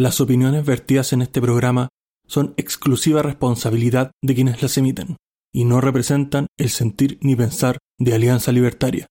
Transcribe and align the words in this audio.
Las 0.00 0.18
opiniones 0.22 0.64
vertidas 0.64 1.12
en 1.12 1.20
este 1.20 1.42
programa 1.42 1.90
son 2.26 2.54
exclusiva 2.56 3.20
responsabilidad 3.20 4.12
de 4.22 4.34
quienes 4.34 4.62
las 4.62 4.78
emiten 4.78 5.18
y 5.52 5.66
no 5.66 5.82
representan 5.82 6.46
el 6.56 6.70
sentir 6.70 7.18
ni 7.20 7.36
pensar 7.36 7.76
de 7.98 8.14
Alianza 8.14 8.50
Libertaria. 8.50 9.08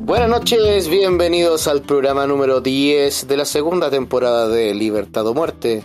Buenas 0.00 0.28
noches, 0.28 0.88
bienvenidos 0.88 1.68
al 1.68 1.82
programa 1.82 2.26
número 2.26 2.60
10 2.60 3.28
de 3.28 3.36
la 3.36 3.44
segunda 3.44 3.90
temporada 3.90 4.48
de 4.48 4.74
Libertad 4.74 5.24
o 5.28 5.34
Muerte. 5.34 5.84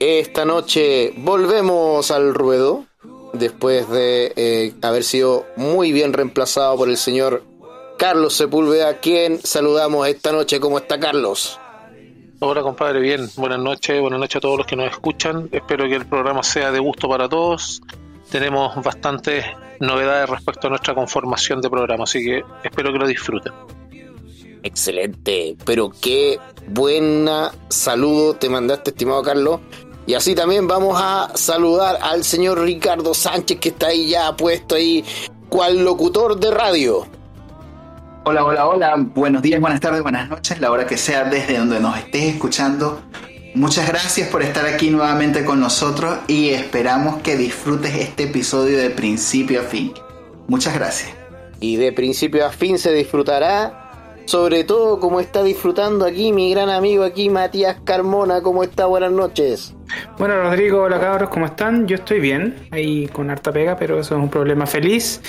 Esta 0.00 0.44
noche 0.44 1.14
volvemos 1.18 2.10
al 2.10 2.34
ruedo 2.34 2.86
después 3.34 3.88
de 3.90 4.32
eh, 4.36 4.74
haber 4.82 5.04
sido 5.04 5.46
muy 5.56 5.92
bien 5.92 6.12
reemplazado 6.12 6.76
por 6.76 6.88
el 6.88 6.96
señor 6.96 7.42
Carlos 7.98 8.34
Sepúlveda, 8.34 8.98
quien 8.98 9.40
saludamos 9.40 10.08
esta 10.08 10.32
noche. 10.32 10.60
¿Cómo 10.60 10.78
está 10.78 10.98
Carlos? 10.98 11.58
Hola 12.40 12.62
compadre, 12.62 13.00
bien. 13.00 13.28
Buenas 13.36 13.58
noches, 13.58 14.00
buenas 14.00 14.20
noches 14.20 14.36
a 14.36 14.40
todos 14.40 14.58
los 14.58 14.66
que 14.66 14.76
nos 14.76 14.90
escuchan. 14.90 15.48
Espero 15.52 15.88
que 15.88 15.94
el 15.94 16.06
programa 16.06 16.42
sea 16.42 16.70
de 16.70 16.78
gusto 16.78 17.08
para 17.08 17.28
todos. 17.28 17.80
Tenemos 18.30 18.74
bastantes 18.82 19.44
novedades 19.80 20.28
respecto 20.28 20.66
a 20.66 20.70
nuestra 20.70 20.94
conformación 20.94 21.60
de 21.60 21.70
programa, 21.70 22.04
así 22.04 22.24
que 22.24 22.42
espero 22.64 22.92
que 22.92 22.98
lo 22.98 23.06
disfruten. 23.06 23.52
Excelente, 24.62 25.56
pero 25.64 25.90
qué 26.00 26.38
buena 26.66 27.52
saludo 27.68 28.34
te 28.34 28.48
mandaste, 28.48 28.90
estimado 28.90 29.22
Carlos. 29.22 29.60
Y 30.06 30.14
así 30.14 30.34
también 30.34 30.68
vamos 30.68 31.00
a 31.00 31.30
saludar 31.34 31.98
al 32.02 32.24
señor 32.24 32.60
Ricardo 32.60 33.14
Sánchez 33.14 33.58
que 33.58 33.70
está 33.70 33.86
ahí 33.86 34.10
ya 34.10 34.36
puesto 34.36 34.74
ahí, 34.74 35.02
cual 35.48 35.82
locutor 35.82 36.38
de 36.38 36.50
radio. 36.50 37.06
Hola, 38.24 38.44
hola, 38.44 38.66
hola. 38.66 38.94
Buenos 38.96 39.42
días, 39.42 39.60
buenas 39.60 39.80
tardes, 39.80 40.02
buenas 40.02 40.28
noches, 40.28 40.60
la 40.60 40.70
hora 40.70 40.86
que 40.86 40.98
sea 40.98 41.24
desde 41.24 41.58
donde 41.58 41.80
nos 41.80 41.96
estés 41.96 42.34
escuchando. 42.34 43.00
Muchas 43.54 43.86
gracias 43.88 44.28
por 44.28 44.42
estar 44.42 44.66
aquí 44.66 44.90
nuevamente 44.90 45.44
con 45.44 45.60
nosotros 45.60 46.18
y 46.26 46.50
esperamos 46.50 47.22
que 47.22 47.36
disfrutes 47.36 47.94
este 47.94 48.24
episodio 48.24 48.76
de 48.76 48.90
principio 48.90 49.60
a 49.60 49.64
fin. 49.64 49.94
Muchas 50.48 50.74
gracias. 50.74 51.12
Y 51.60 51.76
de 51.76 51.92
principio 51.92 52.44
a 52.44 52.50
fin 52.50 52.78
se 52.78 52.92
disfrutará 52.92 53.83
sobre 54.26 54.64
todo 54.64 55.00
como 55.00 55.20
está 55.20 55.42
disfrutando 55.42 56.04
aquí 56.04 56.32
mi 56.32 56.50
gran 56.50 56.70
amigo 56.70 57.04
aquí 57.04 57.30
Matías 57.30 57.76
Carmona, 57.84 58.42
¿cómo 58.42 58.62
está? 58.62 58.86
Buenas 58.86 59.12
noches. 59.12 59.74
Bueno 60.18 60.40
Rodrigo, 60.40 60.82
hola 60.82 60.98
cabros, 60.98 61.28
¿cómo 61.28 61.46
están? 61.46 61.86
Yo 61.86 61.96
estoy 61.96 62.20
bien, 62.20 62.68
ahí 62.70 63.06
con 63.08 63.30
harta 63.30 63.52
pega, 63.52 63.76
pero 63.76 63.98
eso 64.00 64.16
es 64.16 64.22
un 64.22 64.30
problema 64.30 64.66
feliz. 64.66 65.20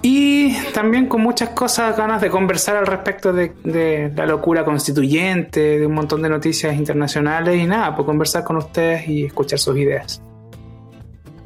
Y 0.00 0.54
también 0.72 1.06
con 1.06 1.22
muchas 1.22 1.50
cosas, 1.50 1.96
ganas 1.96 2.20
de 2.20 2.30
conversar 2.30 2.76
al 2.76 2.86
respecto 2.86 3.32
de, 3.32 4.12
la 4.14 4.26
locura 4.26 4.64
constituyente, 4.64 5.78
de 5.78 5.86
un 5.86 5.94
montón 5.94 6.22
de 6.22 6.28
noticias 6.28 6.76
internacionales 6.76 7.60
y 7.60 7.66
nada, 7.66 7.96
pues 7.96 8.06
conversar 8.06 8.44
con 8.44 8.58
ustedes 8.58 9.08
y 9.08 9.24
escuchar 9.24 9.58
sus 9.58 9.76
ideas. 9.76 10.22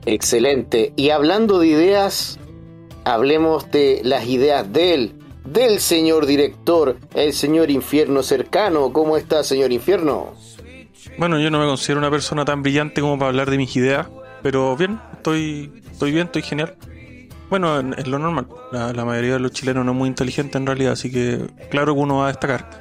Excelente. 0.04 0.92
Y 0.96 1.10
hablando 1.10 1.60
de 1.60 1.68
ideas, 1.68 2.38
hablemos 3.04 3.70
de 3.70 4.02
las 4.04 4.26
ideas 4.26 4.70
de 4.70 4.94
él, 4.94 5.14
del 5.44 5.80
señor 5.80 6.26
director, 6.26 6.96
el 7.14 7.32
señor 7.32 7.70
infierno 7.70 8.22
cercano. 8.22 8.92
¿Cómo 8.92 9.16
está, 9.16 9.42
señor 9.42 9.72
infierno? 9.72 10.34
Bueno, 11.18 11.38
yo 11.38 11.50
no 11.50 11.58
me 11.58 11.66
considero 11.66 11.98
una 11.98 12.10
persona 12.10 12.44
tan 12.44 12.62
brillante 12.62 13.00
como 13.00 13.18
para 13.18 13.30
hablar 13.30 13.50
de 13.50 13.58
mis 13.58 13.74
ideas, 13.76 14.06
pero 14.42 14.76
bien, 14.76 15.00
estoy, 15.12 15.72
estoy 15.90 16.12
bien, 16.12 16.26
estoy 16.26 16.42
genial. 16.42 16.76
Bueno, 17.50 17.80
es 17.96 18.06
lo 18.06 18.18
normal. 18.18 18.46
La, 18.72 19.04
mayoría 19.04 19.34
de 19.34 19.40
los 19.40 19.52
chilenos 19.52 19.84
no 19.84 19.92
es 19.92 19.98
muy 19.98 20.08
inteligente 20.08 20.56
en 20.56 20.66
realidad, 20.66 20.92
así 20.92 21.10
que 21.10 21.46
claro 21.70 21.94
que 21.94 22.00
uno 22.00 22.18
va 22.18 22.24
a 22.24 22.28
destacar. 22.28 22.80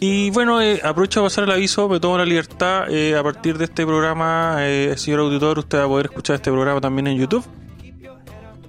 Y 0.00 0.30
bueno, 0.30 0.62
eh, 0.62 0.80
aprovecho 0.82 1.20
a 1.20 1.24
pasar 1.24 1.44
el 1.44 1.50
aviso, 1.50 1.88
me 1.88 2.00
tomo 2.00 2.16
la 2.16 2.24
libertad. 2.24 2.88
Eh, 2.88 3.16
a 3.16 3.22
partir 3.22 3.58
de 3.58 3.64
este 3.64 3.84
programa, 3.84 4.58
eh, 4.60 4.94
señor 4.96 5.20
auditor, 5.20 5.58
usted 5.58 5.78
va 5.78 5.84
a 5.84 5.88
poder 5.88 6.06
escuchar 6.06 6.36
este 6.36 6.50
programa 6.50 6.80
también 6.80 7.08
en 7.08 7.18
YouTube 7.18 7.44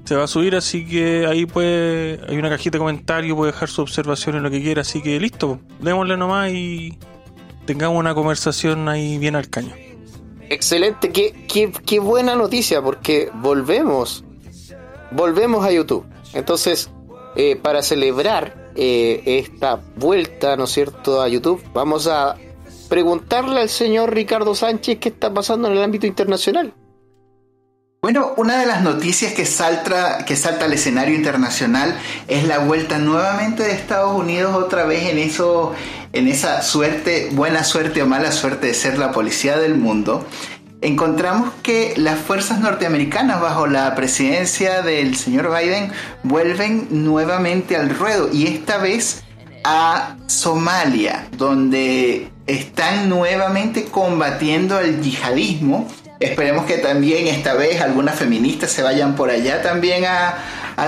se 0.09 0.15
va 0.15 0.23
a 0.23 0.27
subir, 0.27 0.55
así 0.55 0.87
que 0.87 1.27
ahí 1.27 1.45
puede, 1.45 2.19
hay 2.27 2.35
una 2.35 2.49
cajita 2.49 2.71
de 2.71 2.79
comentarios, 2.79 3.37
puede 3.37 3.51
dejar 3.51 3.69
su 3.69 3.83
observación 3.83 4.37
en 4.37 4.41
lo 4.41 4.49
que 4.49 4.59
quiera, 4.59 4.81
así 4.81 5.03
que 5.03 5.19
listo, 5.19 5.59
démosle 5.79 6.17
nomás 6.17 6.49
y 6.49 6.97
tengamos 7.65 7.99
una 7.99 8.15
conversación 8.15 8.89
ahí 8.89 9.19
bien 9.19 9.35
al 9.35 9.51
caño. 9.51 9.71
Excelente, 10.49 11.11
qué, 11.11 11.45
qué, 11.47 11.71
qué 11.85 11.99
buena 11.99 12.33
noticia, 12.33 12.81
porque 12.81 13.29
volvemos, 13.35 14.23
volvemos 15.11 15.63
a 15.63 15.71
YouTube. 15.71 16.07
Entonces, 16.33 16.89
eh, 17.35 17.55
para 17.55 17.83
celebrar 17.83 18.71
eh, 18.75 19.21
esta 19.27 19.79
vuelta, 19.95 20.57
¿no 20.57 20.63
es 20.63 20.71
cierto?, 20.71 21.21
a 21.21 21.27
YouTube, 21.27 21.61
vamos 21.71 22.07
a 22.07 22.35
preguntarle 22.89 23.61
al 23.61 23.69
señor 23.69 24.11
Ricardo 24.11 24.55
Sánchez 24.55 24.97
qué 24.97 25.09
está 25.09 25.31
pasando 25.31 25.67
en 25.67 25.77
el 25.77 25.83
ámbito 25.83 26.07
internacional. 26.07 26.73
Bueno, 28.01 28.33
una 28.37 28.57
de 28.57 28.65
las 28.65 28.81
noticias 28.81 29.33
que 29.33 29.45
salta, 29.45 30.23
que 30.25 30.37
salta 30.37 30.65
al 30.65 30.71
escenario 30.71 31.15
internacional 31.15 31.99
es 32.29 32.45
la 32.45 32.59
vuelta 32.59 32.97
nuevamente 32.97 33.63
de 33.63 33.73
Estados 33.73 34.17
Unidos 34.17 34.55
otra 34.55 34.85
vez 34.85 35.09
en 35.09 35.17
eso, 35.17 35.73
en 36.13 36.29
esa 36.29 36.61
suerte, 36.61 37.27
buena 37.33 37.65
suerte 37.65 38.01
o 38.01 38.05
mala 38.05 38.31
suerte 38.31 38.67
de 38.67 38.73
ser 38.73 38.97
la 38.97 39.11
policía 39.11 39.57
del 39.57 39.75
mundo. 39.75 40.25
Encontramos 40.79 41.51
que 41.61 41.93
las 41.97 42.17
fuerzas 42.17 42.61
norteamericanas 42.61 43.41
bajo 43.41 43.67
la 43.67 43.93
presidencia 43.95 44.81
del 44.81 45.17
señor 45.17 45.53
Biden 45.53 45.91
vuelven 46.23 46.87
nuevamente 46.91 47.75
al 47.75 47.89
ruedo 47.89 48.29
y 48.31 48.47
esta 48.47 48.77
vez 48.77 49.25
a 49.65 50.15
Somalia, 50.27 51.27
donde 51.35 52.31
están 52.47 53.09
nuevamente 53.09 53.85
combatiendo 53.91 54.79
el 54.79 55.01
yihadismo 55.01 55.85
Esperemos 56.19 56.65
que 56.65 56.77
también 56.77 57.27
esta 57.27 57.53
vez 57.53 57.79
algunas 57.79 58.15
feministas 58.15 58.71
se 58.71 58.83
vayan 58.83 59.15
por 59.15 59.29
allá 59.29 59.61
también 59.61 60.03
a, 60.05 60.35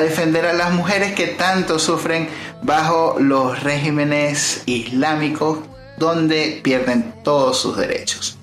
defender 0.01 0.45
a 0.45 0.53
las 0.53 0.71
mujeres 0.73 1.13
que 1.13 1.27
tanto 1.27 1.79
sufren 1.79 2.27
bajo 2.61 3.17
los 3.19 3.63
regímenes 3.63 4.63
islámicos 4.65 5.59
donde 5.97 6.59
pierden 6.63 7.13
todos 7.23 7.61
sus 7.61 7.77
derechos. 7.77 8.37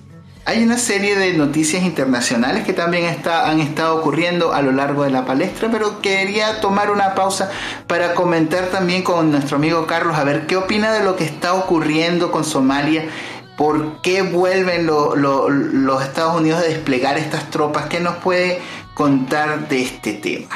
Hay 0.45 0.63
una 0.63 0.79
serie 0.79 1.15
de 1.15 1.33
noticias 1.33 1.83
internacionales 1.83 2.65
que 2.65 2.73
también 2.73 3.05
está, 3.05 3.49
han 3.51 3.59
estado 3.59 3.97
ocurriendo 3.97 4.53
a 4.53 4.63
lo 4.63 4.71
largo 4.71 5.03
de 5.03 5.11
la 5.11 5.25
palestra, 5.25 5.69
pero 5.71 6.01
quería 6.01 6.59
tomar 6.59 6.89
una 6.89 7.13
pausa 7.13 7.51
para 7.85 8.15
comentar 8.15 8.67
también 8.67 9.03
con 9.03 9.29
nuestro 9.29 9.57
amigo 9.57 9.85
Carlos 9.85 10.17
a 10.17 10.23
ver 10.23 10.47
qué 10.47 10.57
opina 10.57 10.91
de 10.91 11.03
lo 11.03 11.15
que 11.15 11.23
está 11.23 11.53
ocurriendo 11.53 12.31
con 12.31 12.43
Somalia 12.43 13.05
¿Por 13.59 14.01
qué 14.01 14.21
vuelven 14.21 14.87
los 14.87 16.01
Estados 16.01 16.39
Unidos 16.39 16.59
a 16.59 16.63
desplegar 16.63 17.17
estas 17.17 17.49
tropas? 17.49 17.87
¿Qué 17.87 17.99
nos 17.99 18.15
puede 18.15 18.61
contar 18.93 19.67
de 19.67 19.81
este 19.81 20.13
tema? 20.13 20.55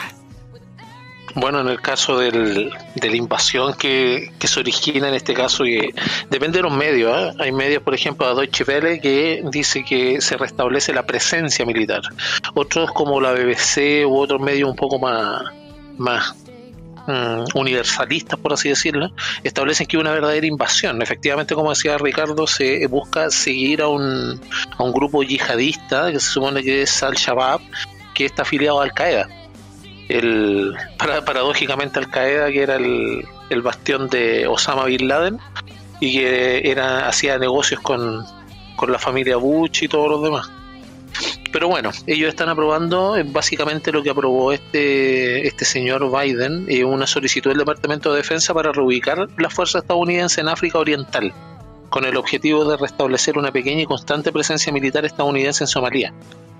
Bueno, 1.36 1.60
en 1.60 1.68
el 1.68 1.82
caso 1.82 2.18
del, 2.18 2.72
de 2.96 3.10
la 3.10 3.16
invasión 3.18 3.74
que, 3.74 4.32
se 4.40 4.58
origina 4.58 5.10
en 5.10 5.16
este 5.16 5.34
caso, 5.34 5.66
que 5.66 5.94
depende 6.30 6.60
de 6.60 6.64
los 6.64 6.72
medios. 6.72 7.14
¿eh? 7.14 7.36
Hay 7.42 7.52
medios, 7.52 7.84
por 7.84 7.94
ejemplo, 7.94 8.26
a 8.26 8.36
Deutsche 8.36 8.64
Welle, 8.64 9.02
que 9.02 9.44
dice 9.52 9.84
que 9.84 10.22
se 10.22 10.38
restablece 10.38 10.94
la 10.94 11.06
presencia 11.06 11.66
militar. 11.66 12.04
Otros, 12.54 12.90
como 12.94 13.20
la 13.20 13.34
BBC 13.34 14.08
u 14.08 14.16
otros 14.16 14.40
medios 14.40 14.70
un 14.70 14.78
poco 14.78 14.98
más, 14.98 15.44
más 15.98 16.34
Mm, 17.06 17.44
universalistas, 17.56 18.40
por 18.40 18.54
así 18.54 18.70
decirlo, 18.70 19.12
establecen 19.44 19.88
que 19.88 19.98
una 19.98 20.12
verdadera 20.12 20.48
invasión. 20.48 21.02
Efectivamente, 21.02 21.54
como 21.54 21.72
decía 21.72 21.98
Ricardo, 21.98 22.48
se 22.48 22.88
busca 22.88 23.30
seguir 23.30 23.82
a 23.82 23.90
un, 23.90 24.40
a 24.78 24.84
un 24.84 24.94
grupo 24.94 25.22
yihadista 25.22 26.12
que 26.12 26.20
se 26.22 26.30
supone 26.30 26.64
que 26.64 26.84
es 26.84 27.04
Al-Shabaab, 27.04 27.60
que 28.14 28.26
está 28.26 28.44
afiliado 28.44 28.80
a 28.80 28.84
Al-Qaeda. 28.84 29.28
El, 30.08 30.74
paradójicamente 30.98 32.00
Al-Qaeda, 32.00 32.50
que 32.52 32.62
era 32.62 32.78
el, 32.78 33.26
el 33.50 33.62
bastión 33.62 34.08
de 34.08 34.48
Osama 34.48 34.86
Bin 34.86 35.08
Laden 35.10 35.40
y 36.00 36.20
que 36.20 36.72
era, 36.72 37.10
hacía 37.10 37.38
negocios 37.38 37.82
con, 37.82 38.26
con 38.78 38.92
la 38.94 39.00
familia 39.00 39.36
Bush 39.36 39.84
y 39.84 39.88
todos 39.90 40.10
los 40.10 40.24
demás. 40.24 40.50
Pero 41.54 41.68
bueno, 41.68 41.92
ellos 42.08 42.30
están 42.30 42.50
aprobando 42.50 43.16
eh, 43.16 43.24
básicamente 43.24 43.92
lo 43.92 44.02
que 44.02 44.10
aprobó 44.10 44.52
este, 44.52 45.48
este 45.48 45.66
señor 45.66 46.12
Biden, 46.12 46.66
eh, 46.68 46.84
una 46.84 47.06
solicitud 47.06 47.52
del 47.52 47.60
Departamento 47.60 48.12
de 48.12 48.18
Defensa 48.18 48.56
para 48.56 48.72
reubicar 48.72 49.28
las 49.38 49.54
fuerzas 49.54 49.84
estadounidenses 49.84 50.40
en 50.40 50.50
África 50.50 50.80
Oriental, 50.80 51.32
con 51.90 52.06
el 52.06 52.18
objetivo 52.18 52.66
de 52.66 52.76
restablecer 52.76 53.38
una 53.38 53.52
pequeña 53.52 53.84
y 53.84 53.86
constante 53.86 54.32
presencia 54.32 54.74
militar 54.74 55.06
estadounidense 55.06 55.64
en 55.64 55.68
Somalia. 55.68 56.12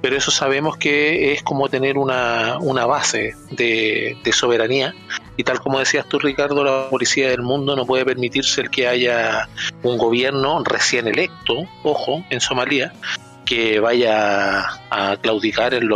Pero 0.04 0.16
eso 0.16 0.30
sabemos 0.30 0.78
que 0.78 1.34
es 1.34 1.42
como 1.42 1.70
tener 1.70 1.98
una, 1.98 2.60
una 2.60 2.86
base 2.86 3.34
de, 3.50 4.16
de 4.24 4.32
soberanía 4.32 4.94
y 5.38 5.44
tal 5.44 5.60
como 5.60 5.80
decías 5.80 6.08
tú 6.08 6.20
Ricardo, 6.20 6.64
la 6.64 6.90
policía 6.92 7.30
del 7.30 7.42
mundo 7.42 7.76
no 7.76 7.88
puede 7.88 8.06
permitirse 8.06 8.62
el 8.62 8.70
que 8.70 8.88
haya 8.88 9.50
un 9.82 9.98
gobierno 9.98 10.62
recién 10.64 11.08
electo, 11.08 11.56
ojo, 11.84 12.24
en 12.30 12.42
Somalia, 12.42 12.94
que 13.54 13.80
vaya 13.80 14.66
a 14.90 15.16
claudicar 15.22 15.76
en, 15.76 15.88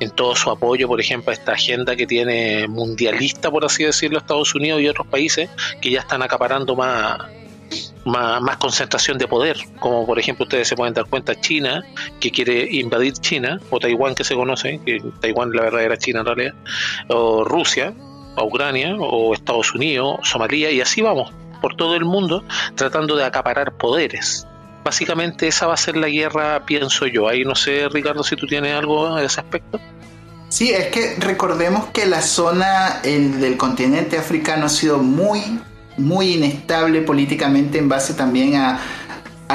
en 0.00 0.10
todo 0.10 0.36
su 0.36 0.50
apoyo, 0.50 0.86
por 0.86 1.00
ejemplo, 1.00 1.30
a 1.30 1.32
esta 1.32 1.52
agenda 1.52 1.96
que 1.96 2.06
tiene 2.06 2.68
mundialista, 2.68 3.50
por 3.50 3.64
así 3.64 3.84
decirlo, 3.84 4.18
Estados 4.18 4.54
Unidos 4.54 4.82
y 4.82 4.88
otros 4.88 5.06
países 5.06 5.48
que 5.80 5.90
ya 5.90 6.00
están 6.00 6.22
acaparando 6.22 6.76
más, 6.76 7.18
más, 8.04 8.56
concentración 8.58 9.16
de 9.16 9.26
poder, 9.26 9.56
como 9.80 10.04
por 10.04 10.18
ejemplo 10.18 10.42
ustedes 10.42 10.68
se 10.68 10.76
pueden 10.76 10.92
dar 10.92 11.06
cuenta 11.06 11.40
China, 11.40 11.82
que 12.20 12.30
quiere 12.30 12.68
invadir 12.70 13.14
China, 13.14 13.58
o 13.70 13.78
Taiwán 13.78 14.14
que 14.14 14.24
se 14.24 14.34
conoce, 14.34 14.78
que 14.84 15.02
Taiwán 15.22 15.52
la 15.52 15.62
verdad 15.62 15.82
era 15.82 15.96
China 15.96 16.20
en 16.20 16.26
realidad, 16.26 16.54
o 17.08 17.42
Rusia, 17.42 17.94
o 18.36 18.44
Ucrania, 18.44 18.96
o 18.98 19.32
Estados 19.32 19.74
Unidos, 19.74 20.18
Somalia, 20.24 20.70
y 20.70 20.82
así 20.82 21.00
vamos, 21.00 21.32
por 21.62 21.74
todo 21.74 21.96
el 21.96 22.04
mundo, 22.04 22.44
tratando 22.74 23.16
de 23.16 23.24
acaparar 23.24 23.78
poderes. 23.78 24.46
Básicamente 24.86 25.48
esa 25.48 25.66
va 25.66 25.74
a 25.74 25.76
ser 25.76 25.96
la 25.96 26.08
guerra, 26.08 26.64
pienso 26.64 27.08
yo. 27.08 27.28
Ahí 27.28 27.44
no 27.44 27.56
sé, 27.56 27.88
Ricardo, 27.88 28.22
si 28.22 28.36
tú 28.36 28.46
tienes 28.46 28.72
algo 28.72 29.16
de 29.16 29.26
ese 29.26 29.40
aspecto. 29.40 29.80
Sí, 30.48 30.70
es 30.70 30.86
que 30.86 31.16
recordemos 31.18 31.86
que 31.86 32.06
la 32.06 32.22
zona 32.22 33.00
del 33.02 33.56
continente 33.56 34.16
africano 34.16 34.66
ha 34.66 34.68
sido 34.68 34.98
muy 34.98 35.42
muy 35.96 36.34
inestable 36.34 37.00
políticamente 37.00 37.78
en 37.78 37.88
base 37.88 38.14
también 38.14 38.54
a, 38.54 38.78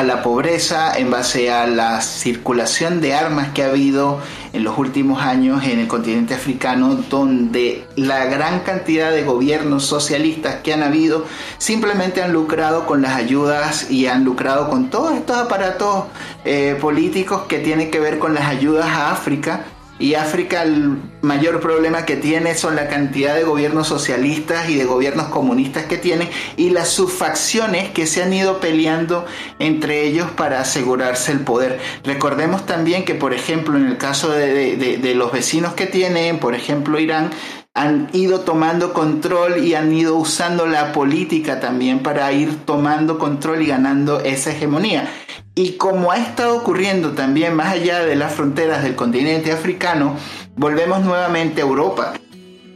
la 0.04 0.22
pobreza, 0.22 0.98
en 0.98 1.10
base 1.12 1.50
a 1.50 1.66
la 1.66 2.02
circulación 2.02 3.00
de 3.00 3.14
armas 3.14 3.54
que 3.54 3.64
ha 3.64 3.68
habido 3.68 4.20
en 4.54 4.64
los 4.64 4.78
últimos 4.78 5.22
años 5.22 5.64
en 5.64 5.80
el 5.80 5.88
continente 5.88 6.34
africano, 6.34 6.96
donde 7.10 7.86
la 7.96 8.26
gran 8.26 8.62
cantidad 8.62 9.12
de 9.12 9.24
gobiernos 9.24 9.86
socialistas 9.86 10.56
que 10.64 10.74
han 10.74 10.84
habido 10.84 11.26
simplemente 11.58 12.22
han 12.22 12.34
lucrado 12.34 12.86
con 12.86 13.02
las 13.02 13.16
ayudas 13.16 13.90
y 13.90 14.08
han 14.08 14.24
lucrado 14.24 14.70
con 14.70 14.90
todos 14.90 15.14
estos 15.14 15.38
aparatos 15.38 16.06
eh, 16.46 16.78
políticos 16.80 17.44
que 17.48 17.60
tienen 17.60 17.92
que 17.92 18.00
ver 18.00 18.20
con 18.20 18.34
las 18.34 18.46
ayudas 18.46 18.88
a 18.88 19.12
África 19.12 19.66
y 20.02 20.16
África 20.16 20.64
el 20.64 20.98
mayor 21.22 21.60
problema 21.62 22.06
que 22.06 22.16
tiene 22.18 22.56
son 22.56 22.76
la 22.76 22.88
cantidad 22.88 23.36
de 23.36 23.44
gobiernos 23.44 23.88
socialistas 23.88 24.68
y 24.70 24.76
de 24.76 24.84
gobiernos 24.84 25.28
comunistas 25.28 25.86
que 25.86 25.98
tiene 25.98 26.30
y 26.58 26.72
las 26.72 26.90
subfacciones 26.90 27.92
que 27.92 28.08
se 28.08 28.24
han 28.24 28.34
ido 28.34 28.60
peleando 28.60 29.26
entre 29.60 30.04
ellos 30.04 30.30
para 30.32 30.60
asegurarse 30.60 31.32
el 31.32 31.42
poder. 31.42 31.80
Recordemos 32.04 32.66
también 32.66 33.06
que, 33.06 33.14
por 33.14 33.34
ejemplo, 33.34 33.78
en 33.78 33.86
el 33.86 33.98
caso 33.98 34.32
de, 34.32 35.14
los 35.16 35.32
vecinos 35.32 35.74
que 35.74 35.86
tienen, 35.86 36.40
por 36.40 36.56
ejemplo, 36.56 37.00
Irán, 37.00 37.30
han 37.74 38.10
ido 38.12 38.42
tomando 38.42 38.92
control 38.92 39.64
y 39.64 39.76
han 39.76 39.94
ido 39.94 40.18
usando 40.18 40.66
la 40.68 40.92
política 40.92 41.62
también 41.62 42.00
para 42.00 42.32
ir 42.34 42.66
tomando 42.66 43.18
control 43.18 43.62
y 43.62 43.68
ganando 43.68 44.20
esa 44.20 44.52
hegemonía. 44.52 45.10
Y 45.56 45.74
como 45.74 46.12
ha 46.12 46.18
estado 46.18 46.58
ocurriendo 46.58 47.12
también 47.12 47.56
más 47.56 47.74
allá 47.74 48.00
de 48.00 48.16
las 48.16 48.34
fronteras 48.34 48.84
del 48.84 48.96
continente 48.96 49.52
africano, 49.52 50.18
volvemos 50.56 51.02
nuevamente 51.02 51.62
a 51.62 51.66
Europa, 51.66 52.14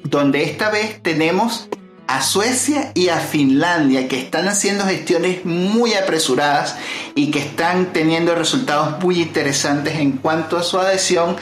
donde 0.04 0.44
esta 0.44 0.70
vez 0.70 1.02
tenemos 1.02 1.68
a 2.08 2.22
Suecia 2.22 2.92
y 2.94 3.10
a 3.10 3.18
Finlandia 3.18 4.08
que 4.08 4.20
están 4.20 4.48
haciendo 4.48 4.86
gestiones 4.86 5.44
muy 5.44 5.94
apresuradas 5.94 6.78
y 7.16 7.32
que 7.32 7.40
están 7.40 7.92
teniendo 7.94 8.36
resultados 8.36 9.04
muy 9.04 9.22
interesantes 9.22 9.96
en 9.96 10.14
cuanto 10.14 10.58
a 10.58 10.64
su 10.64 10.80
adhesión 10.80 11.36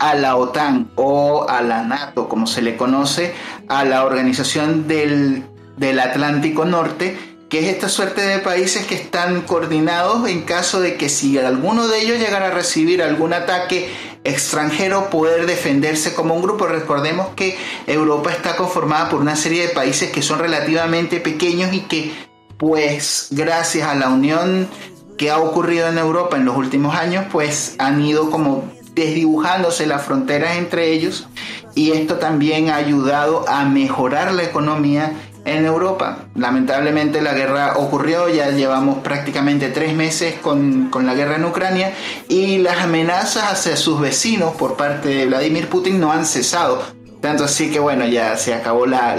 a 0.00 0.14
la 0.14 0.36
OTAN 0.36 0.90
o 0.96 1.46
a 1.48 1.62
la 1.62 1.84
NATO, 1.84 2.28
como 2.28 2.46
se 2.46 2.62
le 2.62 2.76
conoce, 2.76 3.32
a 3.68 3.84
la 3.84 4.04
Organización 4.04 4.88
del, 4.88 5.44
del 5.76 6.00
Atlántico 6.00 6.64
Norte, 6.64 7.16
que 7.48 7.60
es 7.60 7.66
esta 7.66 7.88
suerte 7.88 8.22
de 8.22 8.38
países 8.38 8.86
que 8.86 8.94
están 8.94 9.42
coordinados 9.42 10.28
en 10.28 10.42
caso 10.42 10.80
de 10.80 10.96
que 10.96 11.08
si 11.08 11.36
alguno 11.36 11.88
de 11.88 12.00
ellos 12.00 12.18
llegara 12.18 12.48
a 12.48 12.50
recibir 12.50 13.02
algún 13.02 13.32
ataque 13.32 13.90
extranjero 14.24 15.10
poder 15.10 15.46
defenderse 15.46 16.14
como 16.14 16.34
un 16.34 16.42
grupo. 16.42 16.66
Recordemos 16.66 17.28
que 17.34 17.56
Europa 17.86 18.30
está 18.30 18.56
conformada 18.56 19.08
por 19.08 19.20
una 19.20 19.36
serie 19.36 19.66
de 19.66 19.74
países 19.74 20.10
que 20.10 20.22
son 20.22 20.38
relativamente 20.38 21.20
pequeños 21.20 21.72
y 21.72 21.80
que 21.80 22.12
pues 22.58 23.28
gracias 23.30 23.88
a 23.88 23.94
la 23.94 24.10
unión 24.10 24.68
que 25.16 25.30
ha 25.30 25.38
ocurrido 25.38 25.88
en 25.88 25.98
Europa 25.98 26.36
en 26.36 26.44
los 26.44 26.56
últimos 26.56 26.94
años 26.94 27.26
pues 27.32 27.74
han 27.78 28.02
ido 28.02 28.30
como 28.30 28.70
desdibujándose 28.94 29.86
las 29.86 30.02
fronteras 30.02 30.56
entre 30.56 30.92
ellos 30.92 31.26
y 31.74 31.92
esto 31.92 32.16
también 32.16 32.70
ha 32.70 32.76
ayudado 32.76 33.48
a 33.48 33.64
mejorar 33.64 34.32
la 34.32 34.42
economía 34.42 35.12
en 35.44 35.64
Europa. 35.64 36.18
Lamentablemente 36.34 37.20
la 37.22 37.32
guerra 37.32 37.74
ocurrió, 37.76 38.28
ya 38.28 38.50
llevamos 38.50 38.98
prácticamente 38.98 39.68
tres 39.68 39.94
meses 39.94 40.34
con, 40.40 40.90
la 41.02 41.14
guerra 41.14 41.36
en 41.36 41.44
Ucrania 41.44 41.94
y 42.28 42.58
las 42.58 42.78
amenazas 42.78 43.44
hacia 43.52 43.76
sus 43.76 44.00
vecinos 44.00 44.54
por 44.56 44.76
parte 44.76 45.08
de 45.08 45.26
Vladimir 45.26 45.68
Putin 45.68 46.00
no 46.00 46.12
han 46.12 46.26
cesado. 46.26 46.82
Tanto 47.20 47.44
así 47.44 47.70
que 47.70 47.78
bueno, 47.78 48.06
ya 48.06 48.36
se 48.36 48.54
acabó 48.54 48.86
la, 48.86 49.16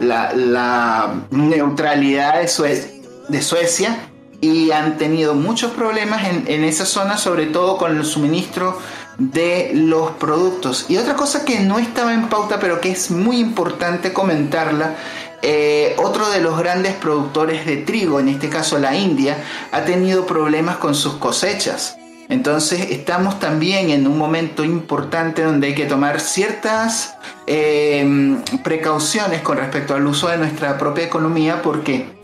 la, 0.00 1.14
neutralidad 1.30 2.40
de, 2.40 3.02
de, 3.28 3.42
Suecia 3.42 3.96
y 4.40 4.70
han 4.70 4.96
tenido 4.98 5.34
muchos 5.34 5.72
problemas 5.72 6.28
en, 6.28 6.44
en 6.46 6.64
esa 6.64 6.86
zona, 6.86 7.18
sobre 7.18 7.46
todo 7.46 7.76
con 7.76 7.96
el 7.96 8.04
suministro 8.04 8.78
de 9.20 9.72
los 9.74 10.12
productos. 10.12 10.86
Y 10.88 10.96
otra 10.96 11.14
cosa 11.14 11.44
que 11.44 11.60
no 11.60 11.78
estaba 11.78 12.14
en 12.14 12.28
pauta, 12.28 12.58
pero 12.58 12.80
que 12.80 12.90
es 12.90 13.10
muy 13.10 13.38
importante 13.38 14.14
comentarla, 14.14 14.96
eh, 15.42 15.94
otro 15.98 16.30
de 16.30 16.40
los 16.40 16.58
grandes 16.58 16.94
productores 16.94 17.66
de 17.66 17.76
trigo, 17.76 18.18
en 18.18 18.28
este 18.28 18.48
caso 18.48 18.78
la 18.78 18.96
India, 18.96 19.36
ha 19.72 19.82
tenido 19.82 20.26
problemas 20.26 20.78
con 20.78 20.94
sus 20.94 21.14
cosechas. 21.14 21.98
Entonces 22.30 22.90
estamos 22.90 23.38
también 23.38 23.90
en 23.90 24.06
un 24.06 24.16
momento 24.16 24.64
importante 24.64 25.42
donde 25.42 25.68
hay 25.68 25.74
que 25.74 25.86
tomar 25.86 26.20
ciertas 26.20 27.16
eh, 27.46 28.38
precauciones 28.64 29.42
con 29.42 29.58
respecto 29.58 29.94
al 29.94 30.06
uso 30.06 30.28
de 30.28 30.38
nuestra 30.38 30.78
propia 30.78 31.04
economía 31.04 31.60
porque 31.60 32.20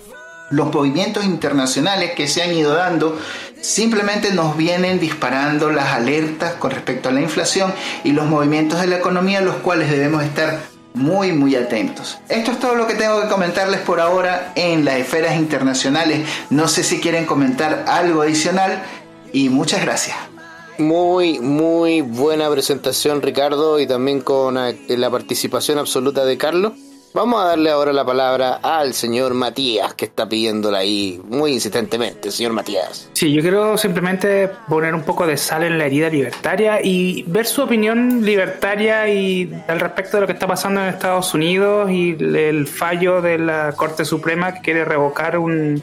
los 0.50 0.72
movimientos 0.72 1.24
internacionales 1.24 2.12
que 2.14 2.28
se 2.28 2.42
han 2.42 2.54
ido 2.54 2.74
dando 2.74 3.18
simplemente 3.60 4.32
nos 4.32 4.56
vienen 4.56 5.00
disparando 5.00 5.70
las 5.70 5.86
alertas 5.88 6.54
con 6.54 6.70
respecto 6.70 7.08
a 7.08 7.12
la 7.12 7.20
inflación 7.20 7.72
y 8.04 8.12
los 8.12 8.26
movimientos 8.26 8.80
de 8.80 8.86
la 8.86 8.96
economía 8.98 9.40
los 9.40 9.56
cuales 9.56 9.90
debemos 9.90 10.22
estar 10.22 10.60
muy 10.94 11.32
muy 11.32 11.54
atentos. 11.56 12.18
Esto 12.28 12.52
es 12.52 12.58
todo 12.58 12.74
lo 12.74 12.86
que 12.86 12.94
tengo 12.94 13.20
que 13.20 13.28
comentarles 13.28 13.80
por 13.80 14.00
ahora 14.00 14.52
en 14.54 14.84
las 14.84 14.96
esferas 14.96 15.36
internacionales. 15.36 16.26
No 16.48 16.68
sé 16.68 16.82
si 16.82 17.00
quieren 17.00 17.26
comentar 17.26 17.84
algo 17.86 18.22
adicional 18.22 18.82
y 19.32 19.48
muchas 19.50 19.82
gracias. 19.82 20.16
Muy, 20.78 21.38
muy 21.38 22.02
buena 22.02 22.50
presentación 22.50 23.22
Ricardo 23.22 23.78
y 23.80 23.86
también 23.86 24.20
con 24.20 24.54
la 24.54 25.10
participación 25.10 25.78
absoluta 25.78 26.24
de 26.24 26.38
Carlos. 26.38 26.72
Vamos 27.16 27.42
a 27.42 27.46
darle 27.46 27.70
ahora 27.70 27.94
la 27.94 28.04
palabra 28.04 28.60
al 28.62 28.92
señor 28.92 29.32
Matías, 29.32 29.94
que 29.94 30.04
está 30.04 30.28
pidiéndola 30.28 30.80
ahí 30.80 31.18
muy 31.26 31.54
insistentemente, 31.54 32.30
señor 32.30 32.52
Matías. 32.52 33.08
Sí, 33.14 33.32
yo 33.32 33.40
quiero 33.40 33.78
simplemente 33.78 34.50
poner 34.68 34.94
un 34.94 35.00
poco 35.00 35.26
de 35.26 35.38
sal 35.38 35.64
en 35.64 35.78
la 35.78 35.86
herida 35.86 36.10
libertaria 36.10 36.78
y 36.84 37.24
ver 37.26 37.46
su 37.46 37.62
opinión 37.62 38.22
libertaria 38.22 39.08
y 39.08 39.50
al 39.66 39.80
respecto 39.80 40.18
de 40.18 40.20
lo 40.20 40.26
que 40.26 40.34
está 40.34 40.46
pasando 40.46 40.82
en 40.82 40.88
Estados 40.88 41.32
Unidos 41.32 41.90
y 41.90 42.18
el 42.20 42.66
fallo 42.66 43.22
de 43.22 43.38
la 43.38 43.72
Corte 43.72 44.04
Suprema 44.04 44.52
que 44.52 44.60
quiere 44.60 44.84
revocar 44.84 45.38
un, 45.38 45.82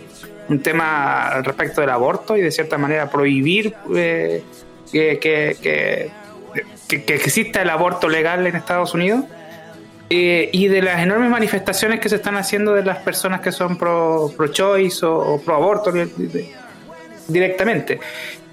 tema 0.61 1.29
al 1.29 1.45
respecto 1.45 1.81
del 1.81 1.89
aborto 1.89 2.37
y 2.37 2.41
de 2.41 2.51
cierta 2.51 2.77
manera 2.77 3.09
prohibir 3.09 3.73
eh, 3.95 4.43
que, 4.91 5.17
que, 5.19 6.11
que 6.87 7.15
exista 7.15 7.63
el 7.63 7.71
aborto 7.71 8.07
legal 8.07 8.45
en 8.45 8.55
Estados 8.55 8.93
Unidos. 8.93 9.23
Eh, 10.15 10.47
y 10.51 10.67
de 10.67 10.83
las 10.83 11.01
enormes 11.01 11.31
manifestaciones 11.31 11.99
que 11.99 12.07
se 12.07 12.17
están 12.17 12.37
haciendo 12.37 12.71
de 12.75 12.83
las 12.83 12.99
personas 12.99 13.41
que 13.41 13.51
son 13.51 13.79
pro, 13.79 14.31
pro 14.37 14.47
choice 14.49 15.03
o, 15.03 15.41
pro 15.43 15.55
aborto 15.55 15.91
directamente. 17.27 17.99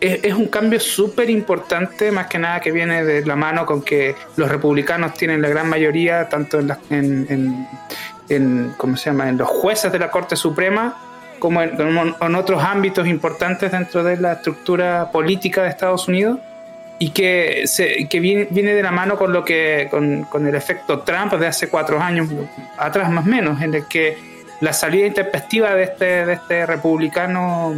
Es, 0.01 0.33
un 0.33 0.47
cambio 0.47 0.81
súper 0.81 1.29
importante, 1.29 2.11
más 2.13 2.29
que 2.29 2.39
nada 2.39 2.61
que 2.61 2.73
viene 2.73 3.05
de 3.05 3.27
la 3.27 3.37
mano 3.37 3.67
con 3.67 3.83
que 3.83 4.15
los 4.37 4.49
republicanos 4.49 5.13
tienen 5.13 5.43
la 5.43 5.51
gran 5.51 5.69
mayoría, 5.69 6.31
tanto 6.31 6.61
en, 6.61 6.71
en, 6.89 7.69
en, 8.31 8.73
¿cómo 8.79 8.97
se 8.97 9.11
llama? 9.11 9.29
en 9.29 9.37
los 9.37 9.51
jueces 9.51 9.93
de 9.93 9.99
la 9.99 10.11
Corte 10.11 10.37
Suprema, 10.37 10.97
como 11.39 11.61
en, 11.61 11.79
en 11.79 12.35
otros 12.37 12.65
ámbitos 12.65 13.07
importantes 13.07 13.71
dentro 13.71 14.03
de 14.03 14.17
la 14.17 14.33
estructura 14.33 15.11
política 15.13 15.65
de 15.65 15.69
Estados 15.69 16.09
Unidos 16.09 16.39
y 17.03 17.11
que, 17.11 17.63
se, 17.67 18.07
que 18.09 18.21
viene, 18.21 18.47
viene, 18.51 18.75
de 18.75 18.83
la 18.83 18.91
mano 18.91 19.17
con 19.17 19.33
lo 19.33 19.43
que 19.43 19.89
con, 19.91 20.25
con, 20.25 20.47
el 20.47 20.55
efecto 20.55 21.01
Trump 21.01 21.33
de 21.33 21.47
hace 21.47 21.69
cuatro 21.69 21.99
años 21.99 22.29
atrás 22.77 23.11
más 23.11 23.27
o 23.27 23.31
menos 23.31 23.63
en 23.63 23.73
el 23.73 23.89
que 23.89 24.19
la 24.61 24.75
salida 24.75 25.07
intempestiva 25.07 25.75
de 25.75 25.85
este, 25.85 26.27
de 26.27 26.35
este 26.35 26.67
republicano 26.67 27.75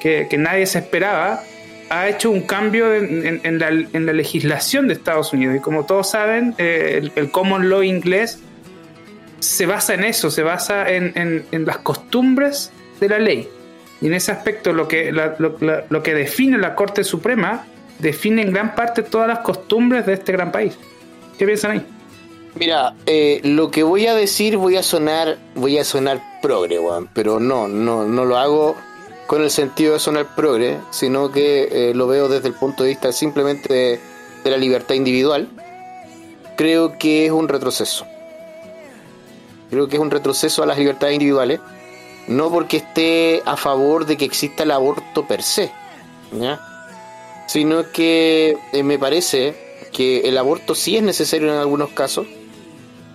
que, 0.00 0.26
que 0.28 0.38
nadie 0.38 0.64
se 0.66 0.78
esperaba 0.78 1.42
ha 1.90 2.08
hecho 2.08 2.30
un 2.30 2.40
cambio 2.40 2.94
en, 2.94 3.40
en, 3.44 3.58
la, 3.58 3.68
en, 3.68 4.06
la, 4.06 4.14
legislación 4.14 4.88
de 4.88 4.94
Estados 4.94 5.34
Unidos. 5.34 5.56
Y 5.56 5.60
como 5.60 5.84
todos 5.84 6.10
saben 6.10 6.54
eh, 6.56 7.10
el, 7.14 7.30
common 7.30 7.68
law 7.68 7.82
inglés 7.82 8.40
se 9.38 9.66
basa 9.66 9.94
en 9.94 10.02
eso 10.02 10.30
se 10.30 10.42
basa 10.42 10.90
en, 10.90 11.44
las 11.52 11.78
costumbres 11.78 12.72
de 13.00 13.08
la 13.10 13.18
ley. 13.18 13.50
Y 14.00 14.06
en 14.06 14.14
ese 14.14 14.32
aspecto 14.32 14.72
lo 14.72 14.88
que, 14.88 15.12
lo, 15.12 15.58
lo 15.90 16.02
que 16.02 16.14
define 16.14 16.56
la 16.56 16.74
Corte 16.74 17.04
Suprema 17.04 17.66
definen 17.98 18.52
gran 18.52 18.74
parte 18.74 19.02
todas 19.02 19.28
las 19.28 19.40
costumbres 19.40 20.06
de 20.06 20.14
este 20.14 20.32
gran 20.32 20.52
país. 20.52 20.76
¿Qué 21.38 21.46
piensan 21.46 21.70
ahí? 21.72 21.86
Mira, 22.54 22.94
eh, 23.04 23.40
lo 23.44 23.70
que 23.70 23.82
voy 23.82 24.06
a 24.06 24.14
decir 24.14 24.56
voy 24.56 24.76
a 24.76 24.82
sonar, 24.82 25.36
voy 25.54 25.76
a 25.76 25.84
sonar 25.84 26.22
progre, 26.40 26.78
weón, 26.78 27.08
pero 27.12 27.38
no, 27.38 27.68
no, 27.68 28.06
no 28.06 28.24
lo 28.24 28.38
hago 28.38 28.76
con 29.26 29.42
el 29.42 29.50
sentido 29.50 29.94
de 29.94 29.98
sonar 29.98 30.34
progre, 30.34 30.78
sino 30.90 31.30
que 31.30 31.68
eh, 31.70 31.94
lo 31.94 32.06
veo 32.06 32.28
desde 32.28 32.48
el 32.48 32.54
punto 32.54 32.82
de 32.82 32.90
vista 32.90 33.12
simplemente 33.12 34.00
de, 34.42 34.50
la 34.50 34.56
libertad 34.56 34.94
individual. 34.94 35.48
Creo 36.56 36.96
que 36.98 37.26
es 37.26 37.32
un 37.32 37.48
retroceso. 37.48 38.06
Creo 39.68 39.88
que 39.88 39.96
es 39.96 40.02
un 40.02 40.12
retroceso 40.12 40.62
a 40.62 40.66
las 40.66 40.78
libertades 40.78 41.14
individuales, 41.14 41.60
no 42.28 42.50
porque 42.50 42.76
esté 42.76 43.42
a 43.44 43.56
favor 43.56 44.06
de 44.06 44.16
que 44.16 44.24
exista 44.24 44.62
el 44.62 44.70
aborto 44.70 45.26
per 45.26 45.42
se. 45.42 45.72
Sino 47.46 47.90
que 47.92 48.56
eh, 48.72 48.82
me 48.82 48.98
parece 48.98 49.54
que 49.92 50.28
el 50.28 50.36
aborto 50.38 50.74
sí 50.74 50.96
es 50.96 51.02
necesario 51.02 51.52
en 51.52 51.58
algunos 51.58 51.90
casos 51.90 52.26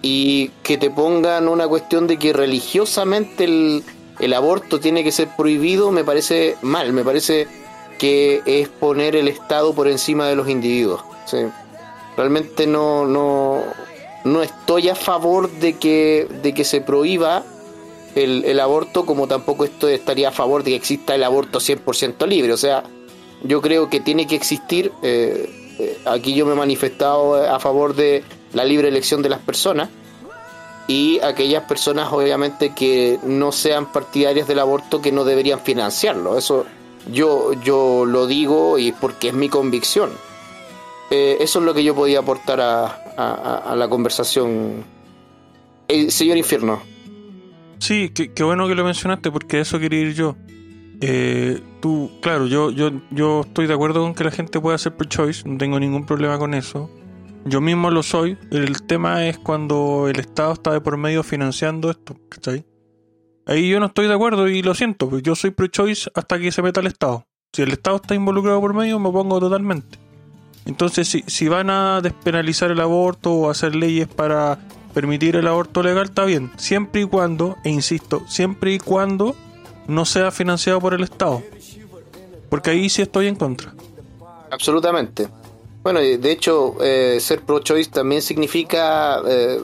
y 0.01 0.49
que 0.63 0.77
te 0.77 0.89
pongan 0.89 1.47
una 1.47 1.67
cuestión 1.67 2.07
de 2.07 2.17
que 2.17 2.33
religiosamente 2.33 3.43
el, 3.43 3.83
el 4.19 4.33
aborto 4.33 4.79
tiene 4.79 5.03
que 5.03 5.11
ser 5.11 5.29
prohibido 5.35 5.91
me 5.91 6.03
parece 6.03 6.55
mal, 6.61 6.93
me 6.93 7.03
parece 7.03 7.47
que 7.99 8.41
es 8.47 8.67
poner 8.67 9.15
el 9.15 9.27
Estado 9.27 9.75
por 9.75 9.87
encima 9.87 10.27
de 10.27 10.35
los 10.35 10.49
individuos. 10.49 11.01
¿sí? 11.27 11.37
Realmente 12.17 12.65
no, 12.65 13.05
no, 13.05 13.61
no 14.23 14.41
estoy 14.41 14.89
a 14.89 14.95
favor 14.95 15.51
de 15.51 15.77
que, 15.77 16.27
de 16.41 16.53
que 16.53 16.63
se 16.63 16.81
prohíba 16.81 17.43
el, 18.15 18.43
el 18.45 18.59
aborto, 18.59 19.05
como 19.05 19.27
tampoco 19.27 19.65
estoy, 19.65 19.93
estaría 19.93 20.29
a 20.29 20.31
favor 20.31 20.63
de 20.63 20.71
que 20.71 20.77
exista 20.77 21.13
el 21.13 21.23
aborto 21.23 21.59
100% 21.59 22.27
libre. 22.27 22.53
O 22.53 22.57
sea, 22.57 22.83
yo 23.43 23.61
creo 23.61 23.89
que 23.89 23.99
tiene 23.99 24.27
que 24.27 24.35
existir, 24.35 24.91
eh, 25.01 25.75
eh, 25.79 25.97
aquí 26.05 26.33
yo 26.33 26.45
me 26.45 26.53
he 26.53 26.55
manifestado 26.55 27.35
a 27.35 27.59
favor 27.59 27.95
de 27.95 28.23
la 28.53 28.65
libre 28.65 28.87
elección 28.87 29.21
de 29.21 29.29
las 29.29 29.39
personas 29.39 29.89
y 30.87 31.19
aquellas 31.21 31.63
personas 31.63 32.11
obviamente 32.11 32.73
que 32.75 33.19
no 33.23 33.51
sean 33.51 33.91
partidarias 33.91 34.47
del 34.47 34.59
aborto 34.59 35.01
que 35.01 35.11
no 35.11 35.23
deberían 35.23 35.61
financiarlo. 35.61 36.37
Eso 36.37 36.65
yo, 37.11 37.53
yo 37.63 38.05
lo 38.05 38.27
digo 38.27 38.77
y 38.77 38.91
porque 38.91 39.29
es 39.29 39.33
mi 39.33 39.49
convicción. 39.49 40.09
Eh, 41.09 41.37
eso 41.41 41.59
es 41.59 41.65
lo 41.65 41.73
que 41.73 41.83
yo 41.83 41.95
podía 41.95 42.19
aportar 42.19 42.61
a, 42.61 42.85
a, 43.17 43.75
la 43.75 43.89
conversación. 43.89 44.83
Eh, 45.87 46.09
señor 46.09 46.37
Infierno. 46.37 46.81
Sí, 47.79 48.09
qué, 48.09 48.43
bueno 48.43 48.67
que 48.67 48.75
lo 48.75 48.85
mencionaste 48.85 49.31
porque 49.31 49.59
eso 49.59 49.79
quería 49.79 50.01
ir 50.01 50.13
yo. 50.13 50.35
Eh, 51.01 51.59
tú, 51.81 52.11
claro, 52.21 52.45
yo, 52.45 52.69
yo, 52.69 52.91
yo 53.09 53.41
estoy 53.41 53.65
de 53.65 53.73
acuerdo 53.73 54.01
con 54.01 54.13
que 54.13 54.23
la 54.23 54.31
gente 54.31 54.59
pueda 54.59 54.75
hacer 54.75 54.95
pro-choice, 54.95 55.49
no 55.49 55.57
tengo 55.57 55.79
ningún 55.79 56.05
problema 56.05 56.37
con 56.37 56.53
eso. 56.53 56.89
Yo 57.43 57.59
mismo 57.59 57.89
lo 57.89 58.03
soy. 58.03 58.37
El 58.51 58.83
tema 58.83 59.27
es 59.27 59.39
cuando 59.39 60.07
el 60.07 60.19
Estado 60.19 60.53
está 60.53 60.71
de 60.71 60.81
por 60.81 60.97
medio 60.97 61.23
financiando 61.23 61.89
esto, 61.89 62.15
¿cachai? 62.29 62.65
Ahí 63.47 63.67
yo 63.67 63.79
no 63.79 63.87
estoy 63.87 64.07
de 64.07 64.13
acuerdo 64.13 64.47
y 64.47 64.61
lo 64.61 64.75
siento, 64.75 65.09
pues 65.09 65.23
yo 65.23 65.35
soy 65.35 65.49
pro-choice 65.49 66.11
hasta 66.13 66.37
que 66.37 66.51
se 66.51 66.61
meta 66.61 66.79
el 66.79 66.87
Estado. 66.87 67.25
Si 67.51 67.63
el 67.63 67.71
Estado 67.71 67.95
está 67.95 68.13
involucrado 68.13 68.61
por 68.61 68.75
medio, 68.75 68.99
me 68.99 69.09
opongo 69.09 69.39
totalmente. 69.39 69.97
Entonces, 70.65 71.07
si, 71.07 71.23
si 71.25 71.47
van 71.47 71.71
a 71.71 71.99
despenalizar 72.01 72.69
el 72.69 72.79
aborto 72.79 73.33
o 73.33 73.49
hacer 73.49 73.75
leyes 73.75 74.07
para 74.07 74.59
permitir 74.93 75.35
el 75.35 75.47
aborto 75.47 75.81
legal, 75.81 76.05
está 76.05 76.25
bien. 76.25 76.51
Siempre 76.57 77.01
y 77.01 77.05
cuando, 77.05 77.57
e 77.63 77.71
insisto, 77.71 78.21
siempre 78.27 78.73
y 78.73 78.77
cuando 78.77 79.35
no 79.91 80.05
sea 80.05 80.31
financiado 80.31 80.79
por 80.79 80.93
el 80.93 81.03
Estado. 81.03 81.43
Porque 82.49 82.71
ahí 82.71 82.89
sí 82.89 83.01
estoy 83.01 83.27
en 83.27 83.35
contra. 83.35 83.73
Absolutamente. 84.49 85.27
Bueno, 85.83 86.01
y 86.01 86.17
de 86.17 86.31
hecho, 86.31 86.75
eh, 86.81 87.17
ser 87.19 87.41
pro-choice 87.41 87.89
también 87.89 88.21
significa, 88.21 89.21
eh, 89.27 89.59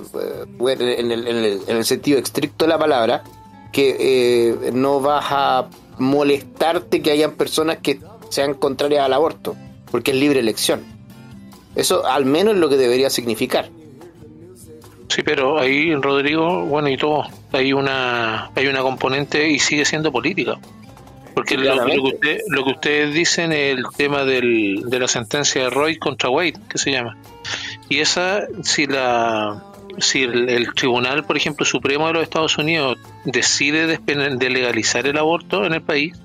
bueno, 0.58 0.84
en, 0.84 1.12
el, 1.12 1.28
en, 1.28 1.38
el, 1.38 1.62
en 1.68 1.78
el 1.78 1.86
sentido 1.86 2.18
estricto 2.18 2.66
de 2.66 2.70
la 2.70 2.80
palabra, 2.80 3.24
que 3.72 3.96
eh, 4.00 4.72
no 4.74 5.00
vas 5.00 5.26
a 5.30 5.70
molestarte 6.00 7.02
que 7.02 7.12
hayan 7.12 7.34
personas 7.34 7.78
que 7.78 8.00
sean 8.30 8.56
contrarias 8.56 9.06
al 9.06 9.14
aborto, 9.14 9.56
porque 9.92 10.12
es 10.12 10.18
libre 10.18 10.40
elección. 10.40 10.84
Eso 11.76 12.06
al 12.06 12.26
menos 12.26 12.56
es 12.56 12.60
lo 12.60 12.70
que 12.70 12.78
debería 12.78 13.10
significar. 13.10 13.70
Sí, 15.10 15.22
pero 15.24 15.60
ahí, 15.60 15.94
Rodrigo, 15.94 16.66
bueno, 16.66 16.90
y 16.90 16.98
todo, 16.98 17.24
hay 17.52 17.74
una, 17.74 18.50
hay 18.56 18.68
una 18.68 18.82
componente 18.82 19.50
y 19.50 19.60
sigue 19.60 19.86
siendo 19.86 20.12
política. 20.12 20.58
Porque 21.34 21.56
lo, 21.56 21.76
lo 21.76 21.86
que 21.86 22.00
usted, 22.00 22.40
lo 22.48 22.66
que 22.66 22.72
ustedes 22.72 23.14
dicen 23.14 23.52
es 23.52 23.78
el 23.78 23.86
tema 23.96 24.24
del, 24.24 24.84
de 24.88 25.00
la 25.00 25.08
sentencia 25.08 25.64
de 25.66 25.70
Roy 25.70 25.98
contra 25.98 26.30
Wade, 26.30 26.56
que 26.68 26.80
se 26.80 26.92
llama. 26.92 27.16
Y 27.90 28.00
esa, 28.00 28.48
si 28.64 28.88
la 28.88 29.64
si 30.00 30.24
el, 30.24 30.50
el, 30.50 30.74
tribunal, 30.74 31.24
por 31.26 31.38
ejemplo, 31.38 31.66
supremo 31.66 32.08
de 32.08 32.14
los 32.14 32.24
Estados 32.24 32.58
Unidos 32.58 32.98
decide 33.26 33.88
de 33.88 34.50
legalizar 34.50 35.08
el 35.08 35.18
aborto 35.18 35.66
en 35.66 35.74
el 35.74 35.82
país, 35.82 36.16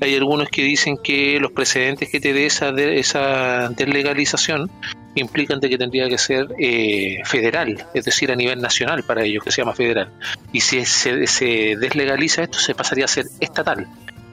hay 0.00 0.16
algunos 0.16 0.48
que 0.48 0.62
dicen 0.62 0.96
que 0.96 1.38
los 1.40 1.52
precedentes 1.52 2.10
que 2.10 2.20
te 2.20 2.32
dé 2.32 2.46
esa, 2.46 2.72
de, 2.72 2.98
esa 2.98 3.68
deslegalización 3.70 4.70
implican 5.14 5.60
de 5.60 5.68
que 5.68 5.78
tendría 5.78 6.08
que 6.08 6.18
ser 6.18 6.48
eh, 6.58 7.20
federal, 7.24 7.84
es 7.94 8.04
decir, 8.04 8.30
a 8.30 8.36
nivel 8.36 8.60
nacional 8.60 9.02
para 9.02 9.24
ellos, 9.24 9.42
que 9.44 9.50
se 9.50 9.62
llama 9.62 9.74
federal. 9.74 10.10
Y 10.52 10.60
si 10.60 10.84
se, 10.84 11.26
se 11.26 11.76
deslegaliza 11.76 12.42
esto, 12.42 12.58
se 12.58 12.74
pasaría 12.74 13.06
a 13.06 13.08
ser 13.08 13.26
estatal, 13.40 13.86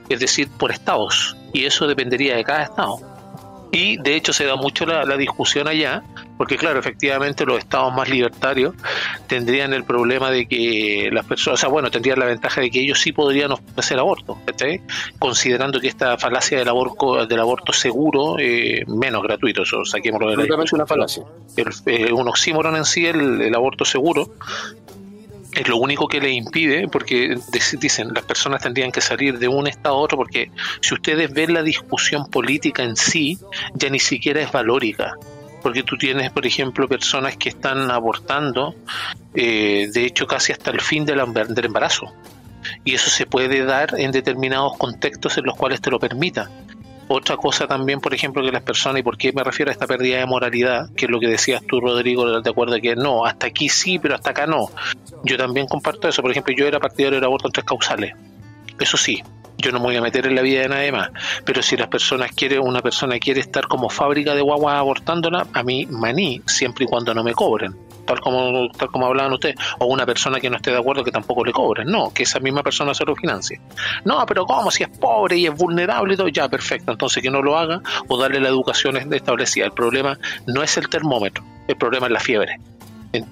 es 0.09 0.19
decir, 0.19 0.49
por 0.57 0.71
estados. 0.71 1.35
Y 1.53 1.65
eso 1.65 1.87
dependería 1.87 2.35
de 2.35 2.43
cada 2.43 2.63
estado. 2.63 2.99
Y 3.71 3.97
de 3.97 4.15
hecho 4.15 4.33
se 4.33 4.45
da 4.45 4.55
mucho 4.55 4.85
la, 4.85 5.03
la, 5.03 5.17
discusión 5.17 5.67
allá, 5.67 6.03
porque 6.38 6.58
claro, 6.58 6.79
efectivamente 6.79 7.46
los 7.46 7.58
estados 7.58 7.94
más 7.94 8.10
libertarios 8.10 8.75
tendrían 9.27 9.74
el 9.74 9.84
problema 9.84 10.32
de 10.32 10.48
que 10.48 11.10
las 11.12 11.25
personas, 11.25 11.60
o 11.60 11.62
sea, 11.62 11.70
bueno, 11.70 11.91
tendrían 11.91 12.20
la 12.20 12.25
ventaja 12.25 12.62
de 12.62 12.70
que 12.70 12.82
ellos 12.82 13.00
sí 13.00 13.12
podrían 13.12 13.51
hacer 13.75 14.00
aborto, 14.00 14.38
¿sí? 14.58 14.82
considerando 15.20 15.79
que 15.79 15.88
esta 15.88 16.17
falacia 16.17 16.60
del 16.60 16.70
aborto, 16.70 17.25
del 17.25 17.39
aborto 17.39 17.74
seguro, 17.74 18.36
eh, 18.39 18.84
menos 18.88 19.24
gratuito, 19.24 19.63
eso 19.63 19.84
saquémoslo 19.86 20.32
de 20.32 20.48
la 20.48 20.58
una 20.74 20.86
falacia. 20.86 21.24
El, 21.56 21.67
eh, 21.86 22.12
un 22.12 22.27
oxímoron 22.27 22.75
en 22.75 22.86
sí, 22.86 23.06
el, 23.06 23.41
el 23.41 23.56
aborto 23.56 23.86
seguro, 23.86 24.32
es 25.58 25.67
lo 25.67 25.77
único 25.77 26.08
que 26.08 26.20
le 26.20 26.32
impide, 26.32 26.88
porque 26.88 27.38
dicen, 27.79 28.13
las 28.13 28.24
personas 28.25 28.62
tendrían 28.62 28.91
que 28.91 29.01
salir 29.01 29.39
de 29.39 29.48
un 29.48 29.67
estado 29.67 29.96
a 29.96 30.00
otro, 30.00 30.17
porque 30.17 30.51
si 30.82 30.94
ustedes 30.94 31.34
ven 31.34 31.53
la 31.53 31.63
discusión 31.63 32.29
política 32.29 32.84
en 32.84 32.96
sí, 32.96 33.39
ya 33.74 33.89
ni 33.89 34.00
siquiera 34.00 34.41
es 34.41 34.51
valórica. 34.51 35.15
Porque 35.67 35.83
tú 35.83 35.97
tienes, 35.97 36.31
por 36.31 36.45
ejemplo, 36.45 36.88
personas 36.88 37.36
que 37.36 37.50
están 37.50 37.91
abortando, 37.91 38.74
eh, 39.36 39.89
de 39.93 40.05
hecho, 40.05 40.25
casi 40.25 40.53
hasta 40.53 40.71
el 40.71 40.79
fin 40.79 41.03
del, 41.03 41.21
del 41.33 41.65
embarazo. 41.65 42.13
Y 42.86 42.93
eso 42.93 43.09
se 43.09 43.25
puede 43.25 43.65
dar 43.65 44.00
en 44.00 44.13
determinados 44.13 44.77
contextos 44.77 45.38
en 45.38 45.43
los 45.43 45.57
cuales 45.57 45.81
te 45.81 45.91
lo 45.91 46.00
permita. 46.00 46.50
Otra 47.09 47.36
cosa 47.36 47.67
también, 47.67 48.00
por 48.00 48.13
ejemplo, 48.13 48.41
que 48.45 48.50
las 48.53 48.63
personas, 48.63 49.01
y 49.01 49.03
por 49.03 49.17
qué 49.17 49.33
me 49.33 49.43
refiero 49.43 49.69
a 49.69 49.74
esta 49.74 49.86
pérdida 49.86 50.19
de 50.19 50.25
moralidad, 50.25 50.89
que 50.95 51.03
es 51.03 51.12
lo 51.12 51.19
que 51.19 51.27
decías 51.27 51.62
tú, 51.67 51.81
Rodrigo, 51.81 52.39
de 52.39 52.50
acuerdo 52.50 52.79
que 52.79 52.95
no, 52.95 53.25
hasta 53.25 53.47
aquí 53.47 53.67
sí, 53.67 54.00
pero 54.00 54.15
hasta 54.15 54.29
acá 54.29 54.47
no. 54.47 54.69
Yo 55.25 55.36
también 55.36 55.67
comparto 55.67 56.07
eso. 56.07 56.21
Por 56.21 56.31
ejemplo, 56.31 56.55
yo 56.57 56.65
era 56.65 56.79
partidario 56.79 57.17
del 57.17 57.25
aborto 57.25 57.50
en 57.50 57.51
tres 57.51 57.65
causales. 57.65 58.15
Eso 58.79 58.95
sí, 58.95 59.21
yo 59.57 59.71
no 59.71 59.79
me 59.79 59.85
voy 59.85 59.95
a 59.95 60.01
meter 60.01 60.27
en 60.27 60.35
la 60.35 60.41
vida 60.41 60.61
de 60.61 60.69
nadie 60.69 60.91
más. 60.91 61.09
Pero 61.45 61.61
si 61.61 61.77
las 61.77 61.87
personas 61.87 62.31
quieren, 62.31 62.59
una 62.59 62.81
persona 62.81 63.19
quiere 63.19 63.41
estar 63.41 63.67
como 63.67 63.89
fábrica 63.89 64.35
de 64.35 64.41
guaguas 64.41 64.75
abortándola, 64.75 65.47
a 65.53 65.63
mí 65.63 65.85
maní, 65.89 66.41
siempre 66.45 66.85
y 66.85 66.87
cuando 66.87 67.13
no 67.13 67.23
me 67.23 67.33
cobren 67.33 67.87
tal 68.07 68.21
como 68.21 68.69
tal 68.69 68.89
como 68.89 69.05
hablaban 69.05 69.33
ustedes, 69.33 69.57
o 69.77 69.85
una 69.85 70.05
persona 70.05 70.39
que 70.39 70.49
no 70.49 70.55
esté 70.55 70.71
de 70.71 70.77
acuerdo 70.77 71.03
que 71.03 71.11
tampoco 71.11 71.43
le 71.43 71.51
cobren, 71.51 71.87
no, 71.87 72.11
que 72.11 72.23
esa 72.23 72.39
misma 72.39 72.63
persona 72.63 72.93
se 72.93 73.05
lo 73.05 73.15
financie. 73.15 73.59
No, 74.05 74.25
pero 74.25 74.45
¿cómo? 74.45 74.71
Si 74.71 74.83
es 74.83 74.89
pobre 74.89 75.37
y 75.37 75.45
es 75.45 75.53
vulnerable 75.53 76.15
y 76.15 76.17
todo, 76.17 76.29
ya, 76.29 76.49
perfecto, 76.49 76.91
entonces 76.91 77.21
que 77.21 77.29
no 77.29 77.41
lo 77.41 77.57
haga 77.57 77.81
o 78.07 78.17
darle 78.17 78.39
la 78.39 78.47
educación 78.47 79.13
establecida. 79.13 79.65
El 79.65 79.73
problema 79.73 80.17
no 80.47 80.63
es 80.63 80.77
el 80.77 80.87
termómetro, 80.89 81.43
el 81.67 81.75
problema 81.75 82.07
es 82.07 82.13
la 82.13 82.19
fiebre. 82.19 82.59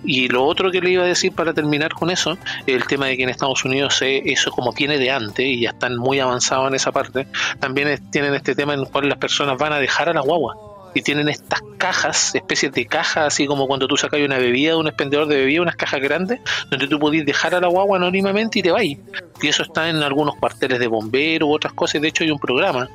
Y 0.03 0.27
lo 0.27 0.45
otro 0.45 0.71
que 0.71 0.81
le 0.81 0.91
iba 0.91 1.03
a 1.03 1.07
decir 1.07 1.33
para 1.33 1.53
terminar 1.53 1.93
con 1.93 2.09
eso, 2.09 2.37
el 2.67 2.85
tema 2.85 3.07
de 3.07 3.17
que 3.17 3.23
en 3.23 3.29
Estados 3.29 3.65
Unidos 3.65 3.99
eso 4.01 4.51
como 4.51 4.73
tiene 4.73 4.97
de 4.97 5.11
antes 5.11 5.45
y 5.45 5.61
ya 5.61 5.69
están 5.69 5.97
muy 5.97 6.19
avanzados 6.19 6.67
en 6.67 6.75
esa 6.75 6.91
parte, 6.91 7.27
también 7.59 7.99
tienen 8.11 8.33
este 8.33 8.55
tema 8.55 8.73
en 8.73 8.81
el 8.81 8.87
cual 8.87 9.09
las 9.09 9.17
personas 9.17 9.57
van 9.57 9.73
a 9.73 9.79
dejar 9.79 10.09
a 10.09 10.13
la 10.13 10.21
guagua 10.21 10.55
y 10.95 11.01
tienen 11.01 11.27
estas 11.27 11.61
cajas, 11.77 12.33
especies 12.33 12.71
de 12.71 12.85
cajas, 12.85 13.27
así 13.27 13.45
como 13.45 13.67
cuando 13.67 13.85
tú 13.85 13.97
sacas 13.97 14.21
una 14.21 14.37
bebida 14.37 14.71
de 14.71 14.77
un 14.77 14.87
expendedor 14.87 15.27
de 15.27 15.35
bebida, 15.35 15.61
unas 15.61 15.75
cajas 15.75 16.01
grandes, 16.01 16.39
donde 16.71 16.87
tú 16.87 16.97
podés 16.97 17.25
dejar 17.25 17.53
a 17.53 17.59
la 17.59 17.67
guagua 17.67 17.97
anónimamente 17.97 18.59
y 18.59 18.61
te 18.61 18.71
vais. 18.71 18.97
Y 19.41 19.47
eso 19.47 19.63
está 19.63 19.89
en 19.89 19.97
algunos 19.97 20.35
cuarteles 20.37 20.79
de 20.79 20.87
bomberos 20.87 21.49
u 21.49 21.53
otras 21.53 21.73
cosas, 21.73 22.01
de 22.01 22.07
hecho 22.07 22.23
hay 22.23 22.31
un 22.31 22.39
programa 22.39 22.89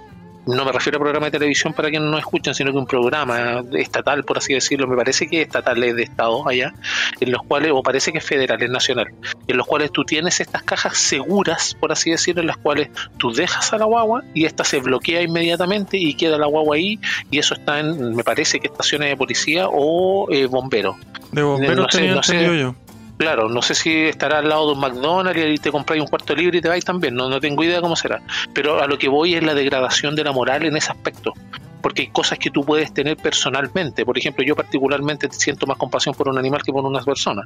no 0.46 0.64
me 0.64 0.72
refiero 0.72 0.98
a 0.98 1.00
programa 1.00 1.26
de 1.26 1.32
televisión 1.32 1.72
para 1.72 1.90
quienes 1.90 2.10
no 2.10 2.18
escuchan, 2.18 2.54
sino 2.54 2.72
que 2.72 2.78
un 2.78 2.86
programa 2.86 3.62
estatal, 3.72 4.24
por 4.24 4.38
así 4.38 4.54
decirlo, 4.54 4.86
me 4.86 4.96
parece 4.96 5.26
que 5.26 5.42
estatal 5.42 5.82
es 5.82 5.94
de 5.96 6.02
Estado 6.02 6.48
allá, 6.48 6.72
en 7.20 7.30
los 7.30 7.42
cuales, 7.42 7.72
o 7.74 7.82
parece 7.82 8.12
que 8.12 8.18
es 8.18 8.24
federal, 8.24 8.62
es 8.62 8.70
nacional, 8.70 9.08
en 9.46 9.56
los 9.56 9.66
cuales 9.66 9.92
tú 9.92 10.04
tienes 10.04 10.40
estas 10.40 10.62
cajas 10.62 10.96
seguras, 10.96 11.76
por 11.78 11.92
así 11.92 12.10
decirlo, 12.10 12.40
en 12.40 12.48
las 12.48 12.56
cuales 12.56 12.88
tú 13.18 13.32
dejas 13.32 13.72
a 13.72 13.78
la 13.78 13.84
guagua 13.84 14.24
y 14.34 14.44
esta 14.44 14.64
se 14.64 14.80
bloquea 14.80 15.22
inmediatamente 15.22 15.96
y 15.98 16.14
queda 16.14 16.38
la 16.38 16.46
guagua 16.46 16.76
ahí, 16.76 16.98
y 17.30 17.38
eso 17.38 17.54
está 17.54 17.80
en, 17.80 18.14
me 18.14 18.24
parece 18.24 18.60
que 18.60 18.68
estaciones 18.68 19.10
de 19.10 19.16
policía 19.16 19.66
o 19.70 20.30
eh, 20.30 20.46
bomberos. 20.46 20.96
De 21.32 21.42
bomberos 21.42 21.76
No 21.76 21.90
sé, 21.90 21.98
tenía 21.98 22.14
no 22.14 22.22
sé. 22.22 22.58
yo. 22.58 22.74
Claro, 23.20 23.50
no 23.50 23.60
sé 23.60 23.74
si 23.74 23.94
estará 24.06 24.38
al 24.38 24.48
lado 24.48 24.68
de 24.68 24.72
un 24.72 24.80
McDonald's 24.80 25.44
y 25.46 25.58
te 25.58 25.70
compráis 25.70 26.00
un 26.00 26.08
cuarto 26.08 26.34
libre 26.34 26.56
y 26.56 26.62
te 26.62 26.70
vais 26.70 26.82
también, 26.82 27.14
no, 27.14 27.28
no 27.28 27.38
tengo 27.38 27.62
idea 27.62 27.82
cómo 27.82 27.94
será. 27.94 28.22
Pero 28.54 28.82
a 28.82 28.86
lo 28.86 28.96
que 28.96 29.10
voy 29.10 29.34
es 29.34 29.42
la 29.42 29.52
degradación 29.52 30.16
de 30.16 30.24
la 30.24 30.32
moral 30.32 30.64
en 30.64 30.74
ese 30.74 30.90
aspecto. 30.90 31.34
Porque 31.82 32.00
hay 32.00 32.08
cosas 32.08 32.38
que 32.38 32.48
tú 32.50 32.64
puedes 32.64 32.94
tener 32.94 33.18
personalmente. 33.18 34.06
Por 34.06 34.16
ejemplo, 34.16 34.42
yo 34.42 34.56
particularmente 34.56 35.28
siento 35.32 35.66
más 35.66 35.76
compasión 35.76 36.14
por 36.14 36.30
un 36.30 36.38
animal 36.38 36.62
que 36.62 36.72
por 36.72 36.82
una 36.82 37.02
persona. 37.02 37.42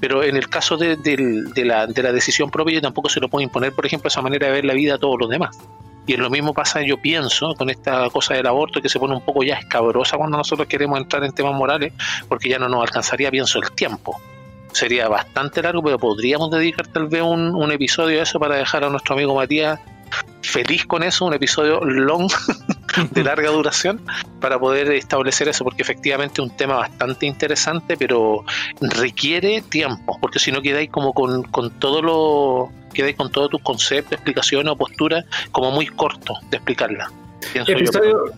Pero 0.00 0.24
en 0.24 0.36
el 0.36 0.48
caso 0.48 0.76
de, 0.76 0.96
del- 0.96 1.52
de 1.54 1.64
la, 1.66 1.86
de 1.86 2.02
la 2.02 2.10
decisión 2.10 2.50
propia, 2.50 2.74
yo 2.74 2.80
tampoco 2.80 3.08
se 3.08 3.20
lo 3.20 3.28
puedo 3.28 3.44
imponer, 3.44 3.72
por 3.72 3.86
ejemplo, 3.86 4.08
esa 4.08 4.22
manera 4.22 4.48
de 4.48 4.52
ver 4.54 4.64
la 4.64 4.74
vida 4.74 4.94
a 4.96 4.98
todos 4.98 5.20
los 5.20 5.30
demás. 5.30 5.56
Y 6.04 6.14
en 6.14 6.20
lo 6.20 6.30
mismo 6.30 6.52
pasa, 6.52 6.82
yo 6.82 6.96
pienso, 7.00 7.54
con 7.54 7.70
esta 7.70 8.10
cosa 8.10 8.34
del 8.34 8.48
aborto 8.48 8.82
que 8.82 8.88
se 8.88 8.98
pone 8.98 9.14
un 9.14 9.24
poco 9.24 9.44
ya 9.44 9.54
escabrosa 9.54 10.16
cuando 10.16 10.36
nosotros 10.36 10.66
queremos 10.66 10.98
entrar 10.98 11.22
en 11.22 11.30
temas 11.32 11.54
morales, 11.54 11.92
porque 12.28 12.48
ya 12.48 12.58
no 12.58 12.68
nos 12.68 12.82
alcanzaría, 12.82 13.30
pienso, 13.30 13.60
el 13.60 13.70
tiempo 13.70 14.20
sería 14.72 15.08
bastante 15.08 15.62
largo, 15.62 15.82
pero 15.82 15.98
podríamos 15.98 16.50
dedicar 16.50 16.86
tal 16.88 17.08
vez 17.08 17.22
un, 17.22 17.54
un 17.54 17.72
episodio 17.72 18.20
a 18.20 18.22
eso 18.22 18.38
para 18.38 18.56
dejar 18.56 18.84
a 18.84 18.90
nuestro 18.90 19.14
amigo 19.14 19.34
Matías 19.34 19.80
feliz 20.42 20.84
con 20.86 21.02
eso, 21.02 21.24
un 21.24 21.34
episodio 21.34 21.80
long 21.80 22.30
de 23.10 23.24
larga 23.24 23.50
duración 23.50 24.00
para 24.40 24.58
poder 24.58 24.90
establecer 24.92 25.48
eso, 25.48 25.64
porque 25.64 25.82
efectivamente 25.82 26.42
es 26.42 26.50
un 26.50 26.56
tema 26.56 26.76
bastante 26.76 27.26
interesante, 27.26 27.96
pero 27.96 28.44
requiere 28.80 29.62
tiempo, 29.62 30.18
porque 30.20 30.38
si 30.38 30.52
no 30.52 30.60
quedáis 30.60 30.90
como 30.90 31.12
con, 31.12 31.44
con 31.44 31.70
todo 31.70 32.02
lo 32.02 32.72
quedáis 32.92 33.16
con 33.16 33.30
todos 33.32 33.50
tus 33.50 33.62
conceptos, 33.62 34.12
explicaciones 34.12 34.70
o 34.70 34.76
posturas 34.76 35.24
como 35.50 35.70
muy 35.70 35.86
corto 35.86 36.34
de 36.50 36.58
explicarla. 36.58 37.10
Episodio, 37.54 38.32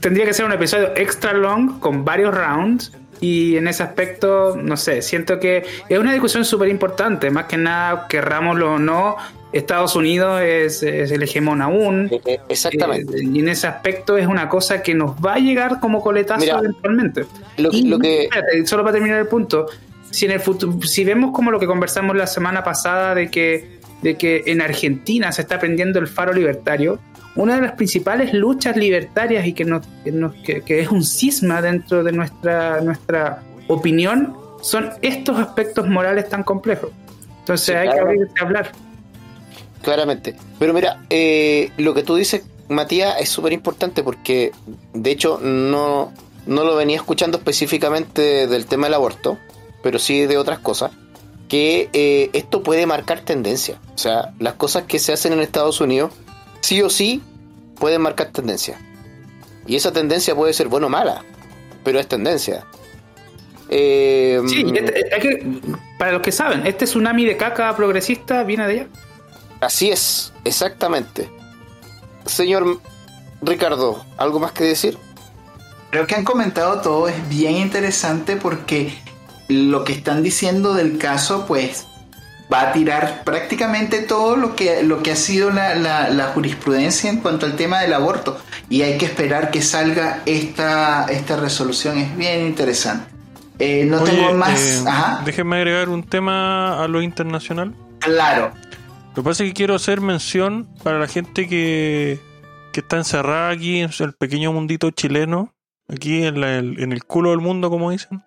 tendría 0.00 0.24
que 0.24 0.32
ser 0.32 0.44
un 0.44 0.52
episodio 0.52 0.96
extra 0.96 1.32
long 1.32 1.78
con 1.80 2.04
varios 2.04 2.34
rounds. 2.34 2.92
Y 3.20 3.56
en 3.56 3.68
ese 3.68 3.82
aspecto, 3.82 4.56
no 4.56 4.76
sé, 4.76 5.02
siento 5.02 5.38
que 5.40 5.64
es 5.88 5.98
una 5.98 6.12
discusión 6.12 6.44
súper 6.44 6.68
importante. 6.68 7.30
Más 7.30 7.46
que 7.46 7.56
nada, 7.56 8.06
querrámoslo 8.08 8.74
o 8.74 8.78
no, 8.78 9.16
Estados 9.52 9.96
Unidos 9.96 10.40
es, 10.42 10.82
es 10.82 11.10
el 11.10 11.22
hegemón 11.22 11.62
aún. 11.62 12.08
Eh, 12.12 12.20
eh, 12.26 12.40
exactamente. 12.48 13.16
Eh, 13.18 13.24
y 13.32 13.38
en 13.40 13.48
ese 13.48 13.66
aspecto 13.66 14.18
es 14.18 14.26
una 14.26 14.48
cosa 14.48 14.82
que 14.82 14.94
nos 14.94 15.12
va 15.12 15.34
a 15.34 15.38
llegar 15.38 15.80
como 15.80 16.02
coletazo 16.02 16.40
Mira, 16.40 16.58
eventualmente. 16.58 17.24
lo- 17.56 17.70
Y, 17.72 17.84
lo 17.88 17.98
que- 17.98 18.24
espérate, 18.24 18.66
solo 18.66 18.82
para 18.82 18.92
terminar 18.94 19.18
el 19.20 19.28
punto, 19.28 19.66
si 20.10 20.26
en 20.26 20.32
el 20.32 20.40
futuro, 20.40 20.78
si 20.82 21.04
vemos 21.04 21.32
como 21.32 21.50
lo 21.50 21.58
que 21.58 21.66
conversamos 21.66 22.16
la 22.16 22.26
semana 22.26 22.62
pasada 22.64 23.14
de 23.14 23.30
que, 23.30 23.75
de 24.06 24.16
que 24.16 24.44
en 24.46 24.60
Argentina 24.60 25.32
se 25.32 25.42
está 25.42 25.58
prendiendo 25.58 25.98
el 25.98 26.06
faro 26.06 26.32
libertario, 26.32 27.00
una 27.34 27.56
de 27.56 27.62
las 27.62 27.72
principales 27.72 28.32
luchas 28.32 28.76
libertarias 28.76 29.44
y 29.46 29.52
que, 29.52 29.64
nos, 29.64 29.84
que, 30.04 30.12
nos- 30.12 30.32
que- 30.44 30.62
que 30.62 30.78
es 30.80 30.88
un 30.92 31.02
cisma 31.02 31.60
dentro 31.60 32.04
de 32.04 32.12
nuestra, 32.12 32.80
nuestra 32.82 33.42
opinión 33.66 34.36
son 34.62 34.90
estos 35.02 35.36
aspectos 35.40 35.88
morales 35.88 36.28
tan 36.28 36.44
complejos. 36.44 36.90
Entonces 37.40 37.66
Sí, 37.66 37.72
hay 37.72 37.88
que 37.90 37.98
abrirse 37.98 38.32
a 38.40 38.44
hablar. 38.44 38.70
Claramente. 39.82 40.36
Pero 40.60 40.72
mira, 40.72 41.02
eh, 41.10 41.70
lo 41.76 41.92
que 41.94 42.02
tú 42.04 42.14
dices, 42.14 42.42
Matías, 42.68 43.16
es 43.20 43.28
súper 43.28 43.52
importante 43.52 44.02
porque, 44.04 44.52
de 44.94 45.10
hecho, 45.10 45.40
no, 45.42 46.12
no 46.46 46.64
lo 46.64 46.76
venía 46.76 46.96
escuchando 46.96 47.38
específicamente 47.38 48.46
del 48.46 48.66
tema 48.66 48.86
del 48.86 48.94
aborto, 48.94 49.36
pero 49.82 49.98
sí 49.98 50.26
de 50.26 50.38
otras 50.38 50.58
cosas, 50.60 50.90
que 51.48 51.88
eh, 51.92 52.30
esto 52.32 52.62
puede 52.62 52.86
marcar 52.86 53.20
tendencia. 53.20 53.78
O 53.94 53.98
sea, 53.98 54.32
las 54.38 54.54
cosas 54.54 54.84
que 54.84 54.98
se 54.98 55.12
hacen 55.12 55.32
en 55.32 55.40
Estados 55.40 55.80
Unidos, 55.80 56.12
sí 56.60 56.82
o 56.82 56.90
sí, 56.90 57.22
pueden 57.78 58.02
marcar 58.02 58.28
tendencia. 58.32 58.80
Y 59.66 59.76
esa 59.76 59.92
tendencia 59.92 60.34
puede 60.34 60.52
ser 60.52 60.68
buena 60.68 60.86
o 60.86 60.90
mala, 60.90 61.24
pero 61.84 61.98
es 62.00 62.06
tendencia. 62.08 62.64
Eh, 63.68 64.40
Sí, 64.46 64.64
este- 64.74 65.14
hay 65.14 65.20
que, 65.20 65.60
para 65.98 66.12
los 66.12 66.22
que 66.22 66.32
saben, 66.32 66.66
este 66.66 66.84
tsunami 66.84 67.24
de 67.24 67.36
caca 67.36 67.74
progresista 67.76 68.44
viene 68.44 68.66
de 68.66 68.72
allá. 68.72 68.86
Así 69.60 69.90
es, 69.90 70.32
exactamente. 70.44 71.28
Señor 72.26 72.80
Ricardo, 73.42 74.04
¿algo 74.16 74.38
más 74.38 74.52
que 74.52 74.64
decir? 74.64 74.98
Creo 75.90 76.06
que 76.06 76.14
han 76.14 76.24
comentado 76.24 76.80
todo, 76.80 77.08
es 77.08 77.28
bien 77.28 77.56
interesante 77.56 78.36
porque 78.36 78.92
lo 79.48 79.84
que 79.84 79.92
están 79.92 80.22
diciendo 80.22 80.74
del 80.74 80.98
caso, 80.98 81.44
pues 81.46 81.86
va 82.52 82.62
a 82.70 82.72
tirar 82.72 83.22
prácticamente 83.24 84.02
todo 84.02 84.36
lo 84.36 84.54
que, 84.54 84.82
lo 84.84 85.02
que 85.02 85.10
ha 85.12 85.16
sido 85.16 85.50
la, 85.50 85.74
la- 85.74 86.08
la 86.10 86.26
jurisprudencia 86.28 87.10
en 87.10 87.18
cuanto 87.20 87.44
al 87.46 87.56
tema 87.56 87.80
del 87.80 87.92
aborto. 87.92 88.38
Y 88.68 88.82
hay 88.82 88.98
que 88.98 89.06
esperar 89.06 89.50
que 89.50 89.62
salga 89.62 90.22
esta, 90.26 91.06
esta 91.06 91.36
resolución, 91.36 91.98
es 91.98 92.16
bien 92.16 92.46
interesante. 92.46 93.10
Eh, 93.58 93.84
no 93.88 94.02
Oye, 94.02 94.12
tengo 94.12 94.34
más. 94.34 94.60
eh, 94.60 94.84
Ajá, 94.86 95.22
déjenme 95.24 95.56
agregar 95.56 95.88
un 95.88 96.02
tema 96.04 96.82
a 96.82 96.88
lo 96.88 97.00
internacional. 97.02 97.74
claro. 98.00 98.52
Lo 99.14 99.22
que 99.22 99.28
pasa 99.30 99.44
es 99.44 99.48
que 99.50 99.54
quiero 99.54 99.74
hacer 99.74 100.02
mención 100.02 100.68
para 100.82 100.98
la 100.98 101.08
gente 101.08 101.48
que, 101.48 102.20
que 102.74 102.80
está 102.80 102.98
encerrada 102.98 103.48
aquí 103.48 103.80
en 103.80 103.90
el 103.98 104.12
pequeño 104.12 104.52
mundito 104.52 104.90
chileno, 104.90 105.54
aquí 105.88 106.22
en, 106.24 106.38
la- 106.42 106.58
el, 106.58 106.78
en 106.82 106.92
el 106.92 107.02
culo 107.04 107.30
del 107.30 107.40
mundo, 107.40 107.70
como 107.70 107.90
dicen, 107.90 108.22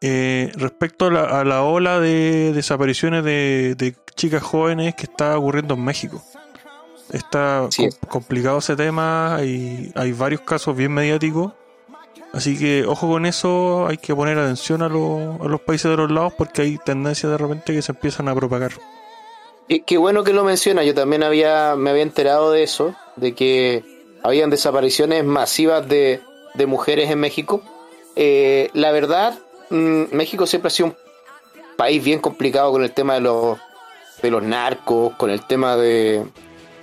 eh, 0.00 0.50
respecto 0.54 1.06
a 1.06 1.10
la, 1.10 1.24
a 1.40 1.44
la 1.44 1.62
ola 1.62 1.98
de 2.00 2.52
desapariciones 2.54 3.24
de, 3.24 3.74
de 3.76 3.94
chicas 4.14 4.42
jóvenes 4.42 4.94
que 4.94 5.04
está 5.04 5.36
ocurriendo 5.38 5.74
en 5.74 5.84
México. 5.84 6.22
Está 7.12 7.66
Sí. 7.70 7.88
com- 7.88 8.08
complicado 8.08 8.58
ese 8.58 8.76
tema 8.76 9.38
y 9.42 9.90
hay 9.94 10.12
varios 10.12 10.42
casos 10.42 10.76
bien 10.76 10.92
mediáticos. 10.92 11.52
Así 12.32 12.58
que 12.58 12.84
ojo 12.86 13.08
con 13.08 13.24
eso, 13.24 13.86
hay 13.88 13.96
que 13.96 14.14
poner 14.14 14.38
atención 14.38 14.82
a, 14.82 14.88
los- 14.88 15.40
a 15.40 15.44
los 15.44 15.60
países 15.62 15.90
de 15.90 15.96
los 15.96 16.10
lados 16.10 16.34
porque 16.36 16.62
hay 16.62 16.78
tendencias 16.78 17.32
de 17.32 17.38
repente 17.38 17.72
que 17.72 17.80
se 17.82 17.92
empiezan 17.92 18.28
a 18.28 18.34
propagar. 18.34 18.72
Qué, 19.68 19.80
qué 19.82 19.96
bueno 19.98 20.24
que 20.24 20.32
lo 20.34 20.44
menciona. 20.44 20.84
Yo 20.84 20.94
también 20.94 21.22
había, 21.22 21.74
me 21.76 21.90
había 21.90 22.02
enterado 22.02 22.52
de 22.52 22.62
eso, 22.62 22.94
de 23.16 23.34
que 23.34 23.82
habían 24.22 24.50
desapariciones 24.50 25.24
masivas 25.24 25.88
de, 25.88 26.20
de 26.54 26.66
mujeres 26.66 27.10
en 27.10 27.20
México. 27.20 27.62
Eh, 28.16 28.68
la 28.74 28.92
verdad, 28.92 29.38
mm, 29.70 30.14
México 30.14 30.46
siempre 30.46 30.68
ha 30.68 30.70
sido 30.70 30.88
un 30.88 30.96
país 31.76 32.02
bien 32.02 32.20
complicado 32.20 32.72
con 32.72 32.82
el 32.82 32.92
tema 32.92 33.14
de 33.14 33.20
los, 33.20 33.58
de 34.22 34.30
los 34.30 34.42
narcos, 34.42 35.14
con 35.16 35.30
el 35.30 35.46
tema 35.46 35.76
de, 35.76 36.24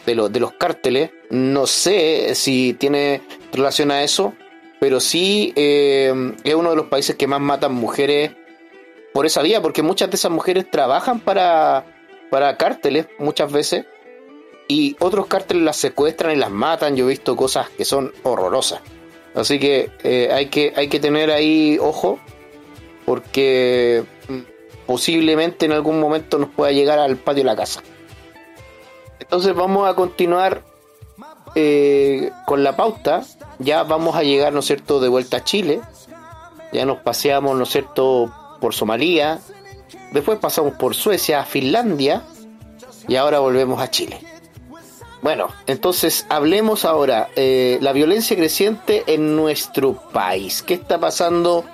de, 0.06 0.16
los, 0.16 0.32
de 0.32 0.40
los 0.40 0.54
cárteles. 0.54 1.12
No 1.30 1.68
sé 1.68 2.34
si 2.36 2.74
tiene 2.74 3.22
relación 3.52 3.92
a 3.92 4.04
eso, 4.04 4.34
pero 4.80 5.00
sí 5.00 5.54
eh, 5.56 6.34
es 6.44 6.56
uno 6.56 6.72
de 6.72 6.76
los 6.76 6.86
países 6.88 7.16
que 7.16 7.28
más 7.28 7.42
matan 7.42 7.74
mujeres 7.74 8.32
por 9.14 9.26
esa 9.26 9.42
vía, 9.42 9.62
porque 9.62 9.82
muchas 9.82 10.10
de 10.10 10.16
esas 10.18 10.32
mujeres 10.32 10.70
trabajan 10.70 11.20
para, 11.20 11.86
para 12.30 12.58
cárteles 12.58 13.08
muchas 13.18 13.52
veces 13.52 13.86
y 14.68 14.96
otros 15.00 15.28
cárteles 15.28 15.64
las 15.64 15.78
secuestran 15.78 16.34
y 16.34 16.36
las 16.36 16.52
matan. 16.52 16.96
Yo 16.96 17.06
he 17.06 17.10
visto 17.10 17.36
cosas 17.36 17.70
que 17.70 17.86
son 17.86 18.14
horrorosas. 18.24 18.82
Así 19.34 19.60
que 19.60 19.92
eh, 20.04 20.30
hay 20.32 20.48
que 20.48 20.74
hay 20.76 20.88
que 20.88 21.00
tener 21.00 21.30
ahí 21.30 21.78
ojo 21.82 22.20
porque 23.06 24.04
mm, 24.28 24.40
posiblemente 24.86 25.66
en 25.66 25.72
algún 25.72 26.00
momento 26.00 26.38
nos 26.38 26.50
pueda 26.50 26.72
llegar 26.72 27.00
al 27.00 27.18
patio 27.18 27.44
de 27.44 27.50
la 27.50 27.56
casa. 27.56 27.82
Entonces 29.20 29.56
vamos 29.56 29.88
a 29.88 29.96
continuar 29.96 30.64
eh, 31.56 32.32
con 32.46 32.64
la 32.64 32.76
pauta. 32.76 33.24
Ya 33.60 33.84
vamos 33.84 34.16
a 34.16 34.24
llegar, 34.24 34.54
¿no 34.54 34.60
es 34.60 34.66
cierto?, 34.66 35.00
de 35.00 35.08
vuelta 35.08 35.38
a 35.38 35.44
Chile. 35.44 35.82
Ya 36.74 36.86
nos 36.86 36.98
paseamos, 37.00 37.56
¿no 37.56 37.64
es 37.64 37.70
cierto?, 37.70 38.34
por 38.60 38.74
Somalia. 38.74 39.40
Después 40.12 40.40
pasamos 40.40 40.74
por 40.74 40.96
Suecia, 40.96 41.44
Finlandia. 41.46 42.24
Y 43.08 43.16
ahora 43.16 43.40
volvemos 43.40 43.82
a 43.82 43.90
Chile. 43.90 44.20
Bueno, 45.22 45.48
entonces 45.66 46.26
hablemos 46.30 46.86
ahora 46.86 47.30
eh, 47.36 47.80
la 47.82 47.94
violencia 47.94 48.36
creciente 48.36 49.04
en 49.08 49.36
nuestro 49.36 49.94
país. 49.94 50.62
¿Qué 50.62 50.76
está 50.76 51.00
pasando 51.00 51.66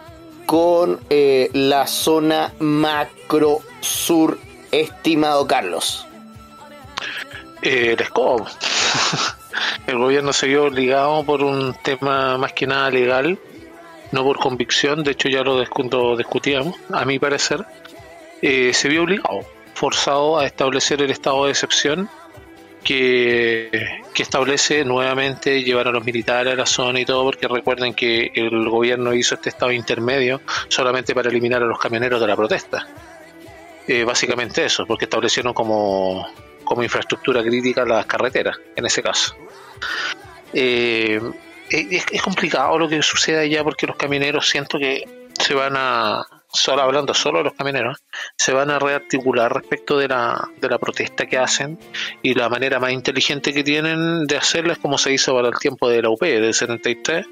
con 0.51 0.99
eh, 1.09 1.49
la 1.53 1.87
zona 1.87 2.51
macro 2.59 3.59
sur, 3.79 4.37
estimado 4.69 5.47
Carlos? 5.47 6.05
Eh, 7.61 7.95
el 9.87 9.97
gobierno 9.97 10.33
se 10.33 10.47
vio 10.47 10.65
obligado 10.65 11.23
por 11.23 11.41
un 11.41 11.73
tema 11.81 12.37
más 12.37 12.51
que 12.51 12.67
nada 12.67 12.89
legal, 12.89 13.39
no 14.11 14.25
por 14.25 14.39
convicción, 14.39 15.05
de 15.05 15.11
hecho 15.11 15.29
ya 15.29 15.41
lo 15.41 15.57
discutíamos, 16.17 16.75
a 16.91 17.05
mi 17.05 17.17
parecer, 17.17 17.65
eh, 18.41 18.73
se 18.73 18.89
vio 18.89 19.03
obligado, 19.03 19.45
forzado 19.73 20.37
a 20.37 20.45
establecer 20.45 21.01
el 21.01 21.11
estado 21.11 21.45
de 21.45 21.51
excepción 21.51 22.09
que, 22.83 24.00
que 24.13 24.23
establece 24.23 24.83
nuevamente 24.83 25.63
llevar 25.63 25.87
a 25.87 25.91
los 25.91 26.03
militares 26.03 26.53
a 26.53 26.55
la 26.55 26.65
zona 26.65 26.99
y 26.99 27.05
todo, 27.05 27.25
porque 27.25 27.47
recuerden 27.47 27.93
que 27.93 28.31
el 28.33 28.69
gobierno 28.69 29.13
hizo 29.13 29.35
este 29.35 29.49
estado 29.49 29.71
intermedio 29.71 30.41
solamente 30.67 31.15
para 31.15 31.29
eliminar 31.29 31.61
a 31.63 31.65
los 31.65 31.79
camioneros 31.79 32.19
de 32.19 32.27
la 32.27 32.35
protesta. 32.35 32.87
Eh, 33.87 34.03
básicamente 34.03 34.65
eso, 34.65 34.85
porque 34.85 35.05
establecieron 35.05 35.53
como, 35.53 36.27
como 36.63 36.83
infraestructura 36.83 37.41
crítica 37.41 37.85
las 37.85 38.05
carreteras, 38.05 38.57
en 38.75 38.85
ese 38.85 39.01
caso. 39.01 39.35
Eh, 40.53 41.19
es, 41.69 42.05
es 42.11 42.21
complicado 42.21 42.77
lo 42.77 42.89
que 42.89 43.01
sucede 43.01 43.39
allá 43.39 43.63
porque 43.63 43.87
los 43.87 43.95
camioneros 43.95 44.49
siento 44.49 44.77
que 44.77 45.03
se 45.39 45.53
van 45.53 45.73
a, 45.77 46.25
solo 46.51 46.81
hablando 46.81 47.13
solo 47.13 47.39
de 47.39 47.45
los 47.45 47.53
camioneros, 47.53 47.97
se 48.37 48.53
van 48.53 48.69
a 48.69 48.79
rearticular 48.79 49.53
respecto 49.53 49.97
de 49.97 50.07
la, 50.07 50.49
de 50.59 50.69
la 50.69 50.77
protesta 50.77 51.25
que 51.25 51.37
hacen 51.37 51.79
y 52.21 52.33
la 52.33 52.49
manera 52.49 52.79
más 52.79 52.91
inteligente 52.91 53.53
que 53.53 53.63
tienen 53.63 54.25
de 54.25 54.37
hacerla 54.37 54.73
es 54.73 54.79
como 54.79 54.97
se 54.97 55.13
hizo 55.13 55.35
para 55.35 55.47
el 55.47 55.57
tiempo 55.59 55.89
de 55.89 56.01
la 56.01 56.09
UP 56.09 56.21
del 56.21 56.53
73, 56.53 57.25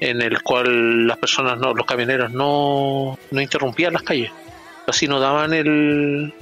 en 0.00 0.20
el 0.20 0.42
cual 0.42 1.06
las 1.06 1.18
personas, 1.18 1.58
no, 1.58 1.74
los 1.74 1.86
camioneros 1.86 2.30
no, 2.32 3.18
no 3.30 3.40
interrumpían 3.40 3.92
las 3.92 4.02
calles, 4.02 4.30
así 4.86 5.06
no 5.06 5.20
daban 5.20 5.54
el, 5.54 6.34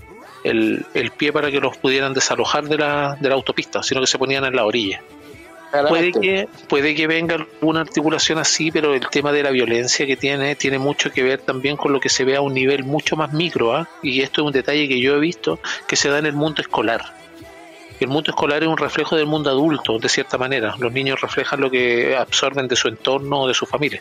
el, 0.44 0.86
el 0.94 1.10
pie 1.12 1.32
para 1.32 1.50
que 1.50 1.60
los 1.60 1.76
pudieran 1.76 2.14
desalojar 2.14 2.64
de 2.64 2.78
la, 2.78 3.16
de 3.20 3.28
la 3.28 3.34
autopista, 3.34 3.82
sino 3.82 4.00
que 4.00 4.06
se 4.06 4.18
ponían 4.18 4.44
en 4.44 4.56
la 4.56 4.64
orilla. 4.64 5.02
Puede 5.70 6.10
que, 6.10 6.48
puede 6.68 6.94
que 6.96 7.06
venga 7.06 7.36
alguna 7.36 7.80
articulación 7.80 8.38
así, 8.38 8.72
pero 8.72 8.92
el 8.92 9.08
tema 9.08 9.30
de 9.30 9.44
la 9.44 9.50
violencia 9.50 10.04
que 10.04 10.16
tiene 10.16 10.56
tiene 10.56 10.78
mucho 10.78 11.12
que 11.12 11.22
ver 11.22 11.40
también 11.40 11.76
con 11.76 11.92
lo 11.92 12.00
que 12.00 12.08
se 12.08 12.24
ve 12.24 12.36
a 12.36 12.40
un 12.40 12.54
nivel 12.54 12.82
mucho 12.84 13.16
más 13.16 13.32
micro, 13.32 13.74
¿ah? 13.74 13.88
y 14.02 14.20
esto 14.22 14.40
es 14.40 14.46
un 14.48 14.52
detalle 14.52 14.88
que 14.88 15.00
yo 15.00 15.14
he 15.14 15.20
visto 15.20 15.60
que 15.86 15.94
se 15.94 16.08
da 16.08 16.18
en 16.18 16.26
el 16.26 16.32
mundo 16.32 16.60
escolar. 16.60 17.14
El 18.00 18.08
mundo 18.08 18.30
escolar 18.30 18.62
es 18.62 18.68
un 18.68 18.78
reflejo 18.78 19.14
del 19.14 19.26
mundo 19.26 19.50
adulto, 19.50 19.98
de 19.98 20.08
cierta 20.08 20.38
manera. 20.38 20.74
Los 20.78 20.92
niños 20.92 21.20
reflejan 21.20 21.60
lo 21.60 21.70
que 21.70 22.16
absorben 22.16 22.66
de 22.66 22.74
su 22.74 22.88
entorno 22.88 23.42
o 23.42 23.48
de 23.48 23.54
su 23.54 23.66
familia. 23.66 24.00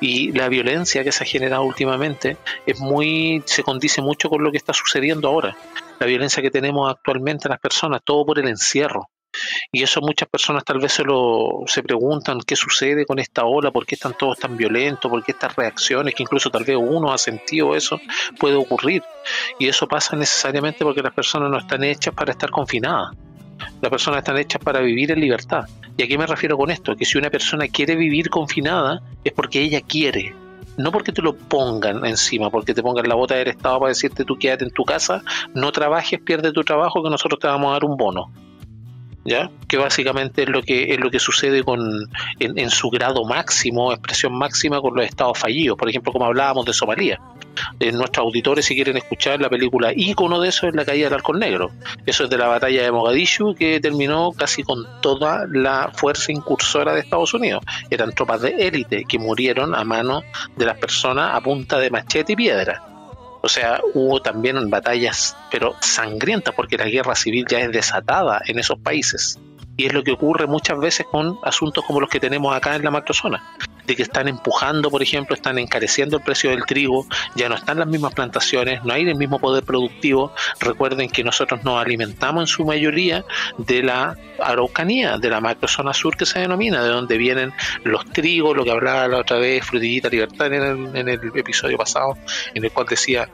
Y 0.00 0.32
la 0.32 0.50
violencia 0.50 1.02
que 1.02 1.10
se 1.10 1.24
ha 1.24 1.26
generado 1.26 1.64
últimamente 1.64 2.36
es 2.66 2.78
muy, 2.78 3.42
se 3.46 3.62
condice 3.62 4.02
mucho 4.02 4.28
con 4.28 4.44
lo 4.44 4.52
que 4.52 4.58
está 4.58 4.74
sucediendo 4.74 5.28
ahora. 5.28 5.56
La 5.98 6.06
violencia 6.06 6.42
que 6.42 6.50
tenemos 6.50 6.90
actualmente 6.90 7.48
en 7.48 7.52
las 7.52 7.60
personas, 7.60 8.02
todo 8.04 8.26
por 8.26 8.38
el 8.38 8.48
encierro 8.48 9.08
y 9.72 9.82
eso 9.82 10.00
muchas 10.00 10.28
personas 10.28 10.64
tal 10.64 10.78
vez 10.78 10.92
se, 10.92 11.04
lo, 11.04 11.62
se 11.66 11.82
preguntan 11.82 12.40
qué 12.40 12.56
sucede 12.56 13.06
con 13.06 13.18
esta 13.18 13.44
ola, 13.44 13.70
por 13.70 13.86
qué 13.86 13.94
están 13.94 14.14
todos 14.18 14.38
tan 14.38 14.56
violentos, 14.56 15.10
por 15.10 15.22
qué 15.24 15.32
estas 15.32 15.56
reacciones, 15.56 16.14
que 16.14 16.22
incluso 16.22 16.50
tal 16.50 16.64
vez 16.64 16.76
uno 16.78 17.12
ha 17.12 17.18
sentido 17.18 17.74
eso, 17.74 18.00
puede 18.38 18.56
ocurrir. 18.56 19.02
Y 19.58 19.68
eso 19.68 19.86
pasa 19.86 20.16
necesariamente 20.16 20.84
porque 20.84 21.02
las 21.02 21.12
personas 21.12 21.50
no 21.50 21.58
están 21.58 21.84
hechas 21.84 22.14
para 22.14 22.32
estar 22.32 22.50
confinadas. 22.50 23.16
Las 23.80 23.90
personas 23.90 24.18
están 24.18 24.36
hechas 24.38 24.62
para 24.62 24.80
vivir 24.80 25.10
en 25.10 25.20
libertad. 25.20 25.64
¿Y 25.96 26.02
a 26.02 26.06
qué 26.06 26.18
me 26.18 26.26
refiero 26.26 26.56
con 26.58 26.70
esto? 26.70 26.94
Que 26.94 27.04
si 27.04 27.16
una 27.18 27.30
persona 27.30 27.68
quiere 27.68 27.96
vivir 27.96 28.28
confinada 28.28 29.00
es 29.24 29.32
porque 29.32 29.62
ella 29.62 29.80
quiere, 29.80 30.34
no 30.76 30.92
porque 30.92 31.12
te 31.12 31.22
lo 31.22 31.34
pongan 31.34 32.04
encima, 32.04 32.50
porque 32.50 32.74
te 32.74 32.82
pongan 32.82 33.08
la 33.08 33.14
bota 33.14 33.34
del 33.34 33.48
Estado 33.48 33.80
para 33.80 33.88
decirte 33.88 34.24
tú 34.24 34.36
quédate 34.38 34.64
en 34.64 34.70
tu 34.70 34.84
casa, 34.84 35.22
no 35.54 35.72
trabajes, 35.72 36.20
pierde 36.20 36.52
tu 36.52 36.62
trabajo, 36.62 37.02
que 37.02 37.10
nosotros 37.10 37.40
te 37.40 37.46
vamos 37.46 37.70
a 37.70 37.72
dar 37.72 37.84
un 37.84 37.96
bono. 37.96 38.30
¿Ya? 39.26 39.50
que 39.68 39.76
básicamente 39.76 40.44
es 40.44 40.48
lo 40.48 40.62
que 40.62 40.94
es 40.94 41.00
lo 41.00 41.10
que 41.10 41.18
sucede 41.18 41.62
con 41.62 42.08
en, 42.38 42.70
su 42.70 42.88
grado 42.90 43.24
máximo, 43.24 43.92
expresión 43.92 44.32
máxima 44.32 44.80
con 44.80 44.94
los 44.94 45.04
estados 45.04 45.38
fallidos, 45.38 45.76
por 45.76 45.88
ejemplo, 45.88 46.12
como 46.12 46.24
hablábamos 46.26 46.64
de 46.64 46.72
Somalia. 46.72 47.20
Nuestros 47.80 48.24
auditores, 48.24 48.66
si 48.66 48.74
quieren 48.74 48.98
escuchar 48.98 49.40
la 49.40 49.48
película 49.48 49.90
ícono 49.94 50.40
de 50.40 50.50
eso, 50.50 50.68
es 50.68 50.74
la 50.74 50.84
caída 50.84 51.06
del 51.06 51.14
halcón 51.14 51.38
negro. 51.38 51.70
Eso 52.04 52.24
es 52.24 52.30
de 52.30 52.36
la 52.36 52.48
batalla 52.48 52.82
de 52.82 52.92
Mogadishu, 52.92 53.54
que 53.54 53.80
terminó 53.80 54.32
casi 54.32 54.62
con 54.62 54.86
toda 55.00 55.46
la 55.50 55.90
fuerza 55.94 56.32
incursora 56.32 56.92
de 56.92 57.00
Estados 57.00 57.32
Unidos. 57.32 57.64
Eran 57.88 58.12
tropas 58.12 58.42
de 58.42 58.50
élite 58.50 59.04
que 59.08 59.18
murieron 59.18 59.74
a 59.74 59.84
mano 59.84 60.22
de 60.54 60.66
las 60.66 60.78
personas 60.78 61.34
a 61.34 61.40
punta 61.40 61.78
de 61.78 61.90
machete 61.90 62.34
y 62.34 62.36
piedra. 62.36 62.95
O 63.46 63.48
sea, 63.48 63.80
hubo 63.94 64.20
también 64.20 64.68
batallas, 64.70 65.36
pero 65.52 65.76
sangrientas, 65.80 66.52
porque 66.52 66.76
la 66.76 66.86
guerra 66.86 67.14
civil 67.14 67.46
ya 67.48 67.60
es 67.60 67.70
desatada 67.70 68.42
en 68.44 68.58
esos 68.58 68.76
países. 68.80 69.38
Y 69.76 69.86
es 69.86 69.92
lo 69.92 70.02
que 70.02 70.10
ocurre 70.10 70.48
muchas 70.48 70.76
veces 70.80 71.06
con 71.08 71.38
asuntos 71.44 71.84
como 71.84 72.00
los 72.00 72.10
que 72.10 72.18
tenemos 72.18 72.52
acá 72.52 72.74
en 72.74 72.82
la 72.82 72.90
macrozona, 72.90 73.44
de 73.86 73.96
que 73.96 74.02
están 74.02 74.28
empujando, 74.28 74.90
por 74.90 75.02
ejemplo, 75.02 75.34
están 75.34 75.58
encareciendo 75.58 76.16
el 76.16 76.22
precio 76.22 76.50
del 76.50 76.64
trigo, 76.64 77.06
ya 77.34 77.48
no 77.48 77.54
están 77.54 77.78
las 77.78 77.88
mismas 77.88 78.14
plantaciones, 78.14 78.84
no 78.84 78.92
hay 78.92 79.08
el 79.08 79.16
mismo 79.16 79.38
poder 79.38 79.64
productivo. 79.64 80.32
Recuerden 80.60 81.08
que 81.08 81.24
nosotros 81.24 81.64
nos 81.64 81.80
alimentamos 81.80 82.42
en 82.42 82.46
su 82.46 82.64
mayoría 82.64 83.24
de 83.58 83.82
la 83.82 84.16
araucanía, 84.40 85.18
de 85.18 85.30
la 85.30 85.40
macrozona 85.40 85.94
sur 85.94 86.16
que 86.16 86.26
se 86.26 86.40
denomina, 86.40 86.82
de 86.82 86.88
donde 86.88 87.16
vienen 87.16 87.52
los 87.84 88.04
trigos, 88.12 88.56
lo 88.56 88.64
que 88.64 88.70
hablaba 88.70 89.08
la 89.08 89.18
otra 89.18 89.38
vez 89.38 89.64
Frutillita 89.64 90.08
Libertad 90.08 90.52
en 90.52 90.62
el, 90.62 90.96
en 90.96 91.08
el 91.08 91.20
episodio 91.34 91.78
pasado, 91.78 92.16
en 92.54 92.64
el 92.64 92.70
cual 92.72 92.86
decía 92.86 93.28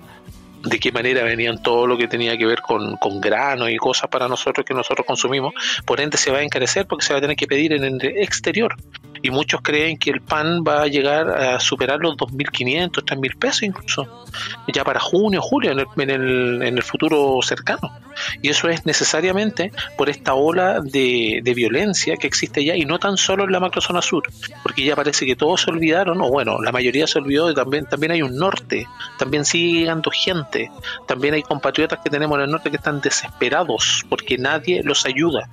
de 0.62 0.78
qué 0.78 0.92
manera 0.92 1.22
venían 1.24 1.62
todo 1.62 1.86
lo 1.86 1.96
que 1.96 2.08
tenía 2.08 2.36
que 2.36 2.46
ver 2.46 2.60
con, 2.62 2.96
con 2.96 3.20
grano 3.20 3.68
y 3.68 3.76
cosas 3.76 4.08
para 4.08 4.28
nosotros 4.28 4.64
que 4.64 4.74
nosotros 4.74 5.06
consumimos, 5.06 5.52
por 5.84 6.00
ende 6.00 6.16
se 6.16 6.30
va 6.30 6.38
a 6.38 6.42
encarecer 6.42 6.86
porque 6.86 7.04
se 7.04 7.12
va 7.12 7.18
a 7.18 7.22
tener 7.22 7.36
que 7.36 7.46
pedir 7.46 7.72
en 7.72 7.84
el 7.84 8.02
exterior. 8.02 8.76
Y 9.24 9.30
muchos 9.30 9.60
creen 9.62 9.98
que 9.98 10.10
el 10.10 10.20
pan 10.20 10.64
va 10.66 10.82
a 10.82 10.86
llegar 10.88 11.30
a 11.30 11.60
superar 11.60 12.00
los 12.00 12.16
2.500, 12.16 12.90
3.000 12.90 13.38
pesos 13.38 13.62
incluso, 13.62 14.24
ya 14.72 14.82
para 14.82 14.98
junio, 14.98 15.40
julio, 15.40 15.70
en 15.70 15.78
el, 15.78 15.86
en 15.96 16.10
el, 16.10 16.62
en 16.62 16.76
el 16.76 16.82
futuro 16.82 17.38
cercano. 17.40 17.92
Y 18.42 18.48
eso 18.48 18.68
es 18.68 18.84
necesariamente 18.84 19.70
por 19.96 20.10
esta 20.10 20.34
ola 20.34 20.80
de, 20.80 21.40
de, 21.42 21.54
violencia 21.54 22.16
que 22.16 22.26
existe 22.26 22.64
ya, 22.64 22.76
y 22.76 22.84
no 22.84 22.98
tan 22.98 23.16
solo 23.16 23.44
en 23.44 23.52
la 23.52 23.60
macrozona 23.60 24.02
sur, 24.02 24.24
porque 24.62 24.84
ya 24.84 24.96
parece 24.96 25.24
que 25.24 25.36
todos 25.36 25.62
se 25.62 25.70
olvidaron, 25.70 26.20
o 26.20 26.28
bueno, 26.28 26.60
la 26.60 26.72
mayoría 26.72 27.06
se 27.06 27.18
olvidó, 27.18 27.50
y 27.50 27.54
también, 27.54 27.86
también 27.86 28.12
hay 28.12 28.22
un 28.22 28.36
norte, 28.36 28.86
también 29.18 29.44
sigue 29.44 29.80
llegando 29.80 30.10
gente, 30.10 30.51
también 31.06 31.34
hay 31.34 31.42
compatriotas 31.42 32.00
que 32.02 32.10
tenemos 32.10 32.38
en 32.38 32.44
el 32.44 32.50
norte 32.50 32.70
que 32.70 32.76
están 32.76 33.00
desesperados 33.00 34.04
porque 34.08 34.38
nadie 34.38 34.82
los 34.82 35.04
ayuda. 35.06 35.48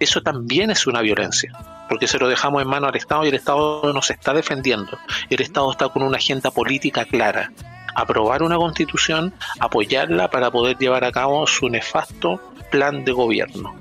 Eso 0.00 0.22
también 0.22 0.70
es 0.70 0.86
una 0.86 1.00
violencia, 1.00 1.52
porque 1.88 2.08
se 2.08 2.18
lo 2.18 2.28
dejamos 2.28 2.62
en 2.62 2.68
mano 2.68 2.88
al 2.88 2.96
Estado 2.96 3.24
y 3.24 3.28
el 3.28 3.34
Estado 3.34 3.92
nos 3.92 4.10
está 4.10 4.34
defendiendo. 4.34 4.98
El 5.30 5.40
Estado 5.40 5.70
está 5.70 5.88
con 5.88 6.02
una 6.02 6.16
agenda 6.16 6.50
política 6.50 7.04
clara. 7.04 7.52
Aprobar 7.94 8.42
una 8.42 8.56
constitución, 8.56 9.32
apoyarla 9.60 10.28
para 10.28 10.50
poder 10.50 10.76
llevar 10.78 11.04
a 11.04 11.12
cabo 11.12 11.46
su 11.46 11.68
nefasto 11.68 12.40
plan 12.70 13.04
de 13.04 13.12
gobierno, 13.12 13.76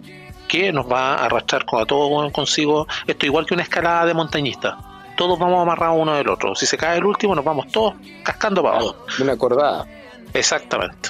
que 0.48 0.72
nos 0.72 0.90
va 0.90 1.16
a 1.16 1.26
arrastrar 1.26 1.66
a 1.72 1.86
todos 1.86 2.32
consigo, 2.32 2.88
esto 3.08 3.26
igual 3.26 3.48
que 3.48 3.56
una 3.56 3.64
escalada 3.64 4.06
de 4.06 4.14
montañistas 4.14 4.76
todos 5.16 5.38
vamos 5.38 5.62
amarrados 5.62 5.98
uno 6.00 6.16
del 6.16 6.28
otro. 6.30 6.56
Si 6.56 6.66
se 6.66 6.78
cae 6.78 6.98
el 6.98 7.06
último, 7.06 7.36
nos 7.36 7.46
vamos 7.46 7.68
todos 7.68 7.94
cascando 8.24 8.64
para 8.64 8.78
abajo. 8.78 8.96
Una 9.20 9.34
acordada. 9.34 9.86
Exactamente. 10.34 11.10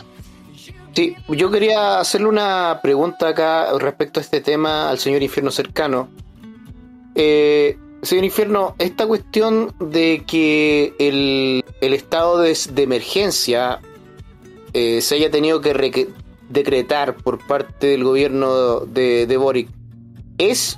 Sí, 0.94 1.16
yo 1.28 1.50
quería 1.50 2.00
hacerle 2.00 2.28
una 2.28 2.80
pregunta 2.84 3.30
acá 3.30 3.78
respecto 3.80 4.20
a 4.20 4.24
este 4.24 4.42
tema 4.42 4.90
al 4.90 5.00
señor 5.00 5.24
Infierno 5.24 5.50
cercano. 5.50 6.10
Eh, 7.16 7.78
señor 8.04 8.26
Infierno, 8.26 8.76
esta 8.78 9.08
cuestión 9.08 9.74
de 9.80 10.24
que 10.28 10.94
el, 11.00 11.66
el 11.82 11.94
estado 11.94 12.38
de, 12.38 12.56
de 12.72 12.84
emergencia 12.84 13.80
eh, 14.74 15.02
se 15.02 15.16
haya 15.16 15.32
tenido 15.32 15.62
que 15.62 16.10
decretar 16.50 17.16
por 17.16 17.40
parte 17.40 17.88
del 17.88 18.04
gobierno 18.04 18.82
de, 18.82 19.26
de 19.26 19.38
Boric, 19.38 19.70
¿es 20.38 20.78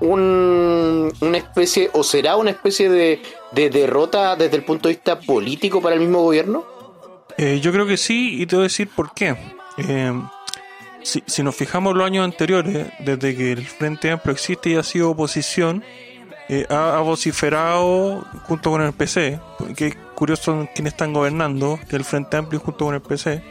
un, 0.00 1.10
una 1.20 1.38
especie 1.38 1.88
o 1.94 2.02
será 2.02 2.36
una 2.36 2.50
especie 2.50 2.90
de, 2.90 3.22
de 3.52 3.70
derrota 3.70 4.36
desde 4.36 4.56
el 4.56 4.64
punto 4.64 4.88
de 4.88 4.94
vista 4.96 5.18
político 5.18 5.80
para 5.80 5.94
el 5.94 6.02
mismo 6.02 6.22
gobierno? 6.22 6.75
Eh, 7.38 7.60
yo 7.60 7.72
creo 7.72 7.86
que 7.86 7.96
sí, 7.96 8.40
y 8.40 8.46
te 8.46 8.56
voy 8.56 8.64
a 8.64 8.68
decir 8.68 8.88
por 8.88 9.12
qué. 9.12 9.36
Eh, 9.78 10.12
si, 11.02 11.42
nos 11.42 11.54
fijamos 11.54 11.94
los 11.94 12.06
años 12.06 12.24
anteriores, 12.24 12.88
desde 12.98 13.36
que 13.36 13.52
el 13.52 13.66
Frente 13.66 14.10
Amplio 14.10 14.32
existe 14.32 14.70
y 14.70 14.74
ha 14.76 14.82
sido 14.82 15.10
oposición, 15.10 15.84
eh, 16.48 16.66
ha, 16.70 16.96
ha, 16.96 17.00
vociferado 17.00 18.26
junto 18.44 18.70
con 18.70 18.82
el 18.82 18.92
PC, 18.92 19.38
que 19.76 19.88
es 19.88 19.96
curioso 20.14 20.68
quienes 20.74 20.94
están 20.94 21.12
gobernando, 21.12 21.78
que 21.88 21.96
el 21.96 22.04
Frente 22.04 22.36
Amplio 22.36 22.60
junto 22.60 22.86
con 22.86 22.94
el 22.94 23.02
PC. 23.02 23.42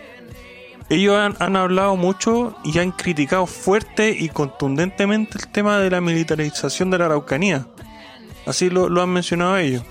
Ellos 0.89 1.15
han, 1.15 1.35
han 1.39 1.55
hablado 1.55 1.95
mucho 1.95 2.55
y 2.63 2.77
han 2.79 2.91
criticado 2.91 3.47
fuerte 3.47 4.15
y 4.17 4.29
contundentemente 4.29 5.37
el 5.37 5.47
tema 5.47 5.79
de 5.79 5.89
la 5.89 6.01
militarización 6.01 6.91
de 6.91 6.99
la 6.99 7.05
Araucanía. 7.05 7.67
Así 8.45 8.69
lo, 8.69 8.89
lo 8.89 9.01
han 9.01 9.09
mencionado 9.09 9.57
ellos. 9.57 9.83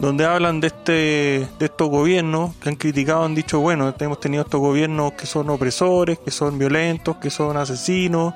Donde 0.00 0.24
hablan 0.24 0.60
de 0.60 0.68
este 0.68 0.92
de 1.58 1.66
estos 1.66 1.88
gobiernos 1.88 2.56
que 2.56 2.70
han 2.70 2.76
criticado, 2.76 3.24
han 3.24 3.34
dicho, 3.34 3.60
bueno, 3.60 3.94
hemos 3.98 4.18
tenido 4.18 4.42
estos 4.42 4.60
gobiernos 4.60 5.12
que 5.12 5.26
son 5.26 5.50
opresores, 5.50 6.18
que 6.18 6.30
son 6.30 6.58
violentos, 6.58 7.16
que 7.18 7.30
son 7.30 7.56
asesinos, 7.56 8.34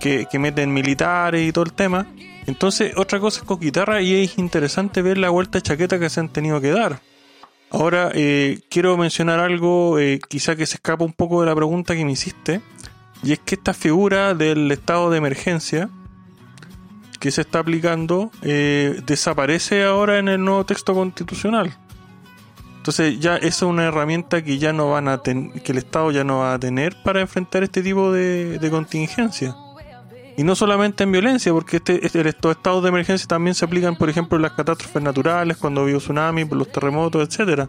que, 0.00 0.26
que 0.26 0.38
meten 0.38 0.72
militares 0.72 1.46
y 1.46 1.52
todo 1.52 1.64
el 1.64 1.72
tema. 1.74 2.06
Entonces, 2.46 2.94
otra 2.96 3.20
cosa 3.20 3.40
es 3.40 3.46
con 3.46 3.60
guitarra 3.60 4.00
y 4.00 4.24
es 4.24 4.38
interesante 4.38 5.02
ver 5.02 5.18
la 5.18 5.30
vuelta 5.30 5.58
de 5.58 5.62
chaqueta 5.62 5.98
que 5.98 6.08
se 6.08 6.20
han 6.20 6.30
tenido 6.30 6.60
que 6.60 6.70
dar. 6.70 7.00
Ahora, 7.70 8.10
eh, 8.14 8.60
quiero 8.70 8.96
mencionar 8.96 9.40
algo, 9.40 9.98
eh, 9.98 10.20
quizá 10.28 10.56
que 10.56 10.66
se 10.66 10.76
escapa 10.76 11.04
un 11.04 11.12
poco 11.12 11.40
de 11.40 11.46
la 11.46 11.54
pregunta 11.54 11.94
que 11.94 12.04
me 12.04 12.12
hiciste, 12.12 12.60
Y 13.22 13.32
es 13.32 13.38
que 13.40 13.56
esta 13.56 13.74
figura 13.74 14.34
del 14.34 14.70
estado 14.70 15.10
de 15.10 15.18
emergencia 15.18 15.88
que 17.18 17.30
se 17.30 17.42
está 17.42 17.60
aplicando 17.60 18.30
eh, 18.42 19.00
desaparece 19.06 19.84
ahora 19.84 20.18
en 20.18 20.28
el 20.28 20.44
nuevo 20.44 20.64
texto 20.64 20.94
constitucional. 20.94 21.76
Entonces 22.76 23.18
ya 23.18 23.36
esa 23.36 23.46
es 23.46 23.62
una 23.62 23.84
herramienta 23.84 24.44
que 24.44 24.58
ya 24.58 24.72
no 24.72 24.90
van 24.90 25.08
a 25.08 25.20
que 25.20 25.72
el 25.72 25.78
Estado 25.78 26.12
ya 26.12 26.22
no 26.22 26.38
va 26.38 26.54
a 26.54 26.58
tener 26.58 26.96
para 27.02 27.20
enfrentar 27.20 27.64
este 27.64 27.82
tipo 27.82 28.12
de, 28.12 28.68
contingencia. 28.70 29.56
Y 30.36 30.44
no 30.44 30.54
solamente 30.54 31.02
en 31.02 31.10
violencia, 31.10 31.52
porque 31.52 31.78
este, 31.78 32.04
este, 32.06 32.28
estos 32.28 32.56
estados 32.56 32.82
de 32.82 32.90
emergencia 32.90 33.26
también 33.26 33.54
se 33.54 33.64
aplican, 33.64 33.96
por 33.96 34.10
ejemplo, 34.10 34.36
en 34.36 34.42
las 34.42 34.52
catástrofes 34.52 35.02
naturales, 35.02 35.56
cuando 35.56 35.82
hubo 35.82 35.98
tsunami, 35.98 36.44
los 36.44 36.70
terremotos, 36.70 37.26
etcétera. 37.26 37.68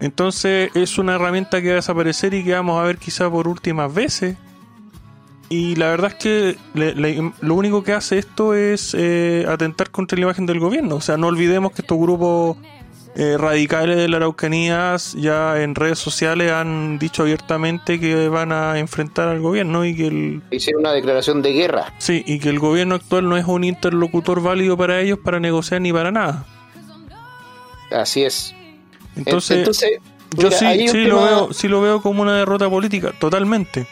Entonces 0.00 0.70
es 0.74 0.96
una 0.96 1.16
herramienta 1.16 1.60
que 1.60 1.68
va 1.68 1.72
a 1.74 1.76
desaparecer 1.76 2.32
y 2.34 2.42
que 2.42 2.54
vamos 2.54 2.80
a 2.80 2.84
ver 2.84 2.98
quizá 2.98 3.30
por 3.30 3.46
últimas 3.46 3.92
veces 3.92 4.36
y 5.52 5.76
la 5.76 5.90
verdad 5.90 6.12
es 6.12 6.14
que 6.14 6.56
lo 7.42 7.54
único 7.54 7.84
que 7.84 7.92
hace 7.92 8.16
esto 8.16 8.54
es 8.54 8.94
eh, 8.98 9.44
atentar 9.46 9.90
contra 9.90 10.16
la 10.16 10.22
imagen 10.22 10.46
del 10.46 10.58
gobierno. 10.58 10.96
O 10.96 11.02
sea, 11.02 11.18
no 11.18 11.26
olvidemos 11.26 11.72
que 11.72 11.82
estos 11.82 11.98
grupos 11.98 12.56
eh, 13.16 13.36
radicales 13.36 13.98
de 13.98 14.08
la 14.08 14.16
Araucanía 14.16 14.96
ya 15.14 15.60
en 15.60 15.74
redes 15.74 15.98
sociales 15.98 16.52
han 16.52 16.98
dicho 16.98 17.20
abiertamente 17.20 18.00
que 18.00 18.30
van 18.30 18.50
a 18.50 18.78
enfrentar 18.78 19.28
al 19.28 19.40
gobierno 19.40 19.84
y 19.84 19.94
que 19.94 20.06
el... 20.06 20.42
Hicieron 20.50 20.80
una 20.80 20.92
declaración 20.92 21.42
de 21.42 21.52
guerra. 21.52 21.92
Sí, 21.98 22.24
y 22.26 22.38
que 22.38 22.48
el 22.48 22.58
gobierno 22.58 22.94
actual 22.94 23.28
no 23.28 23.36
es 23.36 23.44
un 23.44 23.64
interlocutor 23.64 24.40
válido 24.40 24.78
para 24.78 25.00
ellos 25.02 25.18
para 25.22 25.38
negociar 25.38 25.82
ni 25.82 25.92
para 25.92 26.10
nada. 26.10 26.46
Así 27.90 28.22
es. 28.22 28.54
Entonces, 29.16 29.68
yo 30.34 30.50
sí, 30.50 30.88
sí, 30.88 31.04
lo 31.04 31.22
veo, 31.22 31.52
sí 31.52 31.68
lo 31.68 31.82
veo 31.82 32.00
como 32.00 32.22
una 32.22 32.38
derrota 32.38 32.70
política, 32.70 33.12
totalmente 33.18 33.86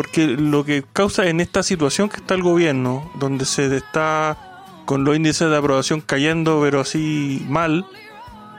porque 0.00 0.26
lo 0.26 0.64
que 0.64 0.82
causa 0.94 1.26
en 1.26 1.42
esta 1.42 1.62
situación 1.62 2.08
que 2.08 2.16
está 2.16 2.32
el 2.32 2.42
gobierno, 2.42 3.12
donde 3.16 3.44
se 3.44 3.76
está 3.76 4.64
con 4.86 5.04
los 5.04 5.14
índices 5.14 5.50
de 5.50 5.54
aprobación 5.58 6.00
cayendo, 6.00 6.58
pero 6.62 6.80
así 6.80 7.44
mal, 7.50 7.84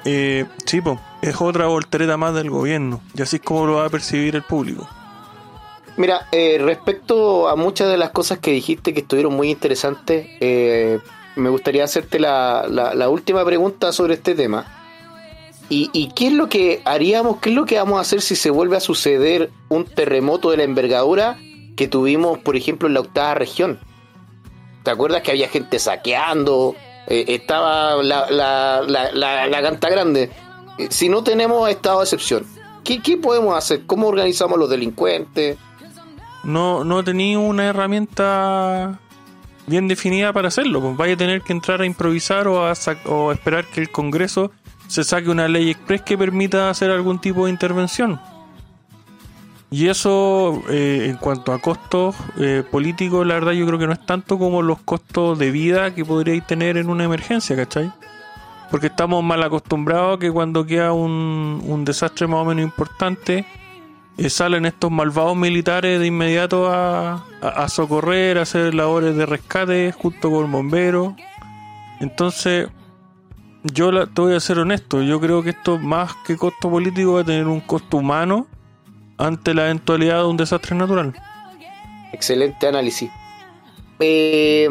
eh, 0.05 0.45
sí, 0.67 0.83
es 1.23 1.41
otra 1.41 1.65
voltereta 1.65 2.15
más 2.15 2.35
del 2.35 2.51
gobierno, 2.51 3.01
y 3.15 3.23
así 3.23 3.37
es 3.37 3.41
como 3.41 3.65
lo 3.65 3.77
va 3.77 3.87
a 3.87 3.89
percibir 3.89 4.35
el 4.35 4.43
público. 4.43 4.87
Mira, 5.97 6.27
eh, 6.31 6.59
respecto 6.63 7.49
a 7.49 7.55
muchas 7.55 7.89
de 7.89 7.97
las 7.97 8.11
cosas 8.11 8.37
que 8.37 8.51
dijiste 8.51 8.93
que 8.93 8.99
estuvieron 8.99 9.33
muy 9.33 9.49
interesantes, 9.49 10.27
eh, 10.41 10.99
me 11.37 11.49
gustaría 11.49 11.83
hacerte 11.83 12.19
la, 12.19 12.67
la 12.69 13.09
última 13.09 13.43
pregunta 13.43 13.91
sobre 13.91 14.13
este 14.13 14.35
tema. 14.35 14.80
¿Y, 15.73 16.09
qué 16.15 16.27
es 16.27 16.33
lo 16.33 16.49
que 16.49 16.81
haríamos, 16.83 17.37
qué 17.37 17.49
es 17.49 17.55
lo 17.55 17.65
que 17.65 17.77
vamos 17.77 17.97
a 17.97 18.01
hacer 18.01 18.19
si 18.19 18.35
se 18.35 18.49
vuelve 18.49 18.75
a 18.75 18.81
suceder 18.81 19.51
un 19.69 19.85
terremoto 19.85 20.51
de 20.51 20.57
la 20.57 20.63
envergadura 20.63 21.37
que 21.77 21.87
tuvimos, 21.87 22.39
por 22.39 22.57
ejemplo, 22.57 22.89
en 22.89 22.93
la 22.93 22.99
octava 22.99 23.35
región? 23.35 23.79
¿Te 24.83 24.91
acuerdas 24.91 25.21
que 25.21 25.31
había 25.31 25.47
gente 25.47 25.79
saqueando? 25.79 26.75
Eh, 27.07 27.23
estaba 27.29 28.03
la, 28.03 28.29
la, 28.29 28.81
la, 28.85 29.47
la, 29.47 29.61
canta 29.61 29.89
grande. 29.89 30.29
Eh, 30.77 30.87
si 30.89 31.07
no 31.07 31.23
tenemos 31.23 31.69
estado 31.69 31.99
de 31.99 32.03
excepción, 32.03 32.45
¿qué, 32.83 33.01
¿qué, 33.01 33.15
podemos 33.15 33.55
hacer? 33.55 33.85
¿Cómo 33.85 34.07
organizamos 34.07 34.59
los 34.59 34.69
delincuentes? 34.69 35.57
No, 36.43 36.83
no 36.83 37.01
tenía 37.01 37.39
una 37.39 37.67
herramienta 37.67 38.99
bien 39.67 39.87
definida 39.87 40.33
para 40.33 40.49
hacerlo. 40.49 40.81
Pues 40.81 40.97
vaya 40.97 41.13
a 41.13 41.17
tener 41.17 41.43
que 41.43 41.53
entrar 41.53 41.79
a 41.79 41.85
improvisar 41.85 42.49
o 42.49 42.67
a, 42.67 42.73
o 43.05 43.31
esperar 43.31 43.65
que 43.67 43.79
el 43.79 43.89
Congreso 43.89 44.51
se 44.91 45.05
saque 45.05 45.29
una 45.29 45.47
ley 45.47 45.69
express 45.69 46.01
que 46.01 46.17
permita 46.17 46.69
hacer 46.69 46.91
algún 46.91 47.17
tipo 47.17 47.45
de 47.45 47.51
intervención. 47.51 48.19
Y 49.69 49.87
eso, 49.87 50.61
eh, 50.69 51.07
en 51.09 51.15
cuanto 51.15 51.53
a 51.53 51.59
costos 51.59 52.13
eh, 52.37 52.61
políticos, 52.69 53.25
la 53.25 53.35
verdad 53.35 53.53
yo 53.53 53.65
creo 53.65 53.79
que 53.79 53.87
no 53.87 53.93
es 53.93 54.05
tanto 54.05 54.37
como 54.37 54.61
los 54.61 54.79
costos 54.81 55.39
de 55.39 55.49
vida 55.49 55.95
que 55.95 56.03
podríais 56.03 56.45
tener 56.45 56.75
en 56.75 56.89
una 56.89 57.05
emergencia, 57.05 57.55
¿cachai? 57.55 57.89
Porque 58.69 58.87
estamos 58.87 59.23
mal 59.23 59.41
acostumbrados 59.43 60.17
a 60.17 60.19
que 60.19 60.29
cuando 60.29 60.65
queda 60.65 60.91
un, 60.91 61.63
un 61.65 61.85
desastre 61.85 62.27
más 62.27 62.41
o 62.41 62.45
menos 62.45 62.65
importante, 62.65 63.45
eh, 64.17 64.29
salen 64.29 64.65
estos 64.65 64.91
malvados 64.91 65.37
militares 65.37 66.01
de 66.01 66.07
inmediato 66.07 66.69
a, 66.69 67.23
a, 67.41 67.69
socorrer, 67.69 68.39
a 68.39 68.41
hacer 68.41 68.73
labores 68.73 69.15
de 69.15 69.25
rescate 69.25 69.93
junto 69.93 70.31
con 70.31 70.51
bomberos. 70.51 71.13
Entonces, 72.01 72.67
yo 73.63 73.91
la, 73.91 74.07
te 74.07 74.21
voy 74.21 74.35
a 74.35 74.39
ser 74.39 74.59
honesto, 74.59 75.01
yo 75.01 75.19
creo 75.19 75.43
que 75.43 75.51
esto 75.51 75.77
más 75.77 76.15
que 76.25 76.37
costo 76.37 76.69
político 76.69 77.13
va 77.13 77.21
a 77.21 77.23
tener 77.23 77.47
un 77.47 77.61
costo 77.61 77.97
humano 77.97 78.47
ante 79.17 79.53
la 79.53 79.65
eventualidad 79.65 80.19
de 80.19 80.25
un 80.25 80.37
desastre 80.37 80.75
natural. 80.75 81.13
Excelente 82.11 82.67
análisis. 82.67 83.09
Eh, 83.99 84.67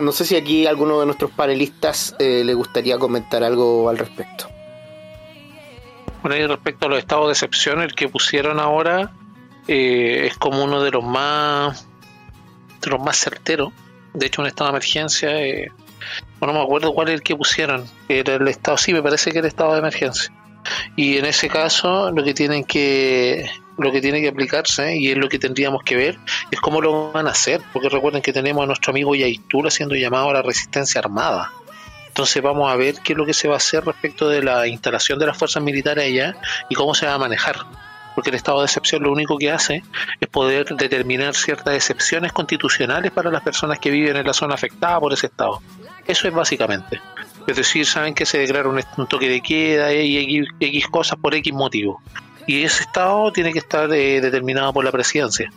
no 0.00 0.12
sé 0.12 0.24
si 0.24 0.34
aquí 0.34 0.66
alguno 0.66 0.98
de 0.98 1.06
nuestros 1.06 1.30
panelistas 1.30 2.16
eh, 2.18 2.42
le 2.44 2.54
gustaría 2.54 2.98
comentar 2.98 3.44
algo 3.44 3.88
al 3.88 3.96
respecto. 3.96 4.48
Bueno, 6.20 6.36
y 6.36 6.46
respecto 6.46 6.86
a 6.86 6.88
los 6.88 6.98
estados 6.98 7.26
de 7.28 7.32
excepción, 7.32 7.80
el 7.80 7.94
que 7.94 8.08
pusieron 8.08 8.58
ahora 8.58 9.12
eh, 9.68 10.26
es 10.26 10.36
como 10.36 10.64
uno 10.64 10.82
de 10.82 10.90
los 10.90 11.04
más 11.04 11.88
de 12.80 12.90
los 12.90 13.00
más 13.00 13.16
certeros. 13.16 13.72
De 14.14 14.26
hecho, 14.26 14.42
un 14.42 14.48
estado 14.48 14.70
de 14.70 14.76
emergencia 14.76 15.30
no 16.40 16.52
me 16.52 16.60
acuerdo 16.60 16.92
cuál 16.92 17.08
es 17.08 17.14
el 17.14 17.22
que 17.22 17.36
pusieron, 17.36 17.84
era 18.08 18.34
el 18.34 18.48
estado, 18.48 18.76
sí, 18.76 18.92
me 18.92 19.02
parece 19.02 19.30
que 19.30 19.38
era 19.38 19.46
el 19.46 19.50
estado 19.50 19.72
de 19.72 19.78
emergencia. 19.78 20.32
Y 20.96 21.18
en 21.18 21.24
ese 21.24 21.48
caso 21.48 22.10
lo 22.10 22.22
que 22.22 22.34
tienen 22.34 22.64
que 22.64 23.50
lo 23.78 23.90
que 23.90 24.00
tiene 24.00 24.20
que 24.20 24.28
aplicarse 24.28 24.96
y 24.96 25.10
es 25.10 25.16
lo 25.16 25.28
que 25.28 25.38
tendríamos 25.38 25.82
que 25.82 25.96
ver 25.96 26.18
es 26.50 26.60
cómo 26.60 26.80
lo 26.80 27.10
van 27.12 27.26
a 27.26 27.30
hacer, 27.30 27.60
porque 27.72 27.88
recuerden 27.88 28.22
que 28.22 28.32
tenemos 28.32 28.62
a 28.62 28.66
nuestro 28.66 28.90
amigo 28.90 29.14
Yaitul 29.14 29.66
haciendo 29.66 29.94
llamado 29.94 30.30
a 30.30 30.34
la 30.34 30.42
resistencia 30.42 31.00
armada. 31.00 31.50
Entonces 32.08 32.42
vamos 32.42 32.70
a 32.70 32.76
ver 32.76 32.96
qué 33.02 33.14
es 33.14 33.16
lo 33.16 33.24
que 33.24 33.32
se 33.32 33.48
va 33.48 33.54
a 33.54 33.56
hacer 33.56 33.84
respecto 33.84 34.28
de 34.28 34.42
la 34.42 34.66
instalación 34.66 35.18
de 35.18 35.26
las 35.26 35.36
fuerzas 35.36 35.62
militares 35.62 36.04
allá 36.04 36.36
y 36.68 36.74
cómo 36.74 36.94
se 36.94 37.06
va 37.06 37.14
a 37.14 37.18
manejar. 37.18 37.56
Porque 38.14 38.28
el 38.28 38.36
estado 38.36 38.58
de 38.60 38.66
excepción 38.66 39.02
lo 39.02 39.10
único 39.10 39.38
que 39.38 39.50
hace 39.50 39.82
es 40.20 40.28
poder 40.28 40.66
determinar 40.76 41.34
ciertas 41.34 41.74
excepciones 41.74 42.30
constitucionales 42.32 43.10
para 43.12 43.30
las 43.30 43.42
personas 43.42 43.78
que 43.78 43.90
viven 43.90 44.16
en 44.16 44.26
la 44.26 44.34
zona 44.34 44.54
afectada 44.54 45.00
por 45.00 45.14
ese 45.14 45.28
estado. 45.28 45.62
Eso 46.06 46.28
es 46.28 46.34
básicamente. 46.34 47.00
Es 47.46 47.56
decir, 47.56 47.86
saben 47.86 48.14
que 48.14 48.26
se 48.26 48.38
declara 48.38 48.68
un, 48.68 48.80
toque 49.08 49.28
de 49.28 49.40
queda 49.40 49.92
y 49.92 50.44
X, 50.60 50.86
cosas 50.88 51.18
por 51.18 51.34
X 51.34 51.52
motivo. 51.52 52.00
Y 52.46 52.62
ese 52.62 52.82
estado 52.82 53.32
tiene 53.32 53.52
que 53.52 53.58
estar 53.58 53.92
eh, 53.92 54.20
determinado 54.20 54.72
por 54.72 54.84
la 54.84 54.92
presidencia. 54.92 55.50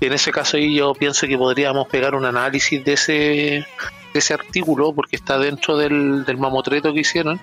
Y 0.00 0.06
en 0.06 0.12
ese 0.12 0.30
caso 0.30 0.56
ahí 0.56 0.76
yo 0.76 0.94
pienso 0.94 1.26
que 1.26 1.36
podríamos 1.36 1.88
pegar 1.88 2.14
un 2.14 2.24
análisis 2.24 2.84
de 2.84 2.92
ese, 2.92 3.12
de 3.12 3.66
ese 4.14 4.34
artículo, 4.34 4.92
porque 4.92 5.16
está 5.16 5.38
dentro 5.38 5.76
del, 5.76 6.24
del 6.24 6.38
mamotreto 6.38 6.92
que 6.92 7.00
hicieron, 7.00 7.40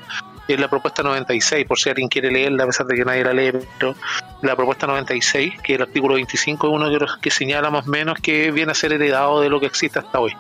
es 0.48 0.60
la 0.60 0.70
propuesta 0.70 1.04
96, 1.04 1.66
por 1.66 1.80
si 1.80 1.90
alguien 1.90 2.08
quiere 2.08 2.32
leerla, 2.32 2.64
a 2.64 2.68
pesar 2.68 2.86
de 2.86 2.96
que 2.96 3.04
nadie 3.04 3.24
la 3.24 3.34
lee, 3.34 3.52
pero 3.78 3.96
la 4.42 4.56
propuesta 4.56 4.88
96, 4.88 5.54
que 5.62 5.76
el 5.76 5.82
artículo 5.82 6.16
25 6.16 6.68
es 6.68 6.74
uno 6.74 6.90
que, 6.90 7.06
que 7.22 7.32
señala 7.32 7.70
más 7.70 7.88
o 7.88 7.90
menos 7.90 8.20
que 8.22 8.52
viene 8.52 8.72
a 8.72 8.76
ser 8.76 8.94
heredado 8.94 9.42
de 9.42 9.50
lo 9.50 9.60
que 9.60 9.66
existe 9.66 10.00
hasta 10.00 10.20
hoy. 10.20 10.34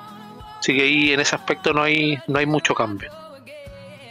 Así 0.59 0.75
que 0.75 0.81
ahí 0.83 1.11
en 1.11 1.19
ese 1.19 1.35
aspecto 1.35 1.73
no 1.73 1.83
hay, 1.83 2.17
no 2.27 2.39
hay 2.39 2.45
mucho 2.45 2.73
cambio. 2.73 3.11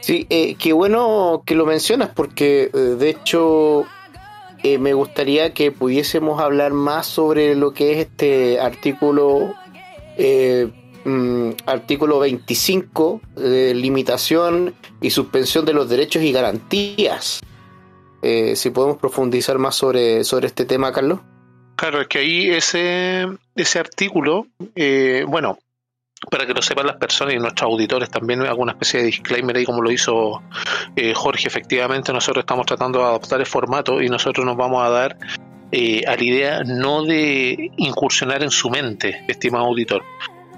Sí, 0.04 0.26
eh, 0.28 0.56
qué 0.56 0.74
bueno 0.74 1.44
que 1.46 1.54
lo 1.54 1.64
mencionas 1.64 2.10
porque 2.14 2.70
eh, 2.74 2.78
de 2.78 3.08
hecho 3.08 3.86
eh, 4.62 4.76
me 4.76 4.92
gustaría 4.92 5.54
que 5.54 5.72
pudiésemos 5.72 6.42
hablar 6.42 6.74
más 6.74 7.06
sobre 7.06 7.54
lo 7.54 7.72
que 7.72 7.92
es 7.92 7.98
este 8.08 8.60
artículo 8.60 9.54
mm, 11.06 11.50
artículo 11.64 12.18
25 12.18 13.22
de 13.36 13.72
limitación 13.72 14.74
y 15.00 15.08
suspensión 15.08 15.64
de 15.64 15.72
los 15.72 15.88
derechos 15.88 16.22
y 16.22 16.32
garantías. 16.32 17.40
si 18.22 18.70
podemos 18.70 18.98
profundizar 18.98 19.56
más 19.56 19.74
sobre, 19.74 20.22
sobre 20.24 20.48
este 20.48 20.66
tema, 20.66 20.92
Carlos. 20.92 21.20
Claro, 21.76 22.02
es 22.02 22.08
que 22.08 22.18
ahí 22.18 22.50
ese, 22.50 23.26
ese 23.56 23.78
artículo, 23.78 24.48
bueno, 25.26 25.58
para 26.30 26.46
que 26.46 26.54
lo 26.54 26.62
sepan 26.62 26.86
las 26.86 26.96
personas 26.96 27.34
y 27.34 27.38
nuestros 27.38 27.70
auditores 27.70 28.10
también 28.10 28.42
hago 28.42 28.62
una 28.62 28.72
especie 28.72 29.00
de 29.00 29.06
disclaimer 29.06 29.56
ahí 29.56 29.64
como 29.64 29.82
lo 29.82 29.90
hizo 29.90 30.42
eh, 30.96 31.14
Jorge. 31.14 31.48
Efectivamente 31.48 32.12
nosotros 32.12 32.42
estamos 32.42 32.66
tratando 32.66 33.00
de 33.00 33.04
adaptar 33.06 33.40
el 33.40 33.46
formato 33.46 34.00
y 34.00 34.08
nosotros 34.08 34.44
nos 34.44 34.56
vamos 34.56 34.82
a 34.84 34.90
dar 34.90 35.16
eh, 35.72 36.02
a 36.06 36.16
la 36.16 36.22
idea 36.22 36.62
no 36.64 37.04
de 37.04 37.70
incursionar 37.76 38.42
en 38.42 38.50
su 38.50 38.70
mente 38.70 39.24
estimado 39.28 39.66
auditor. 39.66 40.02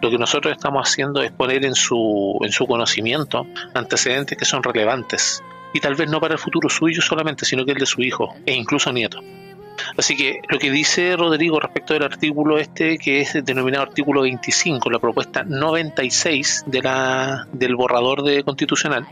Lo 0.03 0.11
que 0.11 0.19
nosotros 0.19 0.53
estamos 0.53 0.87
haciendo 0.89 1.23
es 1.23 1.33
poner 1.33 1.65
en 1.65 1.75
su 1.75 2.39
en 2.43 2.53
su 2.53 2.67
conocimiento 2.67 3.47
antecedentes 3.75 4.37
que 4.37 4.45
son 4.45 4.63
relevantes 4.63 5.43
y 5.73 5.81
tal 5.81 5.95
vez 5.95 6.11
no 6.11 6.21
para 6.21 6.35
el 6.35 6.39
futuro 6.39 6.69
suyo 6.69 7.01
solamente 7.01 7.45
sino 7.47 7.65
que 7.65 7.73
el 7.73 7.79
de 7.79 7.87
su 7.87 8.03
hijo 8.03 8.35
e 8.45 8.53
incluso 8.53 8.93
nieto 8.93 9.21
Así 9.97 10.17
que 10.17 10.41
lo 10.49 10.59
que 10.59 10.71
dice 10.71 11.17
Rodrigo 11.17 11.61
respecto 11.61 11.95
del 11.95 12.03
artículo 12.03 12.59
este, 12.59 12.99
que 12.99 13.21
es 13.21 13.45
denominado 13.45 13.85
artículo 13.85 14.23
25, 14.23 14.91
la 14.91 14.99
propuesta 14.99 15.45
96 15.45 16.65
de 16.67 16.83
la, 16.83 17.47
del 17.53 17.77
borrador 17.77 18.23
de 18.23 18.43
constitucional, 18.45 19.07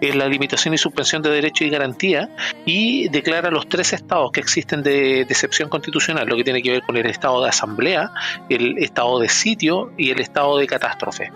es 0.00 0.14
la 0.14 0.28
limitación 0.28 0.74
y 0.74 0.78
suspensión 0.78 1.22
de 1.22 1.30
derechos 1.30 1.66
y 1.66 1.70
garantía 1.70 2.28
y 2.64 3.08
declara 3.08 3.50
los 3.50 3.68
tres 3.68 3.92
estados 3.92 4.30
que 4.32 4.40
existen 4.40 4.82
de, 4.82 5.24
de 5.24 5.30
excepción 5.30 5.68
constitucional, 5.68 6.26
lo 6.26 6.36
que 6.36 6.44
tiene 6.44 6.62
que 6.62 6.72
ver 6.72 6.82
con 6.82 6.96
el 6.96 7.06
estado 7.06 7.42
de 7.42 7.48
asamblea, 7.48 8.10
el 8.48 8.78
estado 8.78 9.18
de 9.18 9.28
sitio 9.28 9.92
y 9.96 10.10
el 10.10 10.20
estado 10.20 10.58
de 10.58 10.66
catástrofe. 10.66 11.32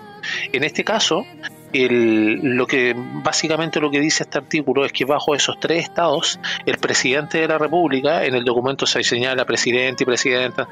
En 0.53 0.65
este 0.65 0.85
caso, 0.85 1.25
el, 1.73 2.41
lo 2.43 2.67
que 2.67 2.95
básicamente 2.97 3.81
lo 3.81 3.91
que 3.91 4.01
dice 4.01 4.25
este 4.25 4.39
artículo 4.39 4.85
es 4.85 4.93
que 4.93 5.05
bajo 5.05 5.35
esos 5.35 5.59
tres 5.61 5.85
estados 5.85 6.39
el 6.67 6.79
presidente 6.79 7.39
de 7.39 7.49
la 7.49 7.59
república 7.59 8.25
en 8.25 8.35
el 8.35 8.45
documento 8.45 8.87
se 8.87 9.03
señala 9.03 9.45
presidente 9.45 10.05
y 10.05 10.07
presidenta. 10.07 10.69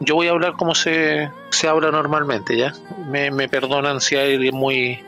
Yo 0.00 0.14
voy 0.14 0.28
a 0.28 0.30
hablar 0.30 0.52
como 0.52 0.74
se, 0.74 1.30
se 1.50 1.68
habla 1.68 1.90
normalmente 1.90 2.56
ya 2.56 2.72
me, 3.08 3.30
me 3.30 3.48
perdonan 3.48 4.00
si 4.00 4.16
hay 4.16 4.50
muy 4.52 5.00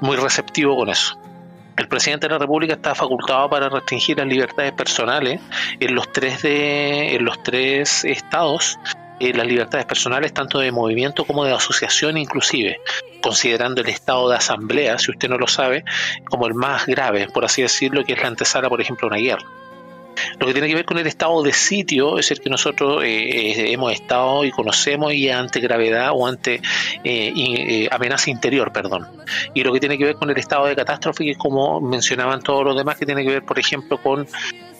muy 0.00 0.16
receptivo 0.16 0.76
con 0.76 0.88
eso. 0.90 1.16
El 1.76 1.88
presidente 1.88 2.26
de 2.26 2.34
la 2.34 2.38
República 2.38 2.74
está 2.74 2.94
facultado 2.94 3.48
para 3.48 3.68
restringir 3.68 4.18
las 4.18 4.26
libertades 4.26 4.72
personales 4.72 5.40
en 5.80 5.94
los 5.94 6.12
tres 6.12 6.42
de 6.42 7.14
en 7.14 7.24
los 7.24 7.42
tres 7.42 8.04
estados 8.04 8.78
eh, 9.20 9.32
las 9.32 9.46
libertades 9.46 9.86
personales 9.86 10.32
tanto 10.32 10.58
de 10.58 10.72
movimiento 10.72 11.24
como 11.24 11.44
de 11.44 11.52
asociación 11.52 12.16
inclusive, 12.18 12.80
considerando 13.22 13.80
el 13.80 13.88
estado 13.88 14.28
de 14.28 14.36
asamblea, 14.36 14.98
si 14.98 15.10
usted 15.10 15.28
no 15.28 15.38
lo 15.38 15.46
sabe, 15.46 15.84
como 16.24 16.46
el 16.46 16.54
más 16.54 16.86
grave, 16.86 17.28
por 17.28 17.44
así 17.44 17.62
decirlo, 17.62 18.04
que 18.04 18.14
es 18.14 18.20
la 18.20 18.28
antesala, 18.28 18.68
por 18.68 18.80
ejemplo, 18.80 19.06
a 19.06 19.10
una 19.12 19.20
guerra. 19.20 19.46
Lo 20.38 20.46
que 20.46 20.52
tiene 20.52 20.68
que 20.68 20.74
ver 20.74 20.84
con 20.84 20.98
el 20.98 21.06
estado 21.06 21.42
de 21.42 21.52
sitio 21.52 22.18
es 22.18 22.30
el 22.30 22.40
que 22.40 22.50
nosotros 22.50 23.02
eh, 23.04 23.72
hemos 23.72 23.92
estado 23.92 24.44
y 24.44 24.50
conocemos 24.50 25.12
y 25.14 25.28
ante 25.28 25.60
gravedad 25.60 26.10
o 26.12 26.26
ante 26.26 26.56
eh, 27.04 27.32
eh, 27.34 27.88
amenaza 27.90 28.30
interior, 28.30 28.72
perdón. 28.72 29.06
Y 29.54 29.62
lo 29.62 29.72
que 29.72 29.80
tiene 29.80 29.98
que 29.98 30.04
ver 30.04 30.14
con 30.16 30.30
el 30.30 30.38
estado 30.38 30.66
de 30.66 30.76
catástrofe, 30.76 31.24
que 31.24 31.34
como 31.34 31.80
mencionaban 31.80 32.42
todos 32.42 32.64
los 32.64 32.76
demás, 32.76 32.96
que 32.96 33.06
tiene 33.06 33.24
que 33.24 33.30
ver, 33.30 33.42
por 33.44 33.58
ejemplo, 33.58 33.98
con 33.98 34.26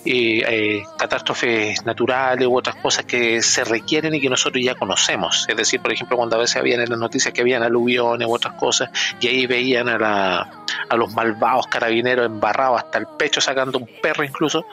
eh, 0.05 0.43
eh, 0.49 0.83
catástrofes 0.99 1.85
naturales 1.85 2.47
u 2.49 2.57
otras 2.57 2.77
cosas 2.77 3.05
que 3.05 3.41
se 3.41 3.63
requieren 3.65 4.15
y 4.15 4.21
que 4.21 4.29
nosotros 4.29 4.63
ya 4.63 4.75
conocemos. 4.75 5.47
Es 5.49 5.57
decir, 5.57 5.81
por 5.81 5.93
ejemplo, 5.93 6.17
cuando 6.17 6.37
a 6.37 6.41
veces 6.41 6.57
habían 6.57 6.81
en 6.81 6.91
las 6.91 6.99
noticias 6.99 7.33
que 7.33 7.41
habían 7.41 7.63
aluviones 7.63 8.27
u 8.27 8.35
otras 8.35 8.55
cosas 8.55 8.91
y 9.21 9.29
ahí 9.29 9.47
veían 9.47 9.89
a, 9.89 9.99
la, 9.99 10.51
a 10.89 10.97
los 10.97 11.13
malvados 11.15 11.67
carabineros 11.69 12.27
embarrados 12.27 12.83
hasta 12.83 12.99
el 12.99 13.07
pecho 13.17 13.41
sacando 13.41 13.79
un 13.79 13.89
perro 14.03 14.25
incluso, 14.25 14.67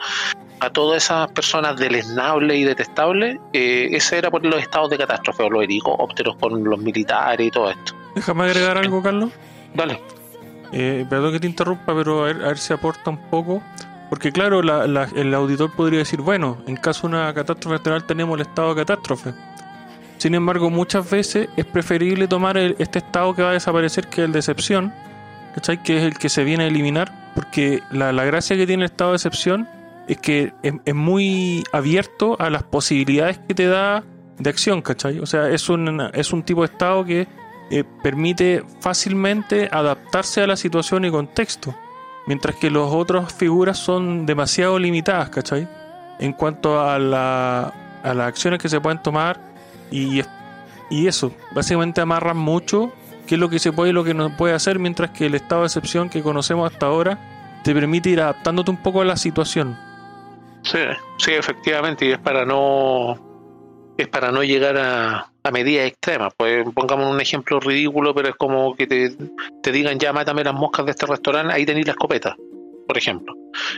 a 0.60 0.70
todas 0.70 1.04
esas 1.04 1.30
personas 1.30 1.76
deleznables 1.76 2.58
y 2.58 2.64
detestables, 2.64 3.38
eh, 3.52 3.88
ese 3.92 4.18
era 4.18 4.30
por 4.30 4.44
los 4.44 4.60
estados 4.60 4.90
de 4.90 4.98
catástrofe 4.98 5.44
o 5.44 5.50
los 5.50 5.64
helicópteros 5.64 6.36
con 6.36 6.62
los 6.62 6.78
militares 6.78 7.46
y 7.46 7.50
todo 7.50 7.70
esto. 7.70 7.94
Déjame 8.14 8.44
agregar 8.44 8.76
algo, 8.76 9.02
Carlos. 9.02 9.30
Dale. 9.74 10.00
Eh, 10.72 11.06
perdón 11.08 11.32
que 11.32 11.40
te 11.40 11.46
interrumpa, 11.46 11.94
pero 11.94 12.24
a 12.24 12.26
ver, 12.26 12.44
a 12.44 12.48
ver 12.48 12.58
si 12.58 12.72
aporta 12.72 13.10
un 13.10 13.30
poco. 13.30 13.62
Porque 14.10 14.32
claro, 14.32 14.60
la- 14.62 14.86
la- 14.86 15.08
el 15.14 15.32
auditor 15.32 15.70
podría 15.72 16.00
decir, 16.00 16.20
bueno, 16.20 16.58
en 16.66 16.76
caso 16.76 17.02
de 17.08 17.14
una 17.14 17.32
catástrofe 17.32 17.76
natural 17.78 18.04
tenemos 18.04 18.34
el 18.34 18.42
estado 18.42 18.74
de 18.74 18.80
catástrofe. 18.82 19.32
Sin 20.18 20.34
embargo, 20.34 20.68
muchas 20.68 21.08
veces 21.08 21.48
es 21.56 21.64
preferible 21.64 22.28
tomar 22.28 22.58
este 22.58 22.98
estado 22.98 23.34
que 23.34 23.42
va 23.42 23.50
a 23.50 23.54
desaparecer, 23.54 24.08
que 24.08 24.22
el 24.24 24.32
de 24.32 24.40
excepción, 24.40 24.92
¿cachai? 25.54 25.82
Que 25.82 25.96
es 25.98 26.02
el 26.02 26.18
que 26.18 26.28
se 26.28 26.44
viene 26.44 26.64
a 26.64 26.66
eliminar, 26.66 27.30
porque 27.34 27.82
la, 27.90 28.12
gracia 28.24 28.56
que 28.56 28.66
tiene 28.66 28.82
el 28.84 28.90
estado 28.90 29.12
de 29.12 29.16
excepción 29.16 29.66
es 30.08 30.18
que 30.18 30.52
es, 30.62 30.74
es 30.84 30.94
muy 30.94 31.62
abierto 31.72 32.36
a 32.38 32.50
las 32.50 32.64
posibilidades 32.64 33.38
que 33.48 33.54
te 33.54 33.66
da 33.66 34.02
de 34.38 34.50
acción, 34.50 34.82
¿cachai? 34.82 35.20
O 35.20 35.26
sea, 35.26 35.48
es 35.48 35.68
un, 35.70 36.00
es 36.12 36.32
un 36.32 36.42
tipo 36.42 36.62
de 36.62 36.72
estado 36.72 37.04
que 37.04 37.28
eh, 37.70 37.84
permite 38.02 38.64
fácilmente 38.80 39.68
adaptarse 39.72 40.42
a 40.42 40.46
la 40.46 40.56
situación 40.56 41.04
y 41.04 41.10
contexto. 41.10 41.74
Mientras 42.26 42.56
que 42.56 42.70
las 42.70 42.82
otras 42.82 43.32
figuras 43.32 43.78
son 43.78 44.26
demasiado 44.26 44.78
limitadas, 44.78 45.30
¿cachai? 45.30 45.68
En 46.18 46.32
cuanto 46.32 46.80
a, 46.80 46.98
la, 46.98 47.72
a 48.02 48.14
las 48.14 48.28
acciones 48.28 48.60
que 48.60 48.68
se 48.68 48.80
pueden 48.80 49.02
tomar 49.02 49.40
y, 49.90 50.22
y 50.90 51.06
eso, 51.06 51.32
básicamente 51.52 52.00
amarran 52.00 52.36
mucho 52.36 52.92
qué 53.26 53.36
es 53.36 53.40
lo 53.40 53.48
que 53.48 53.58
se 53.58 53.72
puede 53.72 53.90
y 53.90 53.92
lo 53.92 54.04
que 54.04 54.14
no 54.14 54.36
puede 54.36 54.54
hacer, 54.54 54.78
mientras 54.78 55.10
que 55.10 55.26
el 55.26 55.34
estado 55.34 55.62
de 55.62 55.68
excepción 55.68 56.08
que 56.08 56.22
conocemos 56.22 56.70
hasta 56.70 56.86
ahora 56.86 57.18
te 57.64 57.74
permite 57.74 58.10
ir 58.10 58.20
adaptándote 58.20 58.70
un 58.70 58.76
poco 58.76 59.00
a 59.00 59.04
la 59.04 59.16
situación. 59.16 59.78
Sí, 60.62 60.78
sí, 61.18 61.32
efectivamente, 61.32 62.06
y 62.06 62.12
es 62.12 62.18
para 62.18 62.44
no 62.44 63.94
es 63.96 64.08
para 64.08 64.30
no 64.32 64.42
llegar 64.42 64.76
a, 64.78 65.29
a 65.42 65.50
medidas 65.50 65.86
extremas. 65.86 66.32
Pues 66.36 66.64
pongamos 66.74 67.12
un 67.12 67.20
ejemplo 67.20 67.60
ridículo, 67.60 68.14
pero 68.14 68.28
es 68.28 68.34
como 68.36 68.74
que 68.74 68.86
te, 68.86 69.72
digan 69.72 69.98
ya 69.98 70.12
mátame 70.12 70.44
las 70.44 70.54
moscas 70.54 70.86
de 70.86 70.92
este 70.92 71.06
restaurante, 71.06 71.54
ahí 71.54 71.66
tenéis 71.66 71.86
la 71.86 71.92
escopeta, 71.92 72.36
por 72.86 72.96
ejemplo. 72.96 73.34